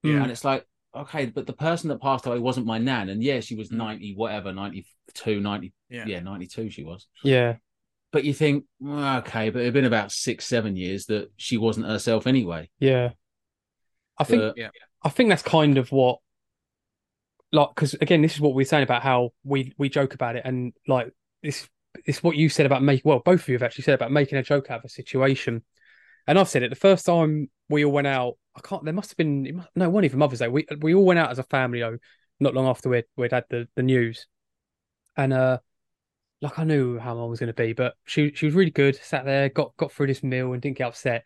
Yeah. 0.04 0.22
and 0.24 0.32
it's 0.32 0.44
like 0.46 0.66
okay 0.96 1.26
but 1.28 1.46
the 1.46 1.54
person 1.54 1.90
that 1.90 2.02
passed 2.02 2.26
away 2.26 2.40
wasn't 2.40 2.66
my 2.66 2.78
nan 2.78 3.10
and 3.10 3.22
yeah 3.24 3.40
she 3.40 3.56
was 3.56 3.70
Mm. 3.70 3.78
90 3.78 4.16
whatever 4.16 4.54
92 4.54 5.40
90 5.42 5.74
Yeah. 5.90 6.06
yeah 6.08 6.20
92 6.22 6.70
she 6.70 6.84
was 6.84 7.08
Yeah. 7.24 7.58
but 8.12 8.24
you 8.24 8.34
think 8.34 8.66
well, 8.80 9.18
okay 9.20 9.50
but 9.50 9.62
it'd 9.62 9.74
been 9.74 9.86
about 9.86 10.12
six 10.12 10.46
seven 10.46 10.76
years 10.76 11.06
that 11.08 11.32
she 11.38 11.58
wasn't 11.58 11.86
herself 11.88 12.26
anyway 12.28 12.70
Yeah. 12.80 13.12
I 14.18 14.24
think 14.24 14.42
But- 14.42 14.58
Yeah. 14.58 14.70
I 15.04 15.10
think 15.10 15.30
that's 15.30 15.44
kind 15.44 15.78
of 15.78 15.92
what 15.92 16.20
like 17.52 17.70
because 17.70 17.94
again 17.96 18.22
this 18.22 18.34
is 18.36 18.42
what 18.42 18.54
we 18.56 18.64
are 18.64 18.66
saying 18.66 18.84
about 18.84 19.04
how 19.04 19.32
we 19.44 19.74
we 19.78 19.90
joke 19.90 20.14
about 20.14 20.36
it 20.36 20.42
and 20.46 20.74
like 20.88 21.12
this 21.44 21.68
it's 22.06 22.22
what 22.22 22.36
you 22.36 22.50
said 22.50 22.66
about 22.66 22.84
making, 22.84 23.04
well 23.06 23.20
both 23.20 23.42
of 23.42 23.48
you 23.50 23.56
have 23.56 23.64
actually 23.64 23.84
said 23.84 23.94
about 23.96 24.12
making 24.12 24.38
a 24.38 24.44
joke 24.44 24.70
out 24.70 24.80
of 24.80 24.86
a 24.86 24.90
situation 24.90 25.64
and 26.28 26.38
I've 26.38 26.50
said 26.50 26.64
it 26.64 26.70
the 26.70 26.76
first 26.76 27.06
time 27.06 27.50
we 27.70 27.86
all 27.86 27.92
went 27.92 28.08
out 28.08 28.38
I 28.56 28.62
can't 28.62 28.84
there 28.84 28.94
must 28.94 29.12
have 29.12 29.18
been 29.18 29.64
no 29.76 29.86
it 29.86 29.92
wasn't 29.92 30.06
even 30.06 30.20
Mother's 30.20 30.40
Day 30.40 30.48
we 30.48 30.66
we 30.82 30.94
all 30.94 31.06
went 31.06 31.20
out 31.20 31.32
as 31.32 31.40
a 31.40 31.44
family 31.44 31.80
though 31.80 31.98
not 32.40 32.54
long 32.54 32.68
after 32.68 32.90
we'd 32.90 33.06
we'd 33.16 33.32
had 33.32 33.46
the 33.50 33.68
the 33.76 33.84
news 33.84 34.28
and 35.16 35.34
uh 35.34 35.60
like 36.42 36.60
I 36.60 36.64
knew 36.64 37.00
how 37.00 37.16
mum 37.16 37.30
was 37.30 37.40
going 37.40 37.54
to 37.54 37.54
be 37.54 37.74
but 37.74 37.96
she 38.06 38.32
she 38.34 38.46
was 38.46 38.56
really 38.56 38.72
good 38.72 38.96
sat 38.96 39.26
there 39.26 39.50
got 39.50 39.76
got 39.78 39.92
through 39.92 40.08
this 40.08 40.24
meal 40.24 40.54
and 40.54 40.62
didn't 40.62 40.78
get 40.78 40.88
upset 40.88 41.24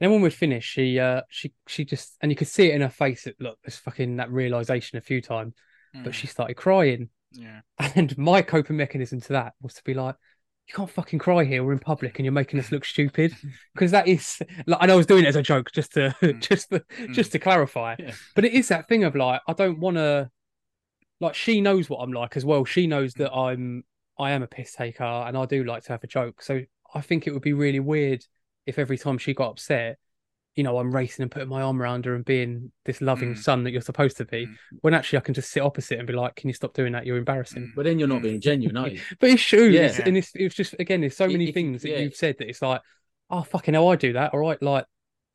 then 0.00 0.10
when 0.10 0.22
we'd 0.22 0.32
finished, 0.32 0.70
she 0.70 0.98
uh 0.98 1.22
she 1.28 1.52
she 1.66 1.84
just 1.84 2.16
and 2.22 2.32
you 2.32 2.36
could 2.36 2.48
see 2.48 2.70
it 2.70 2.74
in 2.74 2.80
her 2.80 2.88
face 2.88 3.24
that 3.24 3.40
look, 3.40 3.58
there's 3.62 3.76
fucking 3.76 4.16
that 4.16 4.30
realization 4.32 4.96
a 4.96 5.02
few 5.02 5.20
times, 5.20 5.54
but 6.02 6.12
Mm, 6.12 6.16
she 6.16 6.26
started 6.26 6.54
crying. 6.54 7.10
yeah. 7.32 7.60
And 7.96 8.16
my 8.16 8.42
coping 8.42 8.78
mechanism 8.78 9.20
to 9.20 9.34
that 9.34 9.52
was 9.60 9.74
to 9.74 9.84
be 9.84 9.94
like, 9.94 10.16
you 10.70 10.76
can't 10.76 10.90
fucking 10.90 11.18
cry 11.18 11.42
here. 11.42 11.64
We're 11.64 11.72
in 11.72 11.80
public 11.80 12.18
and 12.18 12.24
you're 12.24 12.32
making 12.32 12.60
us 12.60 12.70
look 12.70 12.84
stupid. 12.84 13.34
Because 13.74 13.90
that 13.90 14.06
is 14.06 14.40
like 14.66 14.80
and 14.80 14.92
I 14.92 14.94
was 14.94 15.06
doing 15.06 15.24
it 15.24 15.28
as 15.28 15.36
a 15.36 15.42
joke 15.42 15.72
just 15.72 15.94
to 15.94 16.14
Mm. 16.22 16.40
just 16.48 16.70
to, 16.70 16.84
just 17.12 17.32
to 17.32 17.38
clarify. 17.38 17.96
Yeah. 17.98 18.12
But 18.34 18.44
it 18.44 18.52
is 18.52 18.68
that 18.68 18.88
thing 18.88 19.04
of 19.04 19.16
like, 19.16 19.40
I 19.48 19.52
don't 19.52 19.80
wanna 19.80 20.30
like 21.20 21.34
she 21.34 21.60
knows 21.60 21.90
what 21.90 21.98
I'm 21.98 22.12
like 22.12 22.36
as 22.36 22.44
well. 22.44 22.64
She 22.64 22.86
knows 22.86 23.14
that 23.14 23.32
I'm 23.32 23.84
I 24.18 24.30
am 24.30 24.42
a 24.42 24.46
piss 24.46 24.72
taker 24.72 25.02
and 25.02 25.36
I 25.36 25.44
do 25.46 25.64
like 25.64 25.82
to 25.84 25.92
have 25.92 26.04
a 26.04 26.06
joke. 26.06 26.40
So 26.42 26.60
I 26.94 27.00
think 27.00 27.26
it 27.26 27.32
would 27.32 27.42
be 27.42 27.52
really 27.52 27.80
weird 27.80 28.24
if 28.66 28.78
every 28.78 28.98
time 28.98 29.18
she 29.18 29.34
got 29.34 29.50
upset, 29.50 29.98
you 30.56 30.64
know, 30.64 30.78
I'm 30.78 30.94
racing 30.94 31.22
and 31.22 31.30
putting 31.30 31.48
my 31.48 31.62
arm 31.62 31.80
around 31.80 32.04
her 32.06 32.14
and 32.14 32.24
being 32.24 32.72
this 32.84 33.00
loving 33.00 33.34
Mm. 33.34 33.38
son 33.38 33.64
that 33.64 33.70
you're 33.70 33.80
supposed 33.80 34.16
to 34.16 34.24
be. 34.24 34.46
Mm. 34.46 34.54
When 34.80 34.94
actually 34.94 35.18
I 35.18 35.22
can 35.22 35.34
just 35.34 35.50
sit 35.50 35.62
opposite 35.62 35.98
and 35.98 36.06
be 36.06 36.12
like, 36.12 36.34
"Can 36.34 36.48
you 36.48 36.54
stop 36.54 36.74
doing 36.74 36.92
that? 36.92 37.06
You're 37.06 37.18
embarrassing." 37.18 37.62
Mm. 37.68 37.74
but 37.76 37.84
then 37.84 37.98
you're 37.98 38.08
not 38.08 38.22
being 38.22 38.40
genuine 38.40 38.76
are 38.76 38.88
you 38.88 39.00
But 39.20 39.30
it's 39.30 39.42
true, 39.42 39.68
Yeah. 39.68 39.96
and 40.04 40.16
it's 40.16 40.32
it's 40.34 40.54
just 40.54 40.74
again, 40.78 41.00
there's 41.02 41.16
so 41.16 41.28
many 41.28 41.48
if- 41.48 41.54
things 41.54 41.82
that 41.82 41.90
yeah. 41.90 41.98
you've 41.98 42.16
said 42.16 42.36
that 42.38 42.48
it's 42.48 42.62
like, 42.62 42.80
oh 43.30 43.42
fucking 43.42 43.74
hell, 43.74 43.88
I 43.88 43.96
do 43.96 44.14
that. 44.14 44.34
All 44.34 44.40
right, 44.40 44.60
like, 44.60 44.86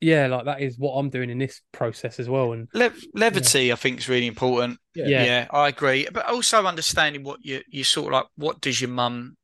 yeah, 0.02 0.26
like 0.26 0.44
that 0.44 0.60
is 0.60 0.78
what 0.78 0.92
I'm 0.92 1.08
doing 1.08 1.30
in 1.30 1.38
this 1.38 1.62
process 1.72 2.20
as 2.20 2.28
well. 2.28 2.52
And 2.52 2.68
Le- 2.74 2.92
levity, 3.14 3.72
I 3.72 3.76
think, 3.76 3.98
is 4.00 4.08
really 4.10 4.26
important. 4.26 4.78
Yeah. 4.94 5.06
Yeah. 5.08 5.24
Yeah. 5.24 5.46
I 5.50 5.68
agree. 5.68 6.06
But 6.12 6.26
also 6.26 6.66
understanding 6.66 7.24
what 7.24 7.42
you 7.42 7.62
you 7.68 7.84
sort 7.84 8.08
of 8.08 8.12
like. 8.12 8.26
What 8.36 8.60
does 8.60 8.78
your 8.82 8.90
mum? 8.90 9.38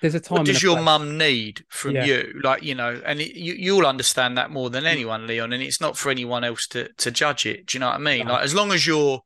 There's 0.00 0.14
a 0.14 0.20
time. 0.20 0.38
What 0.38 0.46
does 0.46 0.62
your 0.62 0.80
mum 0.80 1.16
need 1.18 1.64
from 1.68 1.94
Yeah. 1.96 2.04
you? 2.04 2.40
Like 2.42 2.62
you 2.62 2.74
know, 2.74 3.00
and 3.04 3.20
it, 3.20 3.34
you 3.36 3.54
you'll 3.54 3.86
understand 3.86 4.36
that 4.38 4.50
more 4.50 4.70
than 4.70 4.86
anyone, 4.86 5.26
Leon. 5.26 5.52
And 5.52 5.62
it's 5.62 5.80
not 5.80 5.96
for 5.96 6.10
anyone 6.10 6.44
else 6.44 6.66
to 6.68 6.88
to 6.98 7.10
judge 7.10 7.46
it. 7.46 7.66
Do 7.66 7.76
you 7.76 7.80
know 7.80 7.86
what 7.88 7.96
I 7.96 7.98
mean? 7.98 8.26
No. 8.26 8.34
Like 8.34 8.44
as 8.44 8.54
long 8.54 8.72
as 8.72 8.86
you're, 8.86 9.20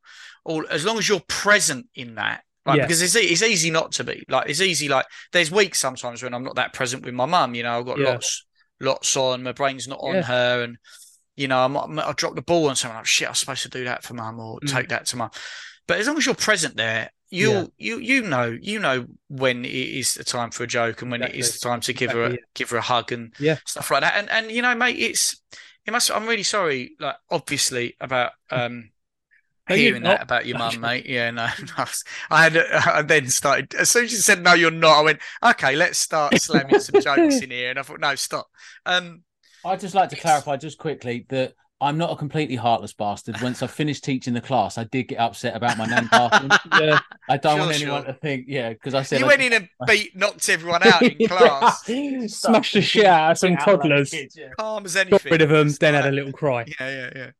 all 0.45 0.65
as 0.69 0.85
long 0.85 0.97
as 0.97 1.07
you're 1.09 1.21
present 1.27 1.87
in 1.95 2.15
that. 2.15 2.43
Like, 2.65 2.77
Yeah. 2.77 2.85
because 2.85 3.01
it's 3.01 3.15
it's 3.15 3.41
easy 3.41 3.71
not 3.71 3.91
to 3.93 4.03
be 4.03 4.23
like 4.29 4.47
it's 4.47 4.61
easy 4.61 4.87
like 4.87 5.05
there's 5.31 5.49
weeks 5.51 5.79
sometimes 5.79 6.21
when 6.21 6.33
I'm 6.35 6.43
not 6.43 6.55
that 6.57 6.73
present 6.73 7.03
with 7.03 7.15
my 7.15 7.25
mum 7.25 7.55
you 7.55 7.63
know 7.63 7.79
I've 7.79 7.85
got 7.87 7.97
Yeah. 7.97 8.11
lots 8.11 8.45
lots 8.79 9.17
on 9.17 9.41
my 9.41 9.51
brain's 9.51 9.87
not 9.87 9.97
on 9.99 10.21
her 10.21 10.61
and 10.63 10.77
you 11.37 11.47
know, 11.47 11.63
I 11.63 11.67
might, 11.67 12.05
I 12.05 12.11
drop 12.11 12.35
the 12.35 12.41
ball 12.41 12.67
on 12.69 12.75
someone. 12.75 12.97
Like, 12.97 13.05
shit, 13.07 13.25
I 13.27 13.31
was 13.31 13.39
supposed 13.39 13.63
to 13.63 13.69
do 13.69 13.85
that 13.85 14.03
for 14.03 14.13
mum 14.13 14.39
or 14.39 14.59
Mm. 14.59 14.69
take 14.69 14.89
that 14.89 15.05
to 15.07 15.15
mum. 15.15 15.31
But 15.87 15.97
as 15.99 16.05
long 16.07 16.17
as 16.17 16.25
you're 16.25 16.35
present 16.35 16.75
there, 16.75 17.09
you 17.31 17.49
Yeah. 17.49 17.67
you 17.77 17.97
you 17.99 18.21
know 18.23 18.57
you 18.61 18.79
know 18.79 19.07
when 19.29 19.65
it 19.65 19.71
is 19.71 20.15
the 20.15 20.23
time 20.23 20.51
for 20.51 20.63
a 20.63 20.67
joke 20.67 21.01
and 21.01 21.11
when 21.11 21.23
it 21.23 21.35
is 21.35 21.51
the 21.53 21.59
time 21.59 21.81
to 21.81 21.93
give 21.93 22.11
her 22.11 22.25
a, 22.25 22.29
Exactly, 22.29 22.45
give 22.55 22.69
her 22.71 22.77
a 22.77 22.81
hug 22.81 23.11
and 23.11 23.33
Yeah. 23.39 23.59
stuff 23.65 23.91
like 23.91 24.01
that. 24.01 24.15
And 24.17 24.29
and 24.29 24.51
you 24.51 24.61
know, 24.61 24.75
mate, 24.75 24.97
it's 24.99 25.41
it 25.85 25.91
must. 25.91 26.11
I'm 26.11 26.27
really 26.27 26.43
sorry, 26.43 26.95
like 26.99 27.17
obviously 27.29 27.95
about 28.01 28.33
um. 28.51 28.91
No, 29.69 29.75
Hearing 29.75 30.03
that 30.03 30.21
about 30.23 30.45
your 30.47 30.57
mum, 30.57 30.81
mate. 30.81 31.05
Yeah, 31.05 31.31
no. 31.31 31.47
I 32.29 32.43
had. 32.43 32.57
I 32.57 33.01
then 33.03 33.29
started. 33.29 33.73
As 33.75 33.89
soon 33.89 34.05
as 34.05 34.11
you 34.11 34.17
said 34.17 34.43
no, 34.43 34.53
you're 34.53 34.71
not. 34.71 34.99
I 34.99 35.01
went. 35.01 35.19
Okay, 35.43 35.75
let's 35.77 35.97
start 35.97 36.37
slamming 36.37 36.79
some 36.79 36.97
jokes 36.97 37.41
in 37.41 37.51
here. 37.51 37.69
And 37.69 37.79
I 37.79 37.83
thought, 37.83 37.99
no, 38.01 38.15
stop. 38.15 38.49
Um, 38.85 39.23
I'd 39.63 39.79
just 39.79 39.95
like 39.95 40.09
to 40.09 40.15
clarify 40.15 40.57
just 40.57 40.77
quickly 40.77 41.25
that 41.29 41.53
I'm 41.81 41.97
not 41.97 42.11
a 42.11 42.15
completely 42.15 42.55
heartless 42.55 42.93
bastard. 42.93 43.41
Once 43.41 43.63
I 43.63 43.67
finished 43.67 44.03
teaching 44.03 44.33
the 44.35 44.39
class, 44.41 44.77
I 44.77 44.83
did 44.85 45.07
get 45.07 45.17
upset 45.19 45.55
about 45.55 45.77
my 45.79 45.85
nan 45.87 46.07
passing. 46.09 46.49
Yeah. 46.79 46.99
I 47.27 47.37
don't 47.37 47.57
Sure, 47.57 47.65
want 47.65 47.75
anyone 47.81 48.03
sure. 48.03 48.13
to 48.13 48.19
think, 48.19 48.45
yeah, 48.47 48.69
because 48.69 48.93
I 48.93 49.01
said 49.03 49.19
you 49.19 49.25
I 49.25 49.29
went 49.29 49.41
in 49.41 49.53
and 49.53 49.69
beat, 49.87 50.15
knocked 50.15 50.47
everyone 50.49 50.83
out 50.85 51.01
in 51.01 51.27
class, 51.27 51.83
Smashed 51.83 52.73
the 52.73 52.81
shit 52.81 53.05
out 53.05 53.31
of 53.31 53.37
some 53.39 53.53
Out 53.53 53.57
like 53.57 53.65
toddlers. 53.65 54.09
kids, 54.11 54.35
yeah. 54.37 54.49
calm 54.59 54.85
as 54.85 54.95
anything, 54.95 55.11
Got 55.11 55.21
anything. 55.25 55.31
rid 55.31 55.41
of 55.41 55.49
them, 55.49 55.67
Just 55.67 55.79
then 55.79 55.93
had 55.95 56.05
a 56.05 56.11
little 56.11 56.31
cry. 56.31 56.65
Yeah, 56.79 56.89
yeah, 56.89 57.09
yeah. 57.15 57.31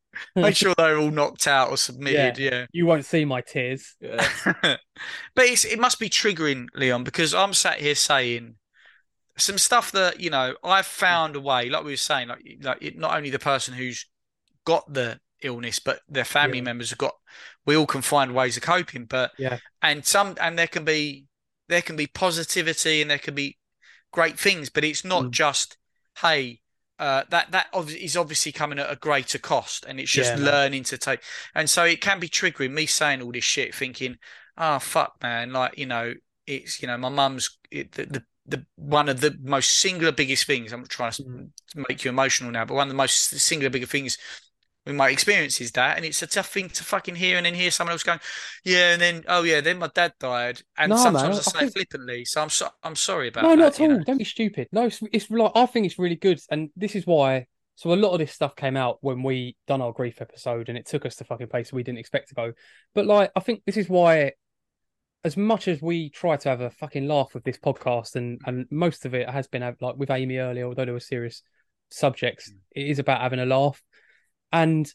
Make 0.42 0.56
sure 0.56 0.74
they're 0.76 0.98
all 0.98 1.10
knocked 1.10 1.46
out 1.46 1.70
or 1.70 1.76
submitted. 1.76 2.36
Yeah. 2.38 2.66
You 2.72 2.84
won't 2.84 3.04
see 3.04 3.24
my 3.24 3.40
tears. 3.42 3.94
Yeah. 4.00 4.26
but 4.62 4.78
it's, 5.46 5.64
it 5.64 5.78
must 5.78 5.98
be 6.00 6.10
triggering, 6.10 6.66
Leon, 6.74 7.04
because 7.04 7.32
I'm 7.34 7.54
sat 7.54 7.78
here 7.80 7.94
saying 7.94 8.56
some 9.38 9.56
stuff 9.56 9.92
that 9.92 10.20
you 10.20 10.28
know 10.28 10.54
I've 10.62 10.84
found 10.86 11.36
a 11.36 11.40
way. 11.40 11.70
Like 11.70 11.84
we 11.84 11.92
were 11.92 11.96
saying, 11.96 12.28
like 12.28 12.44
like 12.60 12.82
it, 12.82 12.98
not 12.98 13.16
only 13.16 13.30
the 13.30 13.38
person 13.38 13.72
who's 13.74 14.04
got 14.64 14.92
the 14.92 15.20
illness, 15.42 15.78
but 15.78 16.00
their 16.08 16.24
family 16.24 16.58
Yeah. 16.58 16.64
members 16.64 16.90
have 16.90 16.98
got. 16.98 17.14
We 17.66 17.76
all 17.76 17.86
can 17.86 18.02
find 18.02 18.34
ways 18.34 18.56
of 18.56 18.62
coping, 18.62 19.06
but 19.06 19.32
Yeah. 19.38 19.58
and 19.80 20.04
some 20.04 20.36
and 20.40 20.58
there 20.58 20.66
can 20.68 20.84
be 20.84 21.26
there 21.68 21.82
can 21.82 21.96
be 21.96 22.06
positivity 22.06 23.00
and 23.02 23.10
there 23.10 23.18
can 23.18 23.34
be 23.34 23.58
great 24.12 24.38
things, 24.38 24.70
but 24.70 24.84
it's 24.84 25.04
not 25.04 25.24
Mm. 25.24 25.30
just 25.30 25.76
hey. 26.20 26.60
Uh, 26.98 27.24
that 27.30 27.50
that 27.50 27.66
is 27.88 28.16
obviously 28.16 28.52
coming 28.52 28.78
at 28.78 28.88
a 28.90 28.94
greater 28.94 29.38
cost, 29.38 29.84
and 29.88 29.98
it's 29.98 30.12
just 30.12 30.36
Yeah, 30.36 30.44
learning 30.44 30.84
to 30.84 30.96
take. 30.96 31.20
And 31.52 31.68
so 31.68 31.84
it 31.84 32.00
can 32.00 32.20
be 32.20 32.28
triggering 32.28 32.72
me 32.72 32.86
saying 32.86 33.20
all 33.22 33.32
this 33.32 33.42
shit, 33.42 33.74
thinking, 33.74 34.18
"Oh 34.56 34.78
fuck, 34.78 35.14
man!" 35.20 35.52
Like 35.52 35.76
you 35.76 35.86
know, 35.86 36.14
it's 36.46 36.80
you 36.80 36.86
know, 36.86 36.96
my 36.98 37.08
mum's 37.08 37.58
it, 37.72 37.90
the, 37.92 38.06
the 38.06 38.24
the 38.46 38.66
one 38.76 39.08
of 39.08 39.20
the 39.20 39.36
most 39.42 39.80
singular 39.80 40.12
biggest 40.12 40.46
things. 40.46 40.72
I'm 40.72 40.86
trying 40.86 41.12
to 41.12 41.22
Mm. 41.22 41.50
make 41.88 42.04
you 42.04 42.10
emotional 42.10 42.52
now, 42.52 42.64
but 42.64 42.74
one 42.74 42.86
of 42.86 42.92
the 42.92 42.96
most 42.96 43.30
singular 43.30 43.70
bigger 43.70 43.86
things 43.86 44.16
in 44.86 44.96
my 44.96 45.10
experience 45.10 45.60
is 45.60 45.72
that, 45.72 45.96
and 45.96 46.04
it's 46.04 46.22
a 46.22 46.26
tough 46.26 46.48
thing 46.52 46.68
to 46.70 46.82
fucking 46.84 47.14
hear, 47.14 47.36
and 47.36 47.46
then 47.46 47.54
hear 47.54 47.70
someone 47.70 47.92
else 47.92 48.02
going, 48.02 48.20
"Yeah," 48.64 48.92
and 48.94 49.00
then 49.00 49.24
oh 49.28 49.42
yeah, 49.44 49.60
then 49.60 49.78
my 49.78 49.88
dad 49.94 50.12
died, 50.18 50.60
and 50.76 50.90
No, 50.90 50.96
sometimes 50.96 51.22
man, 51.22 51.32
I 51.34 51.36
I 51.36 51.40
say 51.40 51.58
think- 51.60 51.72
flippantly, 51.72 52.24
so 52.24 52.42
I'm 52.42 52.50
so 52.50 52.68
I'm 52.82 52.96
sorry 52.96 53.28
about 53.28 53.44
No, 53.44 53.50
that. 53.50 53.56
not 53.56 53.74
at 53.74 53.80
all. 53.80 53.88
know. 53.88 54.02
Don't 54.04 54.18
be 54.18 54.24
stupid. 54.24 54.68
No, 54.72 54.86
it's, 54.86 55.00
it's 55.12 55.30
like 55.30 55.52
I 55.54 55.66
think 55.66 55.86
it's 55.86 55.98
really 55.98 56.16
good, 56.16 56.40
and 56.50 56.70
this 56.76 56.94
is 56.96 57.06
why. 57.06 57.46
So 57.74 57.92
a 57.92 57.96
lot 57.96 58.12
of 58.12 58.18
this 58.18 58.32
stuff 58.32 58.54
came 58.54 58.76
out 58.76 58.98
when 59.00 59.22
we 59.22 59.56
done 59.66 59.80
our 59.80 59.92
grief 59.92 60.20
episode, 60.20 60.68
and 60.68 60.76
it 60.76 60.86
took 60.86 61.06
us 61.06 61.16
to 61.16 61.24
fucking 61.24 61.48
places 61.48 61.72
we 61.72 61.82
didn't 61.82 61.98
expect 61.98 62.28
to 62.28 62.34
go. 62.34 62.52
But 62.94 63.06
like, 63.06 63.30
I 63.34 63.40
think 63.40 63.62
this 63.64 63.76
is 63.78 63.88
why, 63.88 64.32
as 65.24 65.36
much 65.36 65.68
as 65.68 65.80
we 65.80 66.10
try 66.10 66.36
to 66.36 66.48
have 66.48 66.60
a 66.60 66.70
fucking 66.70 67.06
laugh 67.08 67.32
with 67.34 67.44
this 67.44 67.56
podcast, 67.58 68.16
and 68.16 68.40
and 68.46 68.66
most 68.70 69.06
of 69.06 69.14
it 69.14 69.28
has 69.30 69.46
been 69.46 69.62
like 69.80 69.96
with 69.96 70.10
Amy 70.10 70.36
earlier, 70.38 70.66
although 70.66 70.84
there 70.84 70.92
were 70.94 71.00
serious 71.00 71.42
subjects, 71.90 72.52
it 72.72 72.86
is 72.88 72.98
about 72.98 73.20
having 73.20 73.38
a 73.40 73.46
laugh, 73.46 73.82
and 74.52 74.92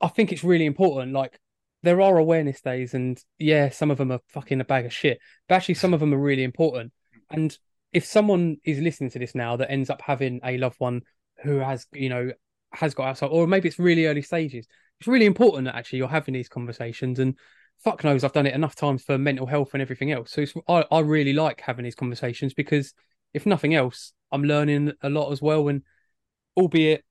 I 0.00 0.08
think 0.08 0.32
it's 0.32 0.44
really 0.44 0.66
important. 0.66 1.12
Like, 1.12 1.38
there 1.82 2.00
are 2.00 2.18
awareness 2.18 2.60
days, 2.60 2.94
and 2.94 3.18
yeah, 3.38 3.70
some 3.70 3.90
of 3.90 3.98
them 3.98 4.12
are 4.12 4.20
fucking 4.28 4.60
a 4.60 4.64
bag 4.64 4.86
of 4.86 4.92
shit, 4.92 5.18
but 5.48 5.56
actually, 5.56 5.74
some 5.74 5.94
of 5.94 6.00
them 6.00 6.12
are 6.12 6.18
really 6.18 6.44
important. 6.44 6.92
And 7.30 7.56
if 7.92 8.04
someone 8.04 8.58
is 8.64 8.78
listening 8.78 9.10
to 9.10 9.18
this 9.18 9.34
now 9.34 9.56
that 9.56 9.70
ends 9.70 9.90
up 9.90 10.02
having 10.02 10.40
a 10.44 10.58
loved 10.58 10.78
one 10.78 11.02
who 11.42 11.58
has, 11.58 11.86
you 11.92 12.08
know, 12.08 12.30
has 12.72 12.94
got 12.94 13.08
outside, 13.08 13.28
or 13.28 13.46
maybe 13.46 13.68
it's 13.68 13.78
really 13.78 14.06
early 14.06 14.22
stages, 14.22 14.66
it's 15.00 15.08
really 15.08 15.26
important 15.26 15.64
that 15.64 15.74
actually 15.74 15.98
you're 15.98 16.08
having 16.08 16.34
these 16.34 16.48
conversations. 16.48 17.18
And 17.18 17.36
fuck 17.82 18.04
knows, 18.04 18.24
I've 18.24 18.32
done 18.32 18.46
it 18.46 18.54
enough 18.54 18.74
times 18.74 19.02
for 19.02 19.18
mental 19.18 19.46
health 19.46 19.70
and 19.72 19.82
everything 19.82 20.12
else. 20.12 20.32
So 20.32 20.44
I, 20.68 20.84
I 20.90 21.00
really 21.00 21.32
like 21.32 21.60
having 21.60 21.84
these 21.84 21.94
conversations 21.94 22.54
because 22.54 22.94
if 23.34 23.46
nothing 23.46 23.74
else, 23.74 24.12
I'm 24.32 24.44
learning 24.44 24.92
a 25.02 25.10
lot 25.10 25.30
as 25.30 25.42
well. 25.42 25.68
And 25.68 25.82
albeit, 26.56 27.04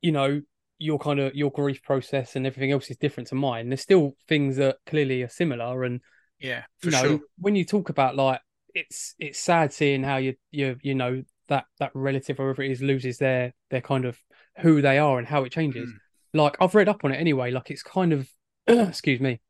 you 0.00 0.12
know, 0.12 0.40
your 0.78 0.98
kind 0.98 1.20
of 1.20 1.34
your 1.34 1.50
grief 1.50 1.82
process 1.82 2.36
and 2.36 2.46
everything 2.46 2.72
else 2.72 2.90
is 2.90 2.96
different 2.96 3.28
to 3.28 3.34
mine. 3.34 3.68
There's 3.68 3.80
still 3.80 4.14
things 4.28 4.56
that 4.56 4.76
clearly 4.86 5.22
are 5.22 5.28
similar, 5.28 5.84
and 5.84 6.00
Yeah, 6.40 6.64
for 6.78 6.86
you 6.86 6.92
know 6.92 7.02
sure. 7.08 7.20
when 7.38 7.56
you 7.56 7.64
talk 7.64 7.88
about 7.88 8.16
like 8.16 8.40
it's 8.74 9.14
it's 9.18 9.38
sad 9.38 9.72
seeing 9.72 10.02
how 10.02 10.16
you 10.18 10.34
you 10.50 10.76
you 10.82 10.94
know 10.94 11.22
that 11.48 11.64
that 11.78 11.92
relative 11.94 12.38
or 12.40 12.44
whoever 12.44 12.62
it 12.62 12.72
is 12.72 12.82
loses 12.82 13.18
their 13.18 13.54
their 13.70 13.80
kind 13.80 14.04
of 14.04 14.18
who 14.58 14.82
they 14.82 14.98
are 14.98 15.18
and 15.18 15.26
how 15.26 15.44
it 15.44 15.52
changes. 15.52 15.88
Mm. 15.88 15.96
Like 16.34 16.56
I've 16.60 16.74
read 16.74 16.88
up 16.88 17.04
on 17.04 17.12
it 17.12 17.16
anyway. 17.16 17.50
Like 17.50 17.70
it's 17.70 17.82
kind 17.82 18.12
of 18.12 18.28
excuse 18.66 19.20
me, 19.20 19.40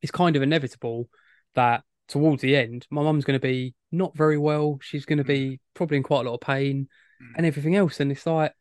it's 0.00 0.12
kind 0.12 0.36
of 0.36 0.42
inevitable 0.42 1.08
that 1.54 1.82
towards 2.08 2.42
the 2.42 2.56
end, 2.56 2.86
my 2.90 3.02
mum's 3.02 3.24
going 3.24 3.38
to 3.38 3.46
be 3.46 3.74
not 3.90 4.16
very 4.16 4.38
well. 4.38 4.78
She's 4.82 5.04
going 5.04 5.18
to 5.18 5.24
be 5.24 5.60
probably 5.74 5.98
in 5.98 6.02
quite 6.02 6.24
a 6.24 6.28
lot 6.30 6.34
of 6.34 6.40
pain 6.40 6.88
Mm. 7.22 7.32
and 7.36 7.46
everything 7.46 7.76
else. 7.76 8.00
And 8.00 8.10
it's 8.10 8.26
like 8.26 8.52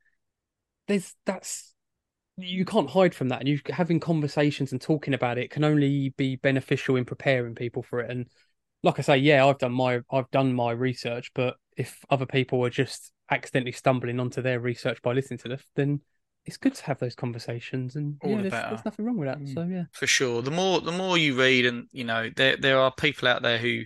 there's 0.87 1.15
that's 1.25 1.70
you 2.37 2.65
can't 2.65 2.89
hide 2.89 3.13
from 3.13 3.29
that, 3.29 3.39
and 3.39 3.49
you 3.49 3.59
having 3.69 3.99
conversations 3.99 4.71
and 4.71 4.81
talking 4.81 5.13
about 5.13 5.37
it 5.37 5.51
can 5.51 5.63
only 5.63 6.13
be 6.17 6.35
beneficial 6.37 6.95
in 6.95 7.05
preparing 7.05 7.55
people 7.55 7.83
for 7.83 7.99
it. 7.99 8.09
And 8.09 8.27
like 8.83 8.99
I 8.99 9.01
say, 9.01 9.17
yeah, 9.17 9.45
I've 9.45 9.57
done 9.59 9.73
my 9.73 10.01
I've 10.11 10.31
done 10.31 10.53
my 10.53 10.71
research, 10.71 11.31
but 11.33 11.55
if 11.77 12.03
other 12.09 12.25
people 12.25 12.65
are 12.65 12.69
just 12.69 13.11
accidentally 13.29 13.71
stumbling 13.71 14.19
onto 14.19 14.41
their 14.41 14.59
research 14.59 15.01
by 15.01 15.13
listening 15.13 15.39
to 15.39 15.49
this, 15.49 15.63
then 15.75 16.01
it's 16.45 16.57
good 16.57 16.75
to 16.75 16.83
have 16.85 16.99
those 16.99 17.15
conversations. 17.15 17.95
And 17.95 18.17
All 18.23 18.31
yeah, 18.31 18.37
the 18.37 18.49
there's, 18.49 18.63
there's 18.69 18.85
nothing 18.85 19.05
wrong 19.05 19.17
with 19.17 19.27
that. 19.27 19.39
Mm. 19.39 19.53
So 19.53 19.63
yeah, 19.63 19.83
for 19.91 20.07
sure. 20.07 20.41
The 20.41 20.51
more 20.51 20.81
the 20.81 20.91
more 20.91 21.17
you 21.17 21.37
read, 21.37 21.65
and 21.65 21.87
you 21.91 22.03
know, 22.03 22.29
there 22.35 22.57
there 22.57 22.79
are 22.79 22.91
people 22.91 23.27
out 23.27 23.41
there 23.41 23.57
who 23.57 23.83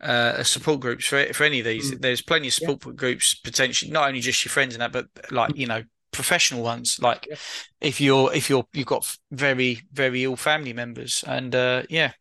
uh, 0.00 0.42
support 0.42 0.80
groups 0.80 1.06
for 1.06 1.32
for 1.32 1.44
any 1.44 1.60
of 1.60 1.64
these. 1.64 1.92
Mm. 1.92 2.00
There's 2.00 2.22
plenty 2.22 2.48
of 2.48 2.54
support 2.54 2.96
groups 2.96 3.34
potentially, 3.34 3.90
not 3.90 4.08
only 4.08 4.20
just 4.20 4.44
your 4.44 4.50
friends 4.50 4.74
and 4.74 4.82
that, 4.82 4.92
but 4.92 5.06
like 5.32 5.56
you 5.56 5.66
know, 5.66 5.82
professional 6.12 6.62
ones. 6.62 6.98
Like 7.00 7.26
Yeah. 7.28 7.36
if 7.80 8.00
you're 8.00 8.32
if 8.34 8.50
you're 8.50 8.66
you've 8.72 8.86
got 8.86 9.06
very 9.30 9.82
very 9.92 10.24
ill 10.24 10.36
family 10.36 10.72
members, 10.72 11.24
and 11.26 11.54
uh, 11.54 11.82
yeah, 11.88 12.12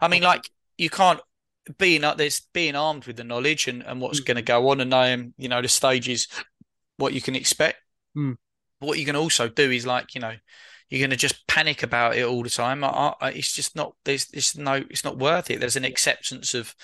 I 0.00 0.08
mean, 0.08 0.22
like 0.22 0.50
you 0.78 0.90
can't 0.90 1.20
being 1.78 2.04
up 2.04 2.16
there's 2.16 2.40
being 2.52 2.76
armed 2.76 3.06
with 3.06 3.16
the 3.16 3.24
knowledge 3.24 3.66
and 3.68 3.82
and 3.82 4.00
what's 4.00 4.20
Mm. 4.20 4.26
going 4.26 4.36
to 4.36 4.42
go 4.42 4.68
on, 4.70 4.80
and 4.80 4.90
knowing 4.90 5.34
you 5.36 5.48
know 5.48 5.62
the 5.62 5.68
stages, 5.68 6.28
what 6.96 7.12
you 7.12 7.20
can 7.20 7.34
expect. 7.34 7.78
Mm. 8.16 8.36
But 8.80 8.86
what 8.86 8.98
you 8.98 9.06
can 9.06 9.16
also 9.16 9.48
do 9.48 9.70
is 9.70 9.86
like 9.86 10.14
you 10.14 10.20
know 10.20 10.34
you're 10.88 11.00
going 11.00 11.10
to 11.10 11.16
just 11.16 11.46
panic 11.48 11.82
about 11.82 12.16
it 12.16 12.24
all 12.24 12.42
the 12.44 12.50
time. 12.50 12.84
I, 12.84 13.14
I, 13.20 13.30
it's 13.30 13.52
just 13.52 13.74
not 13.74 13.94
there's 14.04 14.28
it's 14.32 14.56
no 14.56 14.74
it's 14.88 15.04
not 15.04 15.18
worth 15.18 15.50
it. 15.50 15.60
There's 15.60 15.76
an 15.76 15.84
acceptance 15.84 16.54
of 16.54 16.74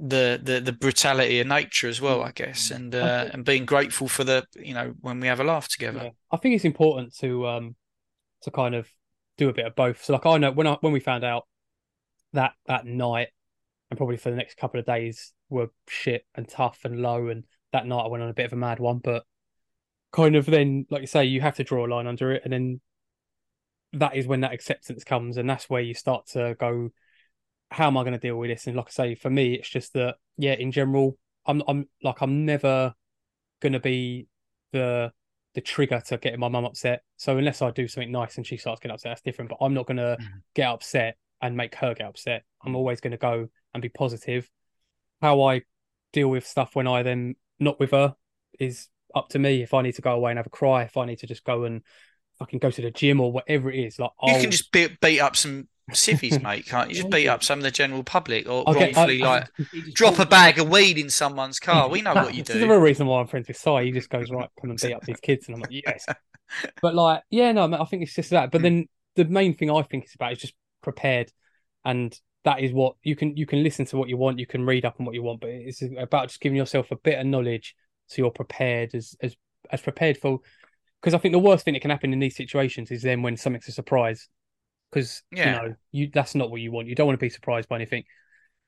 the 0.00 0.40
the 0.42 0.60
the 0.60 0.72
brutality 0.72 1.40
of 1.40 1.46
nature 1.46 1.88
as 1.88 2.00
well, 2.00 2.22
I 2.22 2.32
guess, 2.32 2.70
and 2.70 2.94
uh, 2.94 3.28
and 3.32 3.44
being 3.44 3.66
grateful 3.66 4.08
for 4.08 4.24
the 4.24 4.46
you 4.56 4.72
know 4.72 4.94
when 5.00 5.20
we 5.20 5.26
have 5.26 5.40
a 5.40 5.44
laugh 5.44 5.68
together. 5.68 6.00
yeah. 6.04 6.10
I 6.32 6.38
think 6.38 6.54
it's 6.54 6.64
important 6.64 7.14
to 7.18 7.46
um 7.46 7.76
to 8.42 8.50
kind 8.50 8.74
of 8.74 8.88
do 9.36 9.48
a 9.48 9.52
bit 9.52 9.66
of 9.66 9.74
both. 9.74 10.02
So 10.04 10.14
like 10.14 10.26
I 10.26 10.38
know 10.38 10.52
when 10.52 10.66
I 10.66 10.76
when 10.80 10.92
we 10.92 11.00
found 11.00 11.24
out 11.24 11.46
that 12.32 12.52
that 12.66 12.86
night 12.86 13.28
and 13.90 13.98
probably 13.98 14.16
for 14.16 14.30
the 14.30 14.36
next 14.36 14.56
couple 14.56 14.80
of 14.80 14.86
days 14.86 15.32
were 15.48 15.68
shit 15.88 16.24
and 16.34 16.48
tough 16.48 16.80
and 16.84 17.02
low 17.02 17.28
and 17.28 17.44
that 17.72 17.86
night 17.86 18.04
I 18.04 18.08
went 18.08 18.22
on 18.22 18.30
a 18.30 18.34
bit 18.34 18.46
of 18.46 18.52
a 18.52 18.56
mad 18.56 18.78
one, 18.78 18.98
but 18.98 19.24
kind 20.12 20.34
of 20.34 20.46
then 20.46 20.86
like 20.90 21.02
you 21.02 21.06
say, 21.06 21.24
you 21.24 21.40
have 21.40 21.56
to 21.56 21.64
draw 21.64 21.86
a 21.86 21.88
line 21.88 22.06
under 22.06 22.32
it 22.32 22.42
and 22.44 22.52
then 22.52 22.80
that 23.92 24.16
is 24.16 24.26
when 24.26 24.40
that 24.40 24.52
acceptance 24.52 25.04
comes 25.04 25.36
and 25.36 25.50
that's 25.50 25.68
where 25.68 25.82
you 25.82 25.94
start 25.94 26.26
to 26.28 26.56
go, 26.58 26.90
how 27.70 27.86
am 27.86 27.96
I 27.96 28.02
going 28.02 28.12
to 28.12 28.18
deal 28.18 28.36
with 28.36 28.50
this? 28.50 28.66
And 28.66 28.76
like 28.76 28.86
I 28.88 28.90
say, 28.90 29.14
for 29.14 29.30
me, 29.30 29.54
it's 29.54 29.68
just 29.68 29.92
that 29.94 30.16
yeah, 30.36 30.54
in 30.54 30.72
general, 30.72 31.16
I'm 31.46 31.62
I'm 31.68 31.88
like 32.02 32.20
I'm 32.22 32.44
never 32.44 32.94
gonna 33.60 33.80
be 33.80 34.26
the 34.72 35.12
the 35.54 35.60
trigger 35.60 36.00
to 36.06 36.16
getting 36.18 36.40
my 36.40 36.48
mum 36.48 36.64
upset. 36.64 37.02
So 37.16 37.36
unless 37.36 37.60
I 37.62 37.70
do 37.70 37.88
something 37.88 38.12
nice 38.12 38.36
and 38.36 38.46
she 38.46 38.56
starts 38.56 38.80
getting 38.80 38.94
upset, 38.94 39.10
that's 39.10 39.22
different. 39.22 39.50
But 39.50 39.58
I'm 39.64 39.74
not 39.74 39.86
gonna 39.86 40.16
Mhm. 40.18 40.42
get 40.54 40.68
upset 40.68 41.16
and 41.42 41.56
make 41.56 41.74
her 41.76 41.94
get 41.94 42.06
upset. 42.06 42.44
I'm 42.62 42.76
always 42.76 43.00
gonna 43.00 43.16
go 43.16 43.48
and 43.74 43.82
be 43.82 43.88
positive. 43.88 44.50
How 45.20 45.42
I 45.42 45.62
deal 46.12 46.28
with 46.28 46.46
stuff 46.46 46.74
when 46.74 46.86
I 46.86 47.02
then 47.02 47.36
not 47.58 47.78
with 47.78 47.90
her 47.92 48.14
is 48.58 48.88
up 49.14 49.28
to 49.30 49.38
me. 49.38 49.62
If 49.62 49.74
I 49.74 49.82
need 49.82 49.94
to 49.96 50.02
go 50.02 50.12
away 50.14 50.30
and 50.32 50.38
have 50.38 50.46
a 50.46 50.50
cry, 50.50 50.84
if 50.84 50.96
I 50.96 51.04
need 51.04 51.18
to 51.20 51.26
just 51.26 51.44
go 51.44 51.64
and 51.64 51.82
fucking 52.38 52.58
go 52.58 52.70
to 52.70 52.82
the 52.82 52.90
gym 52.90 53.20
or 53.20 53.32
whatever 53.32 53.70
it 53.70 53.78
is, 53.78 53.98
like 53.98 54.10
You 54.24 54.32
I'll 54.32 54.40
can 54.40 54.50
just 54.50 54.72
beat, 54.72 55.00
beat 55.00 55.20
up 55.20 55.36
some 55.36 55.68
civvies, 55.94 56.40
mate, 56.42 56.66
can't 56.66 56.90
you? 56.90 56.96
Just 56.96 57.10
beat 57.10 57.28
up 57.28 57.42
some 57.42 57.58
of 57.58 57.62
the 57.62 57.70
general 57.70 58.02
public 58.02 58.48
or 58.48 58.64
I'll 58.66 58.74
get- 58.74 58.96
I- 58.96 59.06
like 59.06 59.48
He 59.72 59.82
just 59.82 59.94
drop 59.96 60.18
a 60.18 60.26
bag 60.26 60.58
of 60.58 60.68
weed 60.68 60.98
in 60.98 61.10
someone's 61.10 61.58
car. 61.60 61.88
We 61.88 62.02
know 62.02 62.14
what 62.14 62.34
you 62.34 62.42
do. 62.42 62.58
the 62.58 62.68
real 62.68 62.78
reason 62.78 63.06
why 63.06 63.20
I'm 63.20 63.26
friends 63.26 63.48
with 63.48 63.56
Si. 63.56 63.84
He 63.84 63.92
just 63.92 64.10
goes 64.10 64.30
right, 64.30 64.48
come 64.60 64.70
and 64.70 64.78
beat 64.80 64.92
up 64.94 65.02
these 65.04 65.20
kids, 65.20 65.46
and 65.48 65.56
I'm 65.56 65.60
like, 65.62 65.70
yes. 65.86 66.06
But 66.82 66.94
like, 66.94 67.22
yeah, 67.30 67.52
no, 67.52 67.72
I 67.72 67.84
think 67.84 68.02
it's 68.02 68.14
just 68.14 68.30
that. 68.30 68.50
But 68.50 68.62
then 68.62 68.88
the 69.16 69.24
main 69.24 69.54
thing 69.54 69.70
I 69.70 69.82
think 69.82 70.04
it's 70.04 70.14
about 70.14 70.32
is 70.32 70.38
just 70.38 70.54
prepared, 70.82 71.30
and 71.84 72.18
that 72.44 72.60
is 72.60 72.72
what 72.72 72.96
you 73.02 73.14
can 73.14 73.36
you 73.36 73.46
can 73.46 73.62
listen 73.62 73.84
to 73.86 73.96
what 73.96 74.08
you 74.08 74.16
want, 74.16 74.38
you 74.38 74.46
can 74.46 74.64
read 74.64 74.84
up 74.84 74.96
on 74.98 75.06
what 75.06 75.14
you 75.14 75.22
want, 75.22 75.40
but 75.40 75.50
it's 75.50 75.82
about 75.98 76.28
just 76.28 76.40
giving 76.40 76.56
yourself 76.56 76.90
a 76.90 76.96
bit 76.96 77.18
of 77.18 77.26
knowledge 77.26 77.74
so 78.06 78.22
you're 78.22 78.30
prepared 78.30 78.94
as 78.94 79.14
as 79.22 79.36
as 79.70 79.80
prepared 79.82 80.16
for. 80.16 80.40
Because 81.00 81.14
I 81.14 81.18
think 81.18 81.32
the 81.32 81.38
worst 81.38 81.64
thing 81.64 81.74
that 81.74 81.80
can 81.80 81.90
happen 81.90 82.12
in 82.12 82.18
these 82.18 82.36
situations 82.36 82.90
is 82.90 83.02
then 83.02 83.22
when 83.22 83.36
something's 83.36 83.68
a 83.68 83.72
surprise. 83.72 84.28
Because 84.90 85.22
Yeah. 85.32 85.46
you 85.62 85.68
know 85.68 85.74
you 85.92 86.10
that's 86.12 86.34
not 86.34 86.50
what 86.50 86.60
you 86.60 86.72
want. 86.72 86.88
You 86.88 86.94
don't 86.94 87.06
want 87.06 87.18
to 87.18 87.24
be 87.24 87.30
surprised 87.30 87.68
by 87.68 87.76
anything, 87.76 88.04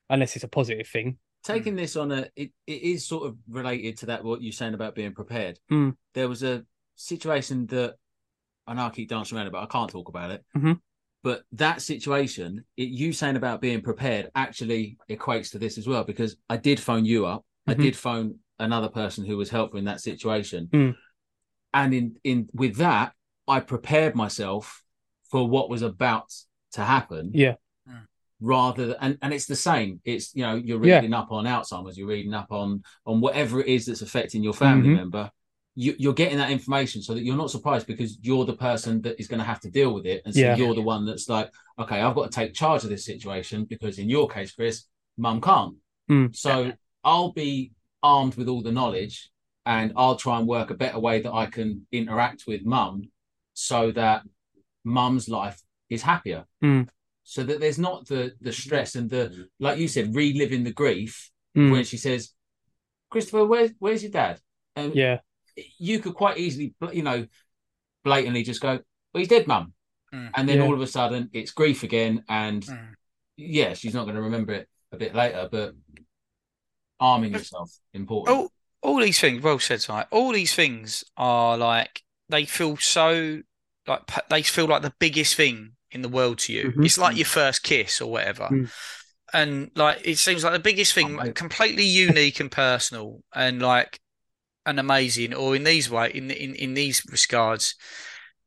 unless 0.09 0.35
it's 0.35 0.43
a 0.45 0.47
positive 0.49 0.87
thing. 0.87 1.17
taking 1.43 1.75
this 1.75 1.97
on 1.97 2.09
a 2.11 2.25
it, 2.37 2.51
it 2.65 2.81
is 2.81 3.05
sort 3.05 3.27
of 3.27 3.35
related 3.49 3.97
to 3.97 4.05
that 4.05 4.23
what 4.23 4.41
you're 4.41 4.53
saying 4.53 4.73
about 4.73 4.95
being 4.95 5.13
prepared 5.13 5.59
Mm. 5.69 5.93
there 6.13 6.29
was 6.29 6.41
a 6.41 6.63
situation 6.95 7.65
that 7.67 7.95
i 8.65 8.73
know 8.73 8.83
i 8.85 8.89
keep 8.89 9.09
dancing 9.09 9.37
around 9.37 9.47
it 9.47 9.51
but 9.51 9.61
i 9.61 9.65
can't 9.65 9.89
talk 9.91 10.07
about 10.07 10.31
it 10.31 10.45
Mhm. 10.55 10.79
but 11.21 11.43
that 11.51 11.81
situation 11.81 12.63
it, 12.77 12.87
you 12.87 13.11
saying 13.11 13.35
about 13.35 13.59
being 13.59 13.81
prepared 13.81 14.31
actually 14.35 14.97
equates 15.09 15.51
to 15.51 15.59
this 15.59 15.77
as 15.77 15.85
well 15.85 16.05
because 16.05 16.37
i 16.49 16.55
did 16.55 16.79
phone 16.79 17.03
you 17.03 17.25
up 17.25 17.45
i 17.67 17.73
Mhm. 17.73 17.81
did 17.81 17.95
phone 17.97 18.39
another 18.59 18.87
person 18.87 19.25
who 19.25 19.35
was 19.35 19.49
helpful 19.49 19.79
in 19.79 19.85
that 19.85 19.99
situation 19.99 20.67
Mm. 20.71 20.95
and 21.73 21.93
in 21.93 22.17
in 22.23 22.47
with 22.53 22.77
that 22.77 23.11
i 23.49 23.59
prepared 23.59 24.15
myself 24.15 24.81
for 25.33 25.49
what 25.49 25.67
was 25.67 25.81
about 25.81 26.31
to 26.73 26.81
happen 26.83 27.31
Yeah. 27.33 27.55
rather 28.39 28.87
than, 28.87 28.97
and, 29.01 29.17
and 29.23 29.33
it's 29.33 29.47
the 29.47 29.55
same 29.55 29.99
it's 30.05 30.35
you 30.35 30.43
know 30.45 30.55
you're 30.55 30.83
Yeah. 30.85 30.95
reading 30.97 31.13
up 31.21 31.31
on 31.31 31.45
alzheimer's 31.45 31.97
you're 31.97 32.07
reading 32.15 32.35
up 32.41 32.51
on 32.51 32.83
on 33.09 33.19
whatever 33.19 33.59
it 33.61 33.67
is 33.67 33.85
that's 33.87 34.03
affecting 34.03 34.43
your 34.43 34.53
family 34.53 34.89
Mhm. 34.89 34.95
member 35.03 35.31
you, 35.75 35.95
you're 35.97 36.13
getting 36.23 36.37
that 36.37 36.51
information 36.51 37.01
so 37.01 37.15
that 37.15 37.23
you're 37.23 37.35
not 37.43 37.49
surprised 37.49 37.87
because 37.87 38.11
you're 38.21 38.45
the 38.45 38.55
person 38.69 39.01
that 39.01 39.19
is 39.19 39.27
going 39.27 39.39
to 39.39 39.51
have 39.53 39.59
to 39.61 39.71
deal 39.71 39.91
with 39.97 40.05
it 40.05 40.21
and 40.23 40.31
so 40.35 40.41
Yeah. 40.41 40.55
you're 40.55 40.75
the 40.75 40.81
one 40.93 41.03
that's 41.07 41.27
like 41.29 41.49
okay 41.79 41.99
i've 42.01 42.13
got 42.19 42.25
to 42.29 42.35
take 42.39 42.53
charge 42.53 42.83
of 42.83 42.91
this 42.91 43.05
situation 43.11 43.65
because 43.73 43.97
in 43.97 44.07
your 44.15 44.27
case 44.35 44.51
chris 44.57 44.77
mum 45.17 45.41
can't 45.41 45.75
Mm. 46.11 46.35
so 46.35 46.53
i'll 47.03 47.31
be 47.31 47.71
armed 48.03 48.35
with 48.35 48.47
all 48.51 48.61
the 48.61 48.71
knowledge 48.79 49.15
and 49.65 49.87
i'll 49.95 50.17
try 50.25 50.35
and 50.39 50.47
work 50.55 50.69
a 50.69 50.75
better 50.83 50.99
way 51.07 51.15
that 51.23 51.33
i 51.43 51.45
can 51.55 51.69
interact 51.99 52.39
with 52.49 52.61
mum 52.77 52.93
so 53.69 53.79
that 54.01 54.19
mum's 54.83 55.27
life 55.29 55.61
is 55.89 56.01
happier 56.01 56.45
Mm. 56.63 56.89
so 57.23 57.43
that 57.43 57.59
there's 57.59 57.79
not 57.79 58.07
the 58.07 58.33
the 58.41 58.51
stress 58.51 58.95
and 58.95 59.09
the 59.09 59.47
like 59.59 59.77
you 59.77 59.87
said 59.87 60.15
reliving 60.15 60.63
the 60.63 60.73
grief 60.73 61.29
Mm. 61.55 61.71
when 61.71 61.83
she 61.83 61.97
says 61.97 62.33
christopher 63.09 63.45
where's 63.45 63.71
where's 63.79 64.01
your 64.03 64.11
dad 64.11 64.39
and 64.75 64.95
Yeah. 64.95 65.19
you 65.77 65.99
could 65.99 66.15
quite 66.15 66.37
easily 66.39 66.73
you 66.91 67.03
know 67.03 67.27
blatantly 68.03 68.43
just 68.43 68.59
go 68.61 68.79
well 69.13 69.19
he's 69.19 69.27
dead 69.27 69.47
mum 69.47 69.73
Mm. 70.13 70.31
and 70.35 70.49
then 70.49 70.57
Yeah. 70.57 70.63
all 70.65 70.73
of 70.73 70.81
a 70.81 70.87
sudden 70.87 71.29
it's 71.33 71.51
grief 71.51 71.83
again 71.83 72.23
and 72.27 72.63
Mm. 72.63 72.93
yeah 73.37 73.73
she's 73.75 73.93
not 73.93 74.03
going 74.05 74.15
to 74.15 74.21
remember 74.21 74.53
it 74.53 74.69
a 74.91 74.97
bit 74.97 75.13
later 75.15 75.47
but 75.51 75.75
arming 76.99 77.33
yourself 77.33 77.71
important 77.93 78.37
all 78.37 78.51
all 78.81 78.99
these 78.99 79.19
things 79.19 79.41
well 79.41 79.59
said 79.59 79.83
right 79.89 80.07
all 80.11 80.31
these 80.33 80.53
things 80.55 81.03
are 81.17 81.57
like 81.57 82.03
they 82.29 82.45
feel 82.45 82.77
so 82.77 83.41
like 83.87 84.01
they 84.29 84.41
feel 84.43 84.65
like 84.67 84.81
the 84.81 84.93
biggest 84.99 85.35
thing 85.35 85.71
in 85.91 86.01
the 86.01 86.09
world 86.09 86.39
to 86.39 86.53
you 86.53 86.71
Mhm. 86.71 86.85
it's 86.85 86.97
like 86.97 87.15
your 87.17 87.25
first 87.25 87.63
kiss 87.63 88.01
or 88.01 88.09
whatever 88.11 88.47
Mm. 88.51 88.69
and 89.33 89.71
like 89.75 89.99
it 90.03 90.17
seems 90.17 90.43
like 90.43 90.53
the 90.53 90.59
biggest 90.59 90.93
thing 90.93 91.19
Oh, 91.19 91.31
completely 91.33 91.83
unique 91.85 92.39
and 92.39 92.51
personal 92.51 93.21
and 93.33 93.61
like 93.61 93.99
and 94.65 94.79
amazing 94.79 95.33
or 95.33 95.55
in 95.55 95.63
these 95.63 95.89
way 95.89 96.11
in 96.13 96.31
in, 96.31 96.55
in 96.55 96.73
these 96.73 97.03
regards 97.11 97.75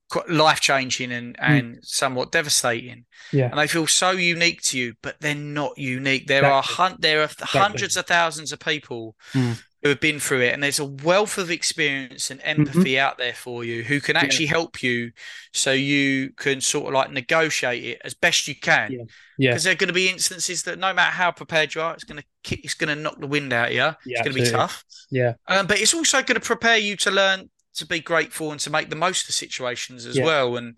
quite 0.08 0.28
life 0.30 0.60
changing 0.60 1.10
and 1.12 1.36
and 1.40 1.78
somewhat 1.82 2.30
devastating 2.32 3.04
Yeah. 3.32 3.50
and 3.50 3.58
they 3.58 3.66
feel 3.66 3.86
so 3.88 4.10
unique 4.12 4.62
to 4.62 4.78
you 4.78 4.94
but 5.02 5.16
they're 5.20 5.34
not 5.34 5.76
unique 5.76 6.26
there 6.28 6.44
are 6.46 6.60
Exactly. 6.60 6.76
hun- 6.76 6.96
there 7.00 7.22
are 7.22 7.30
hundreds 7.40 7.96
of 7.96 8.06
thousands 8.06 8.52
of 8.52 8.58
people 8.60 9.16
Mm. 9.34 9.58
Who 9.86 9.90
have 9.90 10.00
been 10.00 10.18
through 10.20 10.40
it 10.40 10.52
and 10.52 10.62
there's 10.62 10.78
a 10.78 10.84
wealth 10.84 11.38
of 11.38 11.50
experience 11.50 12.30
and 12.30 12.40
Mm-hmm. 12.40 12.60
empathy 12.60 12.98
out 12.98 13.18
there 13.18 13.32
for 13.34 13.64
you 13.64 13.82
who 13.82 14.00
can 14.00 14.16
actually 14.16 14.46
help 14.46 14.82
you 14.82 15.12
so 15.52 15.72
you 15.72 16.30
can 16.36 16.60
sort 16.60 16.86
of 16.88 16.94
like 16.94 17.10
negotiate 17.12 17.84
it 17.84 18.00
as 18.04 18.14
best 18.14 18.48
you 18.48 18.54
can 18.56 18.90
Yeah. 18.92 18.98
Yeah. 19.38 19.50
because 19.50 19.64
there 19.64 19.72
are 19.72 19.76
going 19.76 19.88
to 19.88 19.94
be 19.94 20.08
instances 20.08 20.62
that 20.64 20.78
no 20.78 20.92
matter 20.92 21.12
how 21.12 21.30
prepared 21.30 21.74
you 21.74 21.80
are 21.82 21.94
it's 21.94 22.04
going 22.04 22.20
to 22.20 22.26
kick 22.42 22.60
it's 22.64 22.74
going 22.74 22.94
to 22.94 23.00
knock 23.02 23.18
the 23.20 23.26
wind 23.26 23.52
out 23.52 23.68
of 23.68 23.72
you 23.74 23.78
Yeah, 23.78 23.94
it's 24.06 24.22
going 24.22 24.36
to 24.36 24.42
be 24.42 24.50
tough 24.50 24.84
Yeah. 25.10 25.34
um, 25.48 25.66
but 25.66 25.80
it's 25.80 25.94
also 25.94 26.22
going 26.22 26.40
to 26.40 26.46
prepare 26.46 26.78
you 26.78 26.96
to 26.96 27.10
learn 27.10 27.50
to 27.76 27.86
be 27.86 28.00
grateful 28.00 28.52
and 28.52 28.60
to 28.60 28.70
make 28.70 28.88
the 28.88 28.96
most 28.96 29.28
of 29.28 29.34
situations 29.34 30.06
as 30.06 30.16
Yeah. 30.16 30.24
well 30.24 30.56
and 30.56 30.76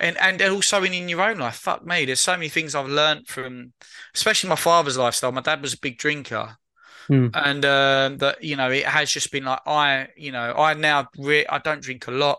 and 0.00 0.16
and 0.18 0.42
also 0.42 0.82
in, 0.82 0.92
in 0.92 1.08
your 1.08 1.22
own 1.22 1.38
life 1.38 1.54
fuck 1.56 1.86
me 1.86 2.04
there's 2.04 2.18
so 2.20 2.32
many 2.32 2.48
things 2.48 2.74
i've 2.74 2.88
learned 2.88 3.28
from 3.28 3.72
especially 4.14 4.50
my 4.50 4.56
father's 4.56 4.98
lifestyle 4.98 5.30
my 5.32 5.40
dad 5.42 5.62
was 5.62 5.74
a 5.74 5.78
big 5.78 5.96
drinker 5.98 6.56
Hmm. 7.06 7.28
and 7.34 7.64
um, 7.64 8.18
that 8.18 8.42
you 8.42 8.56
know 8.56 8.70
it 8.70 8.84
has 8.86 9.10
just 9.10 9.30
been 9.32 9.44
like 9.44 9.60
i 9.66 10.08
you 10.16 10.32
know 10.32 10.52
i 10.54 10.74
now 10.74 11.08
re- 11.18 11.46
i 11.46 11.58
don't 11.58 11.82
drink 11.82 12.06
a 12.06 12.10
lot 12.10 12.38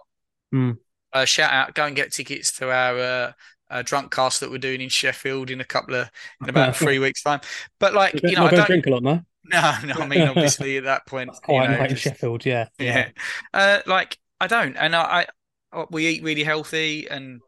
Hmm. 0.52 0.72
uh, 1.14 1.26
shout 1.26 1.52
out 1.52 1.74
go 1.76 1.86
and 1.86 1.96
get 1.96 2.12
tickets 2.14 2.52
to 2.58 2.70
our 2.72 2.98
uh, 3.00 3.32
uh, 3.70 3.82
drunk 3.84 4.14
cast 4.14 4.40
that 4.42 4.52
we're 4.52 4.58
doing 4.58 4.82
in 4.82 4.90
sheffield 4.90 5.50
in 5.50 5.62
a 5.62 5.66
couple 5.66 5.96
of 5.96 6.10
in 6.42 6.50
about 6.50 6.76
three 6.84 7.00
weeks 7.00 7.24
time 7.24 7.40
but 7.80 7.94
like 7.94 8.14
You 8.22 8.30
you 8.32 8.36
know 8.36 8.46
i 8.48 8.52
don't 8.52 8.68
drink 8.68 8.86
a 8.88 8.90
lot, 8.92 9.04
no? 9.04 9.22
no 9.46 9.76
no 9.86 9.94
i 9.96 10.08
mean 10.08 10.22
obviously 10.28 10.78
at 10.78 10.84
that 10.86 11.06
point 11.08 11.30
know, 11.48 11.58
night 11.58 11.82
in 11.84 11.90
just- 11.90 12.04
Sheffield, 12.04 12.46
yeah. 12.46 12.68
yeah. 12.78 13.10
Uh, 13.54 13.80
like 13.86 14.18
I 14.40 14.48
don't, 14.48 14.76
and 14.76 14.96
I, 14.96 15.28
I 15.72 15.86
we 15.92 16.08
eat 16.08 16.24
really 16.24 16.44
healthy, 16.44 17.08
and 17.08 17.42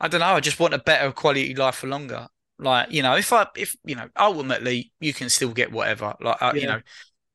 I 0.00 0.06
don't 0.06 0.20
know. 0.20 0.26
I 0.26 0.40
just 0.40 0.60
want 0.60 0.74
a 0.74 0.78
better 0.78 1.10
quality 1.10 1.54
life 1.56 1.74
for 1.74 1.88
longer. 1.88 2.28
Like 2.60 2.92
you 2.92 3.02
know, 3.02 3.16
if 3.16 3.32
I 3.32 3.46
if 3.56 3.74
you 3.84 3.96
know, 3.96 4.08
ultimately 4.18 4.92
you 5.00 5.12
can 5.14 5.28
still 5.30 5.50
get 5.50 5.72
whatever. 5.72 6.14
Like 6.20 6.36
uh, 6.40 6.52
you 6.54 6.66
know, 6.66 6.80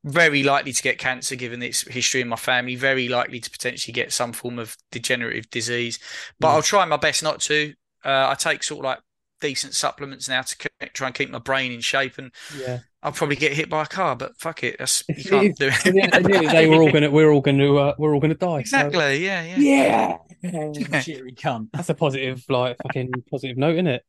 very 0.03 0.43
likely 0.43 0.71
to 0.71 0.83
get 0.83 0.97
cancer 0.99 1.35
given 1.35 1.63
its 1.63 1.81
history 1.87 2.21
in 2.21 2.27
my 2.27 2.35
family. 2.35 2.75
Very 2.75 3.07
likely 3.09 3.39
to 3.39 3.49
potentially 3.49 3.91
get 3.93 4.13
some 4.13 4.33
form 4.33 4.59
of 4.59 4.75
degenerative 4.91 5.49
disease, 5.49 5.99
but 6.39 6.49
Mm. 6.49 6.51
I'll 6.51 6.61
try 6.61 6.85
my 6.85 6.97
best 6.97 7.23
not 7.23 7.41
to. 7.41 7.73
Uh, 8.03 8.27
I 8.29 8.35
take 8.35 8.61
sort 8.63 8.79
of 8.81 8.85
like 8.85 8.99
decent 9.41 9.73
supplements 9.73 10.29
now 10.29 10.41
to 10.43 10.69
try 10.93 11.07
and 11.07 11.15
keep 11.15 11.29
my 11.31 11.39
brain 11.39 11.71
in 11.71 11.81
shape, 11.81 12.17
and 12.19 12.31
Yeah. 12.57 12.79
I'll 13.01 13.11
probably 13.11 13.35
get 13.35 13.53
hit 13.53 13.69
by 13.69 13.83
a 13.83 13.87
car. 13.87 14.15
But 14.15 14.37
fuck 14.39 14.63
it, 14.63 14.77
that's 14.79 15.03
you 15.09 15.23
can't 15.23 15.57
do 15.57 15.67
At 15.69 15.83
the 15.83 15.89
end 15.89 15.97
it. 15.97 16.13
at 16.15 16.23
the 16.23 16.33
end 16.33 16.45
of 16.45 16.51
the 16.51 16.57
day, 16.57 16.69
we're 16.69 16.81
all 16.81 16.91
gonna 16.91 17.09
we're 17.09 17.31
all 17.31 17.41
gonna 17.41 17.75
uh, 17.75 17.93
we're 17.97 18.13
all 18.13 18.19
gonna 18.19 18.35
die. 18.35 18.61
so- 18.63 18.77
exactly. 18.77 19.25
Yeah. 19.25 19.57
Yeah. 19.57 20.17
Yeah. 20.43 21.01
Cheery 21.01 21.31
cunt. 21.33 21.69
That's 21.73 21.89
a 21.89 21.95
positive, 21.95 22.43
like 22.49 22.77
fucking 22.83 23.11
positive 23.31 23.57
note, 23.57 23.73
isn't 23.73 23.87
it? 23.87 24.03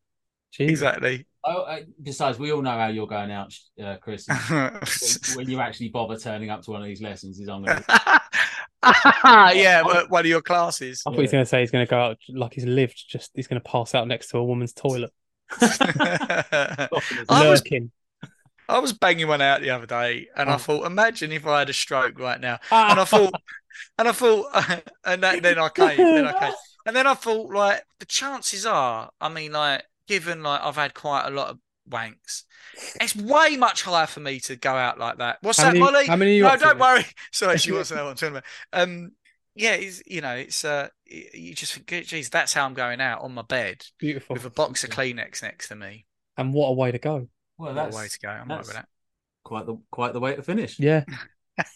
Jeez. 0.52 0.68
Exactly. 0.70 1.26
Oh, 1.44 1.62
uh, 1.62 1.80
besides, 2.02 2.38
we 2.38 2.52
all 2.52 2.60
know 2.62 2.72
how 2.76 2.88
you're 2.88 3.06
going 3.06 3.30
out, 3.30 3.54
uh, 3.82 3.96
Chris. 4.00 4.26
when, 4.48 4.80
when 5.36 5.48
you 5.50 5.60
actually 5.60 5.90
bother 5.90 6.18
turning 6.18 6.50
up 6.50 6.62
to 6.62 6.72
one 6.72 6.80
of 6.80 6.86
these 6.88 7.00
lessons, 7.02 7.38
is 7.38 7.48
I'm 7.48 7.64
going 7.64 7.82
to. 7.82 8.20
yeah, 9.54 9.82
one 10.08 10.20
of 10.20 10.26
your 10.26 10.42
classes. 10.42 11.02
I 11.06 11.10
thought 11.10 11.16
he 11.16 11.22
was 11.22 11.32
going 11.32 11.44
to 11.44 11.48
say 11.48 11.60
he's 11.60 11.70
going 11.70 11.86
to 11.86 11.90
go 11.90 11.98
out 11.98 12.18
like 12.28 12.54
he's 12.54 12.64
lived, 12.64 13.04
just 13.08 13.30
he's 13.34 13.46
going 13.46 13.60
to 13.60 13.68
pass 13.68 13.94
out 13.94 14.08
next 14.08 14.28
to 14.30 14.38
a 14.38 14.44
woman's 14.44 14.72
toilet. 14.72 15.12
I 15.60 16.88
was 16.90 17.30
Lurking. 17.30 17.90
I 18.68 18.80
was 18.80 18.92
banging 18.92 19.28
one 19.28 19.40
out 19.40 19.60
the 19.60 19.70
other 19.70 19.86
day, 19.86 20.26
and 20.36 20.50
I 20.50 20.54
Oh. 20.54 20.58
thought, 20.58 20.86
imagine 20.86 21.30
if 21.30 21.46
I 21.46 21.60
had 21.60 21.70
a 21.70 21.72
stroke 21.72 22.18
right 22.18 22.40
now. 22.40 22.58
Ah! 22.72 22.90
And 22.90 22.98
I 23.00 23.04
thought, 23.04 23.32
and 23.98 24.08
I 24.08 24.12
thought, 24.12 24.46
and 25.04 25.22
that, 25.22 25.42
then 25.42 25.58
I 25.60 25.68
came, 25.68 25.96
then 25.96 26.26
I 26.26 26.38
came, 26.38 26.54
and 26.84 26.96
then 26.96 27.06
I 27.06 27.14
thought, 27.14 27.52
like, 27.54 27.84
the 28.00 28.06
chances 28.06 28.66
are, 28.66 29.10
I 29.20 29.28
mean, 29.28 29.52
like, 29.52 29.84
given 30.06 30.42
like 30.42 30.60
I've 30.62 30.76
had 30.76 30.94
quite 30.94 31.26
a 31.26 31.30
lot 31.30 31.48
of 31.48 31.58
wanks, 31.88 32.42
it's 33.00 33.14
way 33.16 33.56
much 33.56 33.82
higher 33.82 34.06
for 34.06 34.20
me 34.20 34.40
to 34.40 34.56
go 34.56 34.72
out 34.72 34.98
like 34.98 35.18
that. 35.18 35.38
What's 35.42 35.58
How 35.58 35.64
that, 35.64 35.72
many- 35.74 35.80
Molly? 35.80 36.06
how 36.06 36.16
many 36.16 36.36
you 36.36 36.42
no, 36.42 36.56
don't 36.56 36.78
worry. 36.78 37.04
Sorry, 37.32 37.58
she 37.58 37.72
wants 37.72 37.88
to 37.90 37.94
know 37.96 38.04
what 38.04 38.10
I'm 38.10 38.16
talking 38.16 38.36
about. 38.36 38.44
Um, 38.72 39.12
yeah, 39.54 39.72
it's 39.74 40.02
you 40.06 40.20
know, 40.20 40.34
it's 40.34 40.64
uh, 40.64 40.88
you 41.06 41.54
just 41.54 41.74
think, 41.74 42.06
geez, 42.06 42.28
that's 42.28 42.52
how 42.52 42.66
I'm 42.66 42.74
going 42.74 43.00
out 43.00 43.22
on 43.22 43.32
my 43.34 43.42
bed 43.42 43.84
Beautiful. 43.98 44.34
with 44.34 44.44
a 44.44 44.50
box 44.50 44.84
of 44.84 44.90
Kleenex 44.90 45.42
next 45.42 45.68
to 45.68 45.74
me. 45.76 46.04
And 46.36 46.52
what 46.52 46.68
a 46.68 46.72
way 46.72 46.92
to 46.92 46.98
go. 46.98 47.28
Well, 47.56 47.68
What 47.68 47.74
that's 47.74 47.96
a 47.96 47.98
way 47.98 48.08
to 48.08 48.18
go. 48.20 48.28
I'm 48.28 48.48
right 48.48 48.58
with 48.58 48.72
that. 48.74 48.86
quite 49.44 49.64
the 49.64 49.76
quite 49.90 50.12
the 50.12 50.20
way 50.20 50.34
to 50.36 50.42
finish. 50.42 50.78
Yeah. 50.78 51.04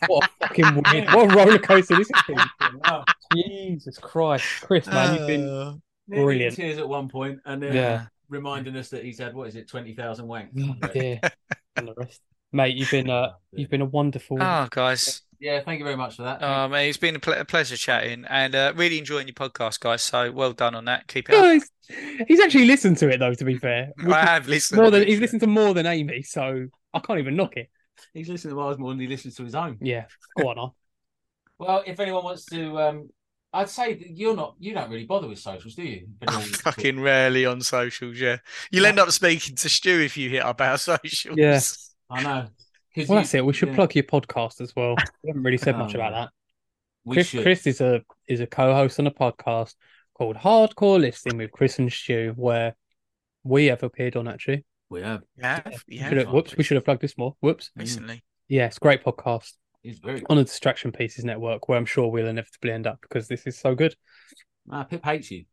What 0.09 0.25
a 0.43 0.47
fucking 0.47 0.83
weird, 0.93 1.07
what 1.09 1.33
a 1.33 1.35
roller 1.35 1.59
coaster 1.59 1.97
this 1.97 2.11
has 2.15 2.23
been. 2.27 2.39
Jesus 3.35 3.97
Christ. 3.97 4.45
Chris, 4.61 4.87
man, 4.87 5.17
you've 5.17 5.27
been 5.27 5.49
Uh, 5.49 5.75
Brilliant. 6.07 6.55
tears 6.57 6.77
at 6.77 6.87
one 6.87 7.09
point, 7.09 7.41
and 7.47 7.63
then 7.63 7.75
Yeah. 7.75 8.07
Reminding 8.31 8.75
us 8.77 8.89
that 8.91 9.05
he's 9.05 9.19
had 9.19 9.35
what 9.35 9.49
is 9.49 9.57
it, 9.57 9.69
twenty 9.69 9.95
thousand 9.95 10.27
wanks. 10.27 10.51
Oh, 10.83 10.89
dear. 10.89 11.21
And 11.77 11.87
the 11.89 11.95
rest. 11.97 12.21
Mate, 12.53 12.75
you've 12.77 12.91
been 12.91 13.09
uh 13.11 13.33
you've 13.53 13.71
been 13.71 13.81
a 13.81 13.85
wonderful 13.87 14.39
Oh, 14.41 14.67
guys. 14.71 15.23
Yeah, 15.39 15.61
thank 15.63 15.79
you 15.79 15.85
very 15.85 15.97
much 15.97 16.17
for 16.17 16.23
that. 16.25 16.43
Oh, 16.43 16.69
man, 16.69 16.87
it's 16.87 16.99
been 16.99 17.17
a, 17.17 17.19
ple- 17.21 17.33
a 17.35 17.45
pleasure 17.47 17.77
chatting 17.77 18.25
and 18.29 18.55
uh, 18.55 18.73
really 18.77 18.99
enjoying 18.99 19.27
your 19.27 19.35
podcast, 19.35 19.81
guys. 19.81 20.03
So 20.03 20.31
well 20.33 20.53
done 20.53 20.75
on 20.75 20.85
that. 20.87 21.07
Keep 21.09 21.31
it 21.31 21.37
up. 21.37 21.45
He's, 21.47 21.71
he's 22.29 22.41
actually 22.41 22.67
listened 22.67 22.99
to 22.99 23.09
it 23.09 23.19
though, 23.19 23.33
to 23.35 23.45
be 23.45 23.57
fair. 23.57 23.91
Which 24.03 24.07
I 24.15 24.21
have 24.27 24.49
listened. 24.49 24.81
more 24.83 24.91
than 24.91 25.07
he's 25.07 25.17
so- 25.17 25.21
listened 25.23 25.41
to 25.43 25.47
more 25.47 25.73
than 25.75 25.87
Amy, 25.87 26.23
so 26.23 26.67
I 26.93 26.99
can't 26.99 27.19
even 27.21 27.37
knock 27.37 27.57
it. 27.57 27.71
He's 28.13 28.29
listening 28.29 28.55
to 28.55 28.61
ours 28.61 28.79
more 28.79 28.91
than 28.91 29.01
he 29.01 29.07
listens 29.07 29.37
to 29.37 29.45
his 29.45 29.55
own. 29.55 29.79
Yeah. 29.81 30.07
Go 30.39 30.49
on, 30.49 30.59
on. 30.59 30.71
Well, 31.59 31.85
if 31.87 32.01
anyone 32.01 32.25
wants 32.25 32.47
to, 32.47 32.79
um, 32.79 33.11
I'd 33.53 33.69
say 33.69 33.95
that 33.95 34.11
you're 34.17 34.37
not, 34.37 34.55
you 34.61 34.75
don't 34.75 34.91
really 34.91 35.07
bother 35.07 35.27
with 35.29 35.39
socials, 35.41 35.75
do 35.75 35.83
you? 35.83 36.07
I'm 36.27 36.35
wants 36.35 36.53
to- 36.53 36.59
fucking 36.59 37.01
rarely 37.01 37.47
on 37.47 37.61
socials, 37.61 38.19
yeah. 38.21 38.37
You'll 38.71 38.87
end 38.87 39.01
up 39.01 39.11
speaking 39.11 39.57
to 39.57 39.69
Stu 39.69 40.01
if 40.01 40.17
you 40.17 40.31
hit 40.31 40.43
up 40.45 40.61
our 40.61 40.79
socials. 40.91 41.37
Yeah. 41.37 41.61
I 42.09 42.23
know. 42.23 42.29
Well 42.29 42.49
you- 42.97 43.07
that's 43.07 43.35
it. 43.35 43.45
We 43.45 43.53
should 43.53 43.71
yeah, 43.71 43.75
plug 43.77 43.95
your 43.95 44.05
podcast 44.05 44.61
as 44.61 44.75
well. 44.77 44.95
We 45.25 45.29
haven't 45.31 45.43
really 45.43 45.59
said 45.59 45.77
much 45.77 45.95
Oh, 45.95 45.99
about 45.99 46.13
that. 46.13 46.29
We 47.05 47.17
Chris, 47.17 47.27
should. 47.29 47.43
Chris 47.43 47.67
is 47.67 47.81
a 47.81 48.03
is 48.29 48.41
a 48.41 48.47
co-host 48.47 48.99
on 49.01 49.07
a 49.07 49.11
podcast 49.11 49.75
called 50.15 50.37
Hardcore 50.37 51.01
Listing 51.01 51.39
with 51.39 51.51
Chris 51.51 51.79
and 51.79 51.91
Stu, 51.93 52.33
where 52.37 52.75
we 53.43 53.67
have 53.67 53.83
appeared 53.83 54.17
on 54.17 54.29
actually. 54.29 54.65
We 54.91 55.01
have. 55.03 55.23
Yeah. 55.37 55.63
Should 55.71 55.83
Yeah. 55.89 56.09
have- 56.15 56.29
whoops, 56.31 56.57
we 56.57 56.63
should 56.65 56.75
have 56.77 56.85
plugged 56.85 57.01
this 57.01 57.17
more. 57.17 57.37
Whoops. 57.41 57.71
Recently. 57.77 58.23
Yeah, 58.49 58.67
it's 58.67 58.77
a 58.77 58.81
great 58.81 59.03
podcast 59.05 59.53
He's 59.83 59.99
very. 59.99 60.23
on 60.29 60.39
a 60.39 60.45
Distraction 60.45 60.93
Pieces 60.93 61.25
Network, 61.25 61.69
where 61.69 61.79
I'm 61.79 61.87
sure 61.87 62.09
we'll 62.09 62.27
inevitably 62.27 62.73
end 62.73 62.87
up 62.87 63.01
because 63.01 63.29
this 63.29 63.47
is 63.47 63.59
so 63.59 63.75
good. 63.75 63.95
Ah, 64.71 64.85
Pip 64.85 65.05
hates 65.05 65.31
you. 65.31 65.45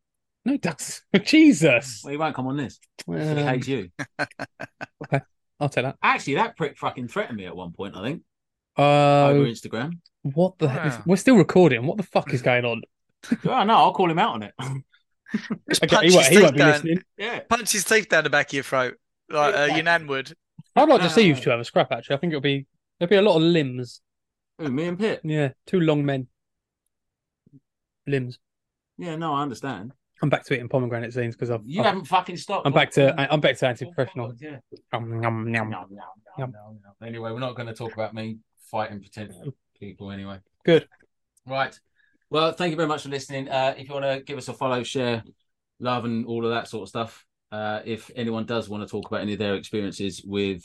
No, 0.45 0.53
it 0.53 0.61
does. 0.61 1.01
Jesus. 1.23 2.01
Well, 2.03 2.11
he 2.11 2.17
won't 2.17 2.35
come 2.35 2.47
on 2.47 2.57
this. 2.57 2.79
He 3.05 3.13
Um, 3.13 3.37
hates 3.37 3.67
you. 3.67 3.89
Okay, 5.03 5.19
I'll 5.59 5.69
take 5.69 5.83
that. 5.85 5.95
Actually, 6.03 6.35
that 6.35 6.57
prick 6.57 6.77
fucking 6.77 7.07
threatened 7.07 7.37
me 7.37 7.45
at 7.45 7.55
one 7.55 7.71
point. 7.71 7.95
I 7.95 8.01
think 8.03 8.21
over 8.77 9.41
Uh, 9.41 9.45
Instagram. 9.45 9.93
what 10.23 10.57
the 10.59 10.67
heck? 10.69 10.85
Is, 10.87 10.97
we're 11.05 11.15
still 11.15 11.37
recording. 11.37 11.85
What 11.85 11.97
the 11.97 12.03
fuck 12.03 12.33
is 12.33 12.41
going 12.41 12.65
on? 12.65 12.81
oh 13.45 13.63
no, 13.63 13.73
I'll 13.75 13.93
call 13.93 14.09
him 14.11 14.19
out 14.19 14.35
on 14.35 14.43
it. 14.43 14.53
Okay, 14.59 15.87
punch 15.87 16.05
he, 16.09 16.15
won't, 16.15 16.25
his 16.25 16.27
he 16.27 16.37
won't 16.37 16.47
teeth 16.47 16.53
be 16.53 16.57
down. 16.57 16.71
listening. 16.71 17.01
yeah. 17.17 17.39
Punch 17.49 17.71
his 17.71 17.83
teeth 17.83 18.07
down 18.09 18.23
the 18.23 18.29
back 18.29 18.47
of 18.47 18.53
your 18.53 18.63
throat, 18.63 18.95
like 19.29 19.55
uh, 19.55 19.73
your 19.73 19.83
nan 19.83 20.07
would. 20.07 20.33
I'd 20.75 20.89
like 20.89 21.01
to 21.01 21.09
see 21.09 21.21
you 21.27 21.33
Uh, 21.33 21.39
two 21.39 21.49
have 21.49 21.59
a 21.59 21.65
scrap. 21.65 21.91
Actually, 21.91 22.15
I 22.17 22.19
think 22.19 22.31
it'll 22.31 22.41
be 22.41 22.65
there'll 22.99 23.09
be 23.09 23.15
a 23.15 23.21
lot 23.21 23.35
of 23.37 23.41
limbs. 23.43 24.01
Who, 24.59 24.69
me 24.71 24.85
and 24.85 24.97
Pip. 24.97 25.21
Yeah, 25.23 25.49
two 25.65 25.79
long 25.79 26.05
men. 26.05 26.27
Limbs. 28.07 28.39
Yeah, 28.97 29.15
no, 29.15 29.33
I 29.33 29.41
understand. 29.41 29.91
I'm 30.21 30.29
back 30.29 30.45
to 30.45 30.55
eating 30.55 30.67
pomegranate 30.69 31.13
zines 31.13 31.33
because 31.33 31.51
I've. 31.51 31.61
You 31.65 31.81
I've- 31.81 31.89
haven't 31.89 32.05
fucking 32.05 32.37
stopped. 32.37 32.65
I'm 32.65 32.73
back 32.73 32.91
to 32.91 33.13
I'm 33.31 33.39
back 33.39 33.57
to 33.57 33.67
anti-professional. 33.67 34.33
Yeah. 34.39 34.57
Nom, 34.93 35.51
nom, 35.51 35.51
nom. 35.51 36.53
Anyway, 37.03 37.31
we're 37.31 37.39
not 37.39 37.55
going 37.55 37.67
to 37.67 37.73
talk 37.73 37.93
about 37.93 38.13
me 38.15 38.39
fighting 38.71 39.01
potential 39.01 39.53
people 39.79 40.11
anyway. 40.11 40.39
Good. 40.65 40.87
Right. 41.45 41.77
Well, 42.29 42.51
thank 42.51 42.71
you 42.71 42.75
very 42.77 42.87
much 42.87 43.03
for 43.03 43.09
listening. 43.09 43.47
Uh, 43.47 43.75
if 43.77 43.87
you 43.87 43.93
want 43.93 44.05
to 44.05 44.21
give 44.25 44.37
us 44.37 44.47
a 44.47 44.53
follow, 44.53 44.83
share, 44.83 45.23
love, 45.79 46.03
and 46.05 46.25
all 46.25 46.43
of 46.45 46.51
that 46.51 46.67
sort 46.67 46.83
of 46.83 46.89
stuff. 46.89 47.25
Uh, 47.51 47.81
if 47.85 48.11
anyone 48.15 48.45
does 48.45 48.67
want 48.67 48.83
to 48.83 48.89
talk 48.89 49.07
about 49.07 49.21
any 49.21 49.33
of 49.33 49.39
their 49.39 49.55
experiences 49.55 50.21
with 50.25 50.63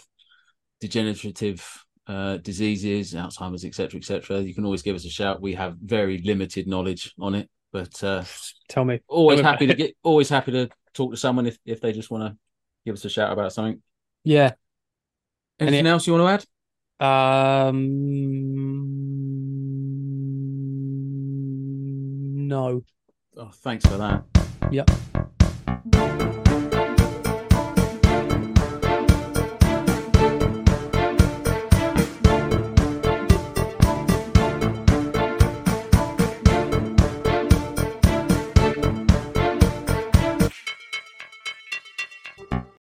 degenerative 0.80 1.84
uh, 2.06 2.36
diseases, 2.38 3.14
Alzheimer's, 3.14 3.64
etc., 3.64 3.98
etc., 3.98 4.40
you 4.40 4.54
can 4.54 4.64
always 4.64 4.82
give 4.82 4.96
us 4.96 5.04
a 5.04 5.10
shout. 5.10 5.40
We 5.40 5.54
have 5.54 5.76
very 5.78 6.18
limited 6.18 6.66
knowledge 6.66 7.14
on 7.20 7.34
it, 7.34 7.48
but 7.72 8.02
uh, 8.02 8.24
Tell 8.68 8.84
me. 8.84 9.00
always 9.08 9.40
Tell 9.40 9.44
me 9.44 9.50
happy 9.52 9.66
to 9.68 9.74
get, 9.74 9.96
always 10.02 10.28
happy 10.28 10.52
to 10.52 10.68
talk 10.94 11.10
to 11.12 11.16
someone 11.16 11.46
if, 11.46 11.58
if 11.64 11.80
they 11.80 11.92
just 11.92 12.10
want 12.10 12.24
to 12.32 12.38
give 12.84 12.94
us 12.94 13.04
a 13.04 13.10
shout 13.10 13.32
about 13.32 13.52
something. 13.52 13.80
Yeah. 14.24 14.52
Anything 15.60 15.80
Any- 15.80 15.90
else 15.90 16.06
you 16.06 16.14
want 16.14 16.40
to 16.40 16.46
add? 17.00 17.02
Um. 17.02 17.88
No. 22.48 22.82
Oh, 23.36 23.50
thanks 23.54 23.86
for 23.86 23.96
that. 23.96 24.24
Yep. 24.70 24.90